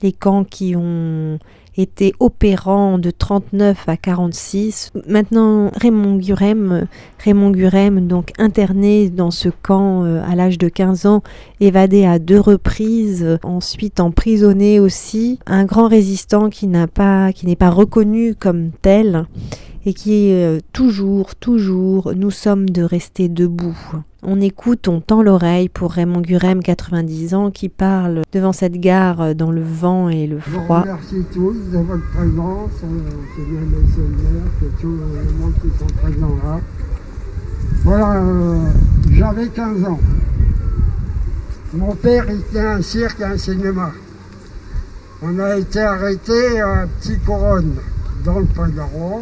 Les 0.02 0.12
camps 0.12 0.44
qui 0.44 0.76
ont 0.76 1.40
été 1.78 2.14
opérants 2.20 2.98
de 2.98 3.12
39 3.12 3.88
à 3.88 3.96
46. 3.96 4.92
Maintenant, 5.08 5.72
Raymond 5.74 6.18
Gurem, 6.18 6.88
Raymond 7.24 7.52
Gurem, 7.52 8.08
donc 8.08 8.34
interné 8.38 9.10
dans 9.10 9.32
ce 9.32 9.48
camp 9.48 10.04
euh, 10.04 10.22
à 10.30 10.36
l'âge 10.36 10.58
de 10.58 10.68
15 10.68 11.06
ans, 11.06 11.24
évadé 11.62 12.06
à 12.06 12.20
deux 12.20 12.42
reprises, 12.42 13.40
ensuite 13.42 14.02
emprisonné 14.02 14.82
aussi, 14.82 15.40
un 15.46 15.64
grand 15.64 15.88
résistant 15.88 16.50
qui 16.50 16.68
n'a 16.68 16.88
pas, 16.88 17.32
qui 17.32 17.46
n'est 17.46 17.56
pas 17.56 17.70
reconnu 17.70 18.36
comme 18.36 18.72
tel 18.82 19.28
et 19.86 19.94
qui 19.94 20.28
est 20.30 20.46
euh, 20.46 20.60
toujours, 20.74 21.36
toujours, 21.36 22.14
nous 22.16 22.32
sommes 22.32 22.70
de 22.70 22.84
rester 22.84 23.30
debout. 23.30 23.78
On 24.22 24.42
écoute, 24.42 24.88
on 24.90 25.00
tend 25.00 25.22
l'oreille 25.24 25.70
pour 25.70 25.92
Raymond 25.94 26.20
Gurem, 26.22 26.62
90 26.62 27.34
ans, 27.34 27.52
qui 27.52 27.70
parle 27.70 28.24
devant 28.34 28.52
cette 28.52 28.74
gare 28.80 29.22
euh, 29.22 29.34
dans 29.34 29.52
le 29.52 29.62
vent 29.64 30.10
et 30.10 30.28
le 30.28 30.40
Je 30.40 30.50
vous 30.52 30.62
froid. 30.66 30.82
remercie 30.82 31.24
tous 31.34 31.54
de 31.72 31.78
votre 31.78 32.10
présence. 32.12 32.72
euh, 32.84 33.10
C'est 33.36 33.44
bien 33.50 33.62
les 33.62 33.94
soldats, 33.94 34.50
que 34.60 34.82
tout 34.82 34.90
le 34.90 35.40
monde 35.40 35.54
qui 35.62 35.80
sont 35.80 35.96
présents 36.02 36.36
là. 36.44 36.60
Voilà, 37.84 38.14
euh, 38.22 38.66
j'avais 39.14 39.48
15 39.48 39.84
ans. 39.86 40.00
Mon 41.74 41.96
père 41.96 42.30
était 42.30 42.60
un 42.60 42.82
cirque 42.82 43.22
et 43.22 43.26
un 43.26 43.38
cinéma. 43.38 43.92
On 45.22 45.38
a 45.40 45.58
été 45.58 45.80
arrêtés 45.80 46.60
à 46.60 46.88
Petit 47.00 47.18
Couronne, 47.20 47.76
dans 48.26 48.40
le 48.40 48.46
Pas-de-Roi. 48.46 49.22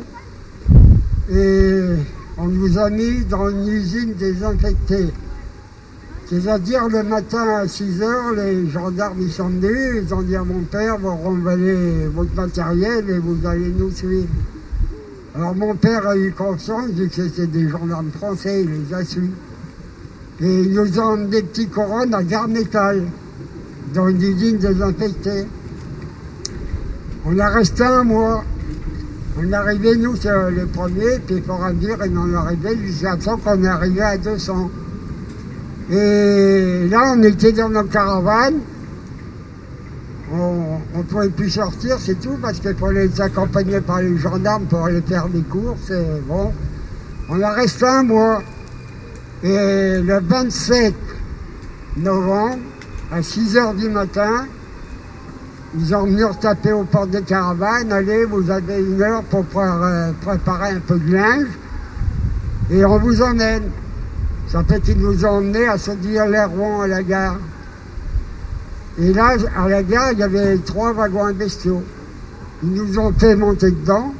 Et 1.30 1.82
on 2.38 2.48
nous 2.48 2.78
a 2.78 2.90
mis 2.90 3.26
dans 3.26 3.50
une 3.50 3.68
usine 3.68 4.14
désinfectée. 4.14 5.08
C'est-à-dire 6.30 6.88
le 6.90 7.04
matin 7.04 7.48
à 7.62 7.68
6 7.68 8.02
heures, 8.02 8.34
les 8.34 8.70
gendarmes 8.70 9.22
ils 9.22 9.32
sont 9.32 9.48
venus, 9.48 10.04
ils 10.04 10.14
ont 10.14 10.22
dit 10.22 10.36
à 10.36 10.44
mon 10.44 10.62
père, 10.62 10.98
vous 10.98 11.16
renvoyez 11.16 12.08
votre 12.14 12.34
matériel 12.36 13.10
et 13.10 13.18
vous 13.18 13.46
allez 13.46 13.74
nous 13.78 13.92
suivre. 13.92 14.28
Alors 15.36 15.56
mon 15.56 15.76
père 15.76 16.08
a 16.08 16.18
eu 16.18 16.34
conscience 16.34 16.90
vu 16.90 17.08
que 17.08 17.16
c'était 17.16 17.48
des 17.48 17.70
gendarmes 17.70 18.12
français, 18.12 18.64
il 18.64 18.70
les 18.70 18.94
a 18.94 19.04
suivis. 19.06 19.30
Et 20.42 20.62
ils 20.64 20.74
nous 20.74 21.00
ont 21.00 21.18
des 21.18 21.44
petits 21.44 21.68
couronnes 21.68 22.14
à 22.14 22.24
Gare 22.24 22.48
Métal, 22.48 23.04
dans 23.94 24.08
une 24.08 24.22
usine 24.22 24.58
désinfectée. 24.58 25.46
On 27.26 27.38
a 27.40 27.50
resté 27.50 27.84
un 27.84 28.04
mois. 28.04 28.44
On 29.40 29.52
est 29.52 29.54
arrivé, 29.54 29.96
nous, 29.98 30.16
les 30.16 30.66
premiers, 30.66 31.20
puis 31.26 31.42
pour 31.42 31.62
en 31.62 31.72
dire, 31.72 31.98
ils 32.04 32.18
en 32.18 32.34
arrivé 32.34 32.76
jusqu'à 32.84 33.16
temps 33.18 33.38
qu'on 33.38 33.64
est 33.64 33.68
arrivé 33.68 34.02
à 34.02 34.18
200. 34.18 34.72
Et 35.92 36.88
là, 36.90 37.14
on 37.16 37.22
était 37.22 37.52
dans 37.52 37.70
nos 37.70 37.84
caravanes. 37.84 38.60
On 40.34 40.80
ne 40.98 41.04
pouvait 41.04 41.30
plus 41.30 41.52
sortir, 41.52 41.98
c'est 42.00 42.20
tout, 42.20 42.38
parce 42.42 42.60
qu'il 42.60 42.74
fallait 42.76 43.06
être 43.06 43.22
accompagné 43.22 43.80
par 43.80 44.02
les 44.02 44.18
gendarmes 44.18 44.66
pour 44.66 44.86
aller 44.86 45.02
faire 45.02 45.28
des 45.30 45.44
courses. 45.44 45.92
Bon, 46.28 46.52
on 47.30 47.40
a 47.42 47.52
resté 47.52 47.86
un 47.86 48.04
mois. 48.04 48.42
Et 49.44 50.02
le 50.02 50.20
27 50.20 50.96
novembre, 51.98 52.58
à 53.12 53.22
6 53.22 53.56
heures 53.56 53.76
du 53.76 53.88
matin, 53.88 54.48
ils 55.76 55.96
ont 55.96 56.06
venu 56.06 56.24
retaper 56.24 56.72
aux 56.72 56.84
portes 56.84 57.10
des 57.10 57.22
caravanes. 57.22 57.92
Allez, 57.92 58.26
vous 58.26 58.50
avez 58.50 58.80
une 58.80 59.02
heure 59.02 59.24
pour 59.24 59.46
euh, 59.56 60.12
préparer 60.22 60.72
un 60.72 60.80
peu 60.80 60.98
de 60.98 61.14
linge. 61.14 61.48
Et 62.72 62.86
on 62.86 62.98
vous 63.00 63.22
emmène. 63.22 63.64
Ça 64.48 64.64
fait 64.64 64.80
qu'ils 64.80 65.00
nous 65.00 65.26
ont 65.26 65.30
emmenés 65.30 65.68
à 65.68 65.78
se 65.78 65.92
dire 65.92 66.26
les 66.26 66.44
rouen 66.44 66.82
à 66.82 66.88
la 66.88 67.04
gare. 67.04 67.38
Et 69.00 69.14
là, 69.14 69.34
à 69.56 69.68
la 69.68 69.84
gare, 69.84 70.14
il 70.14 70.20
y 70.20 70.24
avait 70.24 70.58
trois 70.58 70.94
wagons 70.94 71.32
bestiaux. 71.34 71.84
Ils 72.64 72.72
nous 72.72 72.98
ont 72.98 73.12
fait 73.12 73.36
monter 73.36 73.72
dedans 73.72 74.14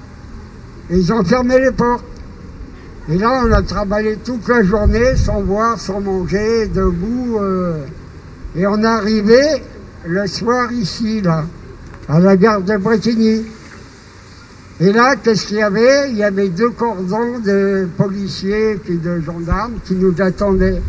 et 0.90 0.98
ils 0.98 1.14
ont 1.14 1.24
fermé 1.24 1.60
les 1.60 1.72
portes. 1.72 2.06
Et 3.10 3.18
là, 3.18 3.42
on 3.46 3.52
a 3.54 3.62
travaillé 3.62 4.18
toute 4.18 4.48
la 4.50 4.64
journée 4.64 5.16
sans 5.16 5.42
boire, 5.42 5.80
sans 5.80 6.02
manger, 6.02 6.68
debout. 6.68 7.38
euh, 7.40 7.86
et 8.56 8.68
on 8.68 8.82
est 8.84 8.86
arrivé 8.86 9.64
le 10.08 10.26
soir 10.28 10.72
ici, 10.72 11.22
là, 11.22 11.44
à 12.08 12.20
la 12.20 12.38
gare 12.38 12.62
de 12.62 12.78
Bretigny. 12.78 13.46
Et 14.80 14.94
là, 14.94 15.16
qu'est-ce 15.16 15.48
qu'il 15.48 15.58
y 15.58 15.62
avait? 15.62 16.12
Il 16.12 16.18
y 16.18 16.24
avait 16.24 16.50
deux 16.50 16.70
cordons 16.70 17.40
de 17.40 17.88
policiers 17.98 18.76
puis 18.76 18.98
de 18.98 19.20
gendarmes 19.20 19.74
qui 19.84 19.96
nous 19.96 20.14
attendaient. 20.22 20.82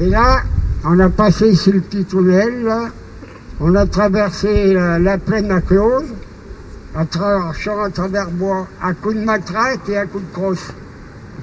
Et 0.00 0.06
là, 0.06 0.42
on 0.84 0.98
a 0.98 1.08
passé 1.08 1.54
sur 1.54 1.72
le 1.72 1.80
petit 1.80 2.04
tunnel, 2.04 2.64
là. 2.64 2.88
On 3.58 3.74
a 3.74 3.86
traversé 3.86 4.74
la, 4.74 4.98
la 4.98 5.16
plaine 5.16 5.50
à 5.50 5.62
close, 5.62 6.04
à 6.94 7.06
travers 7.06 7.54
champ, 7.54 7.82
à 7.82 7.90
travers 7.90 8.30
bois, 8.30 8.66
à 8.82 8.92
coups 8.92 9.14
de 9.14 9.24
matraque 9.24 9.88
et 9.88 9.96
à 9.96 10.04
coups 10.04 10.24
de 10.24 10.32
crosse. 10.32 10.72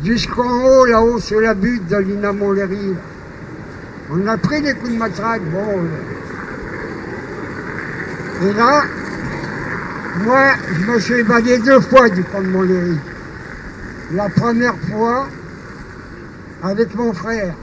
Jusqu'en 0.04 0.64
haut, 0.64 0.86
là-haut, 0.86 1.20
sur 1.20 1.40
la 1.40 1.56
butte 1.56 1.88
de 1.88 1.98
Lina 1.98 2.34
Montlhéry. 2.34 2.94
On 4.12 4.28
a 4.28 4.38
pris 4.38 4.62
des 4.62 4.74
coups 4.74 4.92
de 4.92 4.98
matraque, 4.98 5.42
bon. 5.52 5.80
Et 8.42 8.54
là, 8.54 8.84
moi, 10.24 10.54
je 10.72 10.92
me 10.92 11.00
suis 11.00 11.14
évadé 11.16 11.60
deux 11.60 11.80
fois 11.80 12.10
du 12.10 12.24
pont 12.24 12.42
de 12.42 12.48
Montlhéry. 12.48 12.98
La 14.12 14.30
première 14.30 14.76
fois, 14.90 15.28
avec 16.64 16.96
mon 16.96 17.14
frère. 17.14 17.54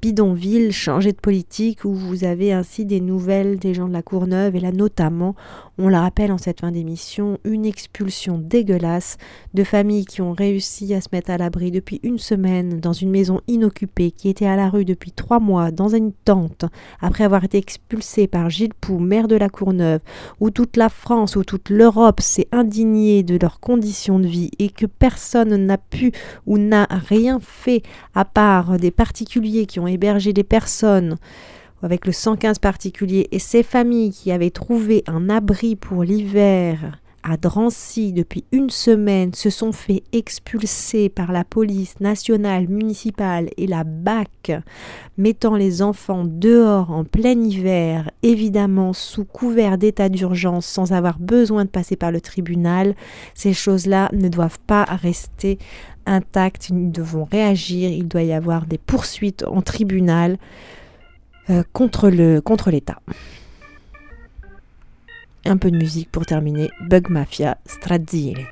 Bidonville, 0.00 0.72
changer 0.72 1.12
de 1.12 1.18
politique, 1.18 1.84
où 1.84 1.92
vous 1.92 2.22
avez 2.22 2.52
ainsi 2.52 2.84
des 2.84 3.00
nouvelles 3.00 3.58
des 3.58 3.74
gens 3.74 3.88
de 3.88 3.92
la 3.92 4.02
Courneuve. 4.02 4.54
Et 4.54 4.60
là 4.60 4.70
notamment, 4.70 5.34
on 5.76 5.88
la 5.88 6.00
rappelle 6.00 6.30
en 6.30 6.38
cette 6.38 6.60
fin 6.60 6.70
d'émission, 6.70 7.38
une 7.44 7.64
expulsion 7.64 8.38
dégueulasse 8.38 9.16
de 9.54 9.64
familles 9.64 10.06
qui 10.06 10.22
ont 10.22 10.32
réussi 10.32 10.94
à 10.94 11.00
se 11.00 11.08
mettre 11.12 11.30
à 11.30 11.38
l'abri 11.38 11.72
depuis 11.72 11.98
une 12.04 12.18
semaine 12.18 12.78
dans 12.78 12.92
une 12.92 13.10
maison 13.10 13.40
inoccupée 13.48 14.12
qui 14.12 14.28
était 14.28 14.46
à 14.46 14.54
la 14.54 14.70
rue 14.70 14.84
depuis 14.84 15.10
trois 15.10 15.40
mois 15.40 15.72
dans 15.72 15.88
une 15.88 16.12
tente 16.12 16.64
après 17.00 17.24
avoir 17.24 17.42
été 17.42 17.58
expulsée 17.58 18.28
par 18.28 18.50
Gilles 18.50 18.74
Pou, 18.80 19.00
maire 19.00 19.26
de 19.26 19.36
la 19.36 19.48
Courneuve, 19.48 20.00
où 20.38 20.50
toute 20.50 20.76
la 20.76 20.88
France 20.88 21.34
ou 21.34 21.42
toute 21.42 21.70
l'Europe 21.70 22.20
s'est 22.20 22.48
indignée 22.52 23.24
de 23.24 23.36
leurs 23.40 23.58
conditions 23.58 24.20
de 24.20 24.28
vie 24.28 24.50
et 24.60 24.68
que 24.68 24.86
personne 24.86 25.56
n'a 25.56 25.78
pu 25.78 26.12
ou 26.46 26.58
n'a 26.58 26.86
rien 26.90 27.40
fait 27.40 27.82
à 28.14 28.24
part 28.24 28.78
des 28.78 28.90
particuliers 28.90 29.66
qui 29.66 29.80
ont 29.80 29.87
hébergé 29.88 30.32
des 30.32 30.44
personnes 30.44 31.16
avec 31.82 32.06
le 32.06 32.12
115 32.12 32.58
particulier 32.58 33.28
et 33.32 33.38
ces 33.38 33.62
familles 33.62 34.10
qui 34.10 34.32
avaient 34.32 34.50
trouvé 34.50 35.04
un 35.06 35.30
abri 35.30 35.76
pour 35.76 36.02
l'hiver 36.02 36.98
à 37.30 37.36
Drancy 37.36 38.12
depuis 38.12 38.44
une 38.52 38.70
semaine 38.70 39.34
se 39.34 39.50
sont 39.50 39.72
fait 39.72 40.02
expulser 40.12 41.08
par 41.08 41.32
la 41.32 41.44
police 41.44 42.00
nationale, 42.00 42.68
municipale 42.68 43.50
et 43.56 43.66
la 43.66 43.84
BAC, 43.84 44.52
mettant 45.16 45.56
les 45.56 45.82
enfants 45.82 46.24
dehors 46.24 46.90
en 46.90 47.04
plein 47.04 47.40
hiver, 47.40 48.10
évidemment 48.22 48.92
sous 48.92 49.24
couvert 49.24 49.78
d'état 49.78 50.08
d'urgence 50.08 50.66
sans 50.66 50.92
avoir 50.92 51.18
besoin 51.18 51.64
de 51.64 51.70
passer 51.70 51.96
par 51.96 52.12
le 52.12 52.20
tribunal. 52.20 52.94
Ces 53.34 53.52
choses-là 53.52 54.10
ne 54.12 54.28
doivent 54.28 54.60
pas 54.66 54.84
rester 54.84 55.58
intactes, 56.06 56.70
nous 56.70 56.90
devons 56.90 57.24
réagir, 57.24 57.90
il 57.90 58.08
doit 58.08 58.22
y 58.22 58.32
avoir 58.32 58.66
des 58.66 58.78
poursuites 58.78 59.44
en 59.46 59.60
tribunal 59.62 60.38
euh, 61.50 61.62
contre 61.72 62.08
l'État. 62.08 63.00
Un 65.44 65.56
peu 65.56 65.70
de 65.70 65.76
musique 65.76 66.10
pour 66.10 66.26
terminer. 66.26 66.70
Bug 66.88 67.08
Mafia, 67.08 67.58
Strazile. 67.66 68.48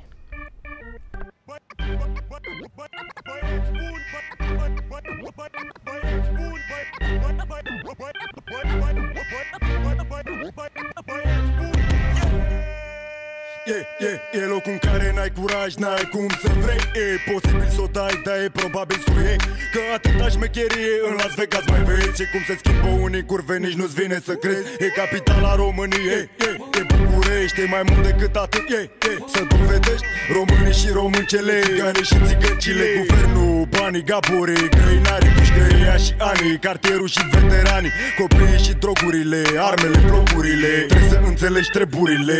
Yeah, 13.67 13.83
yeah, 13.99 14.17
e 14.31 14.45
locul 14.45 14.71
în 14.71 14.77
care 14.77 15.11
n-ai 15.15 15.31
curaj, 15.39 15.73
n-ai 15.75 16.07
cum 16.11 16.27
să 16.41 16.49
vrei. 16.63 16.81
E 17.03 17.31
posibil 17.31 17.69
să 17.75 17.81
o 17.81 17.87
dai, 17.87 18.21
dar 18.25 18.37
e 18.45 18.49
probabil 18.49 18.97
să 19.05 19.11
o 19.17 19.19
iei. 19.19 19.37
Că 19.73 19.79
atâta 19.93 20.27
șmecherie 20.29 20.93
în 21.09 21.13
Las 21.19 21.33
Vegas 21.35 21.65
mai 21.67 21.83
vezi 21.83 22.21
Și 22.21 22.29
cum 22.31 22.41
se 22.47 22.55
schimbă 22.61 22.87
unii 22.87 23.25
curve, 23.25 23.57
nici 23.57 23.73
nu-ți 23.79 23.93
vine 23.93 24.19
să 24.25 24.33
crezi. 24.33 24.67
E 24.79 24.87
capitala 24.87 25.55
României, 25.55 26.07
e, 26.17 26.29
e, 26.47 26.49
e 26.79 26.96
București 27.27 27.55
dorești 27.55 27.61
E 27.61 27.75
mai 27.75 27.83
mult 27.89 28.03
decât 28.09 28.35
atât 28.35 28.65
yeah, 28.69 28.85
yeah. 29.05 29.17
Să 29.33 29.41
dovedești 29.53 30.05
românii 30.37 30.75
și 30.81 30.87
româncele 30.99 31.53
Țigane 31.65 32.03
și 32.09 32.17
țigăncile 32.27 32.85
Guvernul, 32.97 33.67
banii, 33.75 34.03
gaborii 34.11 34.69
Găinarii, 34.77 35.31
pușcăria 35.37 35.95
și 36.03 36.11
anii 36.31 36.57
Cartierul 36.65 37.09
și 37.15 37.21
veteranii 37.33 37.91
Copiii 38.19 38.59
și 38.65 38.73
drogurile 38.83 39.41
Armele, 39.69 39.99
blocurile 40.09 40.71
Trebuie 40.91 41.09
să 41.09 41.19
înțelegi 41.31 41.69
treburile 41.75 42.37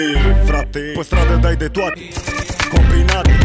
Frate, 0.49 0.83
pe 0.97 1.03
stradă 1.07 1.35
dai 1.43 1.55
de 1.63 1.67
toate 1.77 1.99
Combinate 2.73 3.35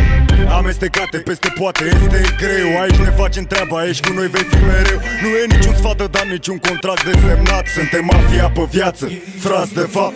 Amestecate 0.58 1.18
peste 1.18 1.52
poate. 1.58 1.84
Este 1.84 2.20
greu, 2.42 2.80
aici 2.80 3.00
ne 3.06 3.12
facem 3.20 3.44
treaba 3.44 3.78
Aici 3.78 4.00
cu 4.00 4.12
noi 4.12 4.26
vei 4.26 4.46
fi 4.50 4.56
mereu. 4.64 5.00
Nu 5.22 5.28
e 5.28 5.56
niciun 5.56 5.74
sfat 5.74 5.96
de 5.96 6.06
dat, 6.10 6.26
niciun 6.26 6.58
contract 6.58 7.04
de 7.04 7.12
semnat. 7.26 7.66
Suntem 7.66 8.04
mafia 8.04 8.50
pe 8.50 8.62
viață, 8.70 9.10
frați 9.38 9.74
de 9.74 9.86
fapt 9.96 10.14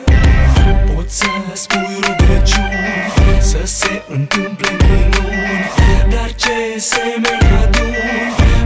Poți 1.06 1.18
să 1.18 1.28
spui 1.52 1.98
rugăciuni 2.00 3.40
Să 3.40 3.60
se 3.64 4.02
întâmple 4.08 4.70
minuni. 4.70 5.70
Dar 6.10 6.34
ce 6.34 6.78
semeni 6.78 7.48
aduni? 7.62 7.96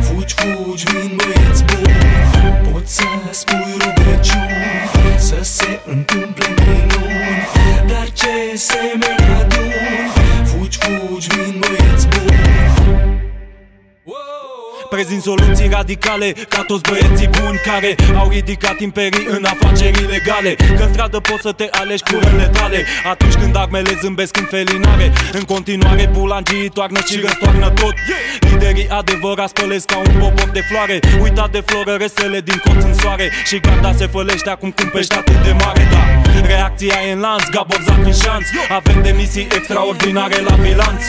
Fugi, 0.00 0.34
fugi, 0.34 0.84
vin 0.84 1.16
băieți 1.16 1.64
buni. 1.64 2.72
Poți 2.72 2.94
să 2.94 3.04
spui 3.30 3.74
rugăciuni 3.78 5.18
Să 5.18 5.38
se 5.42 5.80
întâmple 5.86 6.46
minuni. 6.48 7.46
Dar 7.86 8.10
ce 8.12 8.56
semeni 8.56 9.40
aduni? 9.40 9.74
Fugi, 10.44 10.78
fugi, 10.78 11.28
vin 11.28 11.58
băieți 11.58 12.08
buni 12.08 12.29
Prezint 14.90 15.22
soluții 15.22 15.68
radicale 15.68 16.32
Ca 16.48 16.62
toți 16.66 16.82
băieții 16.88 17.28
buni 17.28 17.58
care 17.64 17.94
au 18.18 18.28
ridicat 18.28 18.80
imperii 18.80 19.26
în 19.28 19.44
afaceri 19.44 20.02
ilegale. 20.02 20.54
Că 20.76 20.82
în 20.82 20.92
stradă 20.92 21.20
poți 21.20 21.42
să 21.42 21.52
te 21.52 21.68
alegi 21.70 22.02
cu 22.02 22.18
răle 22.22 22.50
tale. 22.52 22.84
Atunci 23.10 23.34
când 23.34 23.56
armele 23.56 23.98
zâmbesc 24.02 24.36
în 24.36 24.44
felinare 24.44 25.12
În 25.32 25.42
continuare 25.42 26.10
bulangii 26.12 26.68
toarnă 26.68 27.00
și 27.08 27.20
răstoarnă 27.20 27.70
tot. 27.70 27.94
Liderii 28.50 28.88
adevărați 28.88 29.52
spălesc 29.56 29.86
ca 29.86 29.96
un 29.96 30.20
popor 30.20 30.48
de 30.52 30.60
floare. 30.60 30.98
Uitat 31.22 31.50
de 31.50 31.62
floră 31.66 31.94
resele 31.94 32.40
din 32.40 32.60
colț 32.64 32.82
în 32.82 32.94
soare. 32.94 33.30
Și 33.44 33.60
garda 33.60 33.92
se 33.92 34.06
fălește 34.06 34.50
acum 34.50 34.70
când 34.70 34.90
pești 34.90 35.14
atât 35.14 35.42
de 35.42 35.52
mare 35.52 35.88
Da, 35.90 36.29
reacția 36.46 36.94
e 37.08 37.12
în 37.12 37.20
lanț, 37.20 37.42
Gabor 37.50 37.80
Zac 37.86 38.04
în 38.04 38.12
șanț. 38.12 38.46
Avem 38.78 39.02
demisii 39.02 39.48
extraordinare 39.56 40.40
la 40.48 40.54
bilanț. 40.54 41.02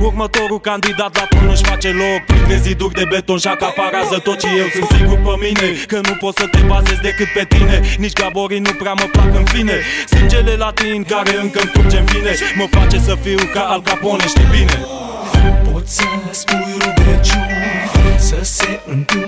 Următorul 0.00 0.60
candidat 0.60 1.16
la 1.16 1.24
tron 1.24 1.48
își 1.50 1.62
face 1.62 1.88
loc 1.88 2.20
Printre 2.26 2.56
ziduri 2.56 2.94
de 2.94 3.04
beton 3.08 3.38
și 3.38 3.48
acaparează 3.48 4.18
tot 4.18 4.40
Și 4.40 4.48
eu 4.58 4.66
sunt 4.74 4.88
sigur 4.98 5.18
pe 5.26 5.34
mine. 5.44 5.66
Că 5.86 5.98
nu 6.08 6.14
poți 6.14 6.40
să 6.40 6.46
te 6.46 6.60
bazezi 6.66 7.00
decât 7.00 7.28
pe 7.36 7.44
tine. 7.48 7.80
Nici 7.98 8.12
gaborii 8.12 8.58
nu 8.58 8.72
prea 8.72 8.92
mă 8.92 9.06
plac 9.12 9.34
în 9.34 9.44
fine. 9.44 9.76
Sângele 10.06 10.54
latin 10.54 11.04
care 11.04 11.32
încă 11.42 11.60
îmi 11.62 11.70
curge 11.74 11.98
în 11.98 12.04
vine 12.04 12.32
Mă 12.56 12.66
face 12.70 12.98
să 12.98 13.14
fiu 13.22 13.38
ca 13.54 13.60
Al 13.60 13.82
Capone, 13.82 14.26
știi 14.26 14.48
bine. 14.50 14.76
Poți 15.72 15.94
să 15.94 16.04
spui 16.30 16.74
rugăciuni 16.84 17.52
Să 18.18 18.38
se 18.42 18.80
întâmple 18.86 19.21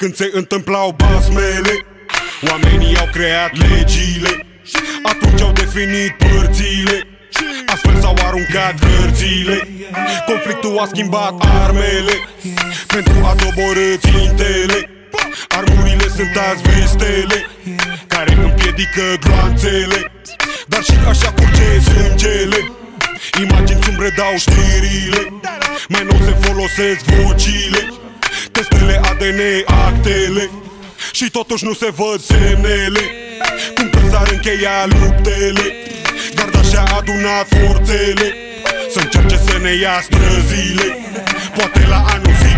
când 0.00 0.14
se 0.14 0.30
întâmplau 0.32 0.96
basmele 1.00 1.74
Oamenii 2.50 2.98
au 2.98 3.08
creat 3.12 3.52
legile 3.56 4.46
Atunci 5.02 5.40
au 5.40 5.52
definit 5.52 6.12
părțile. 6.18 6.96
Astfel 7.66 8.00
s-au 8.00 8.16
aruncat 8.26 8.74
hărțile 8.84 9.68
Conflictul 10.26 10.78
a 10.78 10.86
schimbat 10.92 11.34
armele. 11.62 12.14
Pentru 12.86 13.18
a 13.30 13.34
doborâ 13.42 13.90
țintele 14.06 14.78
Armurile 15.48 16.08
sunt 16.16 16.34
azi 16.50 16.62
vestele 16.62 17.38
Care 18.06 18.32
împiedică 18.32 19.04
gloanțele. 19.24 20.12
Dar 20.66 20.82
și 20.82 20.96
așa 21.08 21.30
curge 21.32 21.68
sângele 21.88 22.60
Imagini 23.42 23.82
sumbre 23.82 24.10
dau 24.16 24.34
știrile. 24.44 25.22
Mai 25.88 26.02
nou 26.08 26.18
se 26.26 26.34
folosesc 26.46 27.02
vocile 27.04 27.82
Testele 28.60 29.00
ADN, 29.10 29.40
actele. 29.66 30.50
Și 31.12 31.30
totuși 31.30 31.64
nu 31.64 31.72
se 31.72 31.90
văd 31.96 32.20
semnele. 32.20 33.00
Cum 33.74 33.90
că 33.90 33.98
s-ar 34.10 34.28
încheia 34.32 34.86
luptele. 34.86 35.66
Garda 36.34 36.62
și-a 36.62 36.84
adunat 36.98 37.46
forțele. 37.48 38.34
Să 38.92 38.98
încerce 39.00 39.36
să 39.36 39.58
ne 39.62 39.72
ia 39.72 40.00
străzile. 40.02 40.98
Poate 41.56 41.86
la 41.88 42.04
anul 42.14 42.34
zi. 42.42 42.52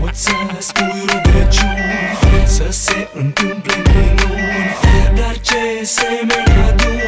Poți 0.00 0.22
să 0.22 0.30
spui 0.58 1.02
rugăciuni 1.06 2.46
Să 2.46 2.66
se 2.70 3.08
întâmple 3.12 3.74
minuni 3.86 4.76
Dar 5.14 5.38
ce 5.40 5.84
semeni 5.84 6.68
aduni 6.68 7.02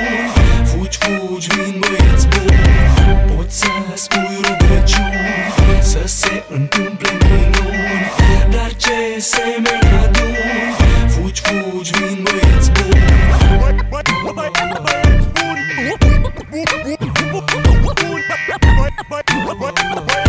Fugi, 0.65 0.99
fugi, 0.99 1.49
vin 1.49 1.79
băieți 1.79 2.27
buni. 2.29 3.35
Poți 3.37 3.59
să 3.59 3.67
spui 3.95 4.41
rugăciuni 4.43 5.60
să 5.91 6.07
se 6.07 6.45
întâmple 6.49 7.11
minuni. 7.13 8.11
Dar 8.51 8.75
ce 8.77 9.19
semeni 9.19 9.91
adun? 10.05 10.35
Fugi, 11.09 11.41
fugi, 11.41 11.91
vin 11.91 12.23
băieți 12.23 12.71
buni. 12.71 13.01
Bun, 13.59 13.87
bun, 13.89 14.03
bun, 14.23 14.35
bun, 14.35 14.51
bun, 19.59 19.73
bun, 19.85 20.05
bun 20.07 20.20